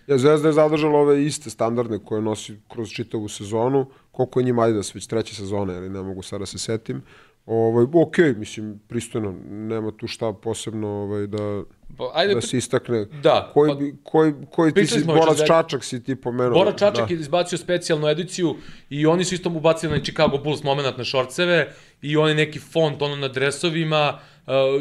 [0.08, 3.86] Ja, Zvezda je zadržala ove iste standardne koje nosi kroz čitavu sezonu.
[4.12, 7.02] Koliko je njima Adidas već treća sezona, ali ne mogu sada se setim.
[7.46, 11.64] Ovaj, ok, mislim, pristojno, nema tu šta posebno ovaj, da,
[11.98, 13.06] pa, ajde, da se istakne.
[13.06, 15.48] Da, Koji, pa- koji, koji ti si, Borac Zvezdi.
[15.48, 16.54] Čačak si ti pomenuo.
[16.54, 17.14] Bora Čačak da.
[17.14, 18.56] je izbacio specijalnu ediciju
[18.90, 23.02] i oni su isto ubacili na Chicago Bulls moment na šorceve i oni neki font
[23.02, 24.20] ono na dresovima,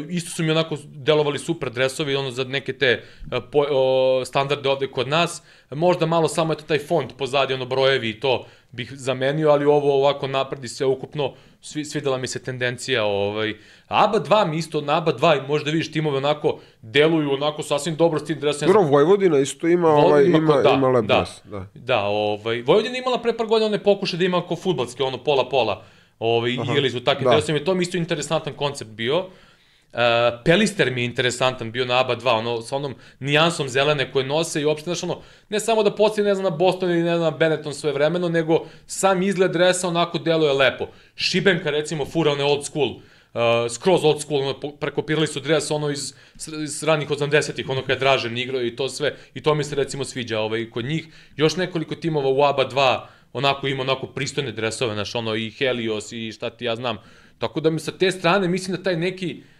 [0.09, 4.69] isto su mi onako delovali super dresovi, ono za neke te uh, po, uh, standarde
[4.69, 5.41] ovde kod nas.
[5.71, 9.95] Možda malo samo eto taj font pozadi, ono brojevi i to bih zamenio, ali ovo
[9.95, 13.05] ovako napredi sve ukupno, svi, svidela mi se tendencija.
[13.05, 13.53] Ovaj.
[13.87, 18.19] ABA 2 mi isto, na ABA 2 možda vidiš timove onako deluju onako sasvim dobro
[18.19, 18.67] s tim dresom.
[18.67, 21.29] Dobro, Vojvodina isto ima, ovaj, ima, ima, da, ima lep da, dres.
[21.43, 21.65] Da.
[21.73, 25.83] da, ovaj, Vojvodina imala pre par godina one pokuše da ima ko futbalske, ono pola-pola.
[26.19, 27.35] Ovaj, igrali su takvim da.
[27.35, 29.19] dresom i to mi isto interesantan koncept bio.
[29.19, 29.25] Uh,
[30.45, 34.61] Pelister mi je interesantan bio na ABA 2, ono, sa onom nijansom zelene koje nose
[34.61, 37.31] i uopšte, znaš, ono, ne samo da postoji, ne znam, na Boston ili ne znam,
[37.31, 40.87] na Benetton svoje vremeno, nego sam izgled dresa onako deluje lepo.
[41.15, 45.89] Šibenka, recimo, fura one old school, uh, skroz old school, ono, prekopirali su dres ono
[45.89, 46.13] iz,
[46.63, 49.75] iz ranih 80-ih, ono kada je Dražen igrao i to sve, i to mi se
[49.75, 51.07] recimo sviđa ovaj, kod njih.
[51.35, 52.99] Još nekoliko timova u ABA 2
[53.33, 56.97] onako ima onako pristojne dresove, znaš, ono i Helios i šta ti ja znam.
[57.37, 59.58] Tako da mi sa te strane mislim da taj neki uh,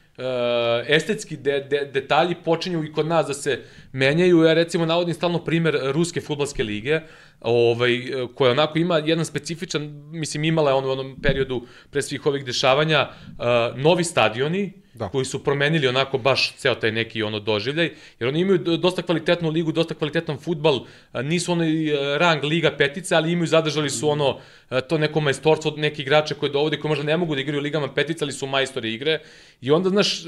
[0.88, 3.60] estetski de, de, detalji počinju i kod nas da se
[3.92, 4.44] menjaju.
[4.44, 7.02] Ja recimo navodim stalno primer Ruske futbalske lige,
[7.42, 12.26] ovaj, koja onako ima jedan specifičan, mislim imala je on u onom periodu pre svih
[12.26, 15.10] ovih dešavanja, uh, novi stadioni, da.
[15.10, 19.50] koji su promenili onako baš ceo taj neki ono doživljaj, jer oni imaju dosta kvalitetnu
[19.50, 24.40] ligu, dosta kvalitetan futbal, nisu oni rang liga petice, ali imaju, zadržali su ono
[24.90, 27.94] to neko majstorstvo od nekih igrača koje dovode, koji možda ne mogu da igraju ligama
[27.94, 29.20] petice, ali su majstori igre.
[29.62, 30.24] I onda, znaš,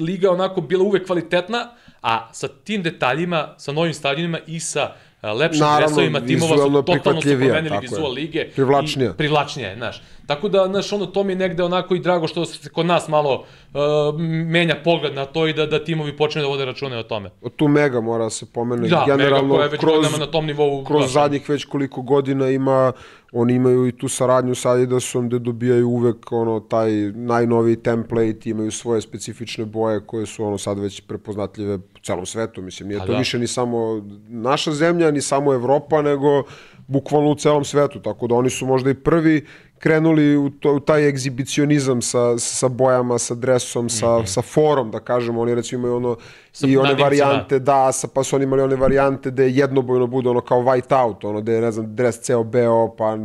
[0.00, 1.70] liga onako bila uvek kvalitetna,
[2.02, 7.20] a sa tim detaljima, sa novim stadionima i sa lepšim Naravno, dresovima timova su totalno
[7.22, 8.44] su promenili vizual lige.
[8.54, 9.10] Privlačnija.
[9.10, 10.02] I privlačnija, znaš.
[10.30, 13.08] Tako da, znaš, ono, to mi je negde onako i drago što se kod nas
[13.08, 17.02] malo uh, menja pogled na to i da, da timovi počne da vode račune o
[17.02, 17.30] tome.
[17.56, 18.88] Tu Mega mora da se pomene.
[18.88, 20.84] Da, Generalno, Mega koja je već kroz, na tom nivou.
[20.84, 22.92] Kroz baš, zadnjih već koliko godina ima,
[23.32, 28.70] oni imaju i tu saradnju sa Adidasom gde dobijaju uvek ono, taj najnoviji template, imaju
[28.70, 32.62] svoje specifične boje koje su ono sad već prepoznatljive po celom svetu.
[32.62, 33.18] Mislim, nije A to da.
[33.18, 36.42] više ni samo naša zemlja, ni samo Evropa, nego
[36.90, 38.00] bukvalno u celom svetu.
[38.02, 39.46] Tako da oni su možda i prvi
[39.80, 44.26] krenuli u, to, u taj egzibicionizam sa, sa bojama, sa dresom, sa, mm -hmm.
[44.26, 46.16] sa forom, da kažemo, oni recimo imaju ono
[46.52, 50.28] sa i one varijante, da, sa, pa su oni imali one varijante da jednobojno bude
[50.28, 53.18] ono kao white out, ono da je, ne znam, dres ceo beo, pa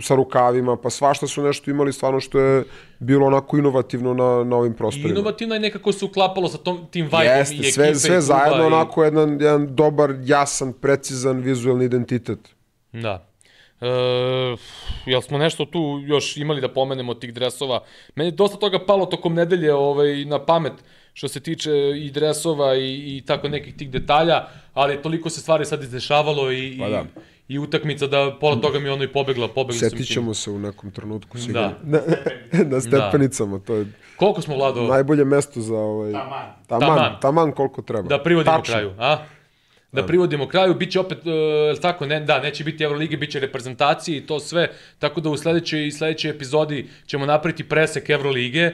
[0.00, 2.64] sa rukavima, pa svašta su nešto imali stvarno što je
[2.98, 5.10] bilo onako inovativno na, na ovim prostorima.
[5.10, 8.20] Inovativno je nekako se uklapalo sa tom, tim vibe Jeste, i ekipe sve, sve i
[8.20, 8.66] zajedno i...
[8.66, 12.38] onako jedan, jedan dobar, jasan, precizan vizualni identitet.
[12.92, 13.25] Da.
[13.80, 13.86] E,
[15.06, 17.82] jel smo nešto tu još imali da pomenemo tih dresova?
[18.14, 20.72] Meni je dosta toga palo tokom nedelje ovaj, na pamet
[21.12, 25.64] što se tiče i dresova i, i tako nekih tih detalja, ali toliko se stvari
[25.64, 27.04] sad izdešavalo i, pa da.
[27.48, 29.48] i, i utakmica da pola toga mi ono i pobegla.
[29.48, 31.72] pobegla Setit ćemo se u nekom trenutku sigurno.
[31.82, 32.00] Da.
[32.52, 33.64] Na, na stepenicama, da.
[33.64, 34.82] to je Koliko smo, Vlado?
[34.82, 36.12] Najbolje mesto za ovaj...
[36.12, 36.44] Taman.
[36.66, 38.08] Taman, taman, taman koliko treba.
[38.08, 38.74] Da privodimo Tačno.
[38.74, 39.18] kraju, a?
[39.92, 43.40] Da privodimo kraju, bit će opet, uh, tako, ne, da, neće biti Evrolige, bit će
[43.40, 48.72] reprezentacije i to sve, tako da u sledećoj, sledećoj epizodi ćemo napraviti presek Evrolige,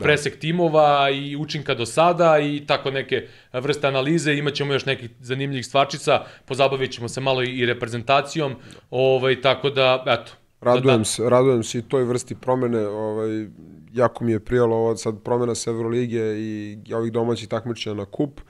[0.00, 0.40] presek da.
[0.40, 6.24] timova i učinka do sada i tako neke vrste analize, imaćemo još nekih zanimljivih stvarčica,
[6.44, 8.54] pozabavit ćemo se malo i, i reprezentacijom,
[8.90, 13.46] ovaj, tako da, eto, Radujem da, se, radujem se i toj vrsti promene, ovaj,
[13.92, 18.40] jako mi je prijalo ovo sad promena s Evrolige i ovih domaćih takmičenja na kup.
[18.40, 18.46] Uh,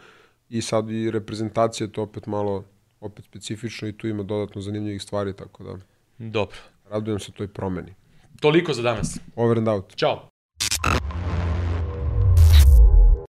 [0.48, 2.64] i sad i reprezentacija to opet malo
[3.00, 5.76] opet specifično i tu ima dodatno zanimljivih stvari, tako da...
[6.18, 6.56] Dobro.
[6.90, 7.94] Radujem se toj promeni.
[8.40, 9.18] Toliko za danas.
[9.36, 9.96] Over and out.
[9.96, 10.28] Ćao.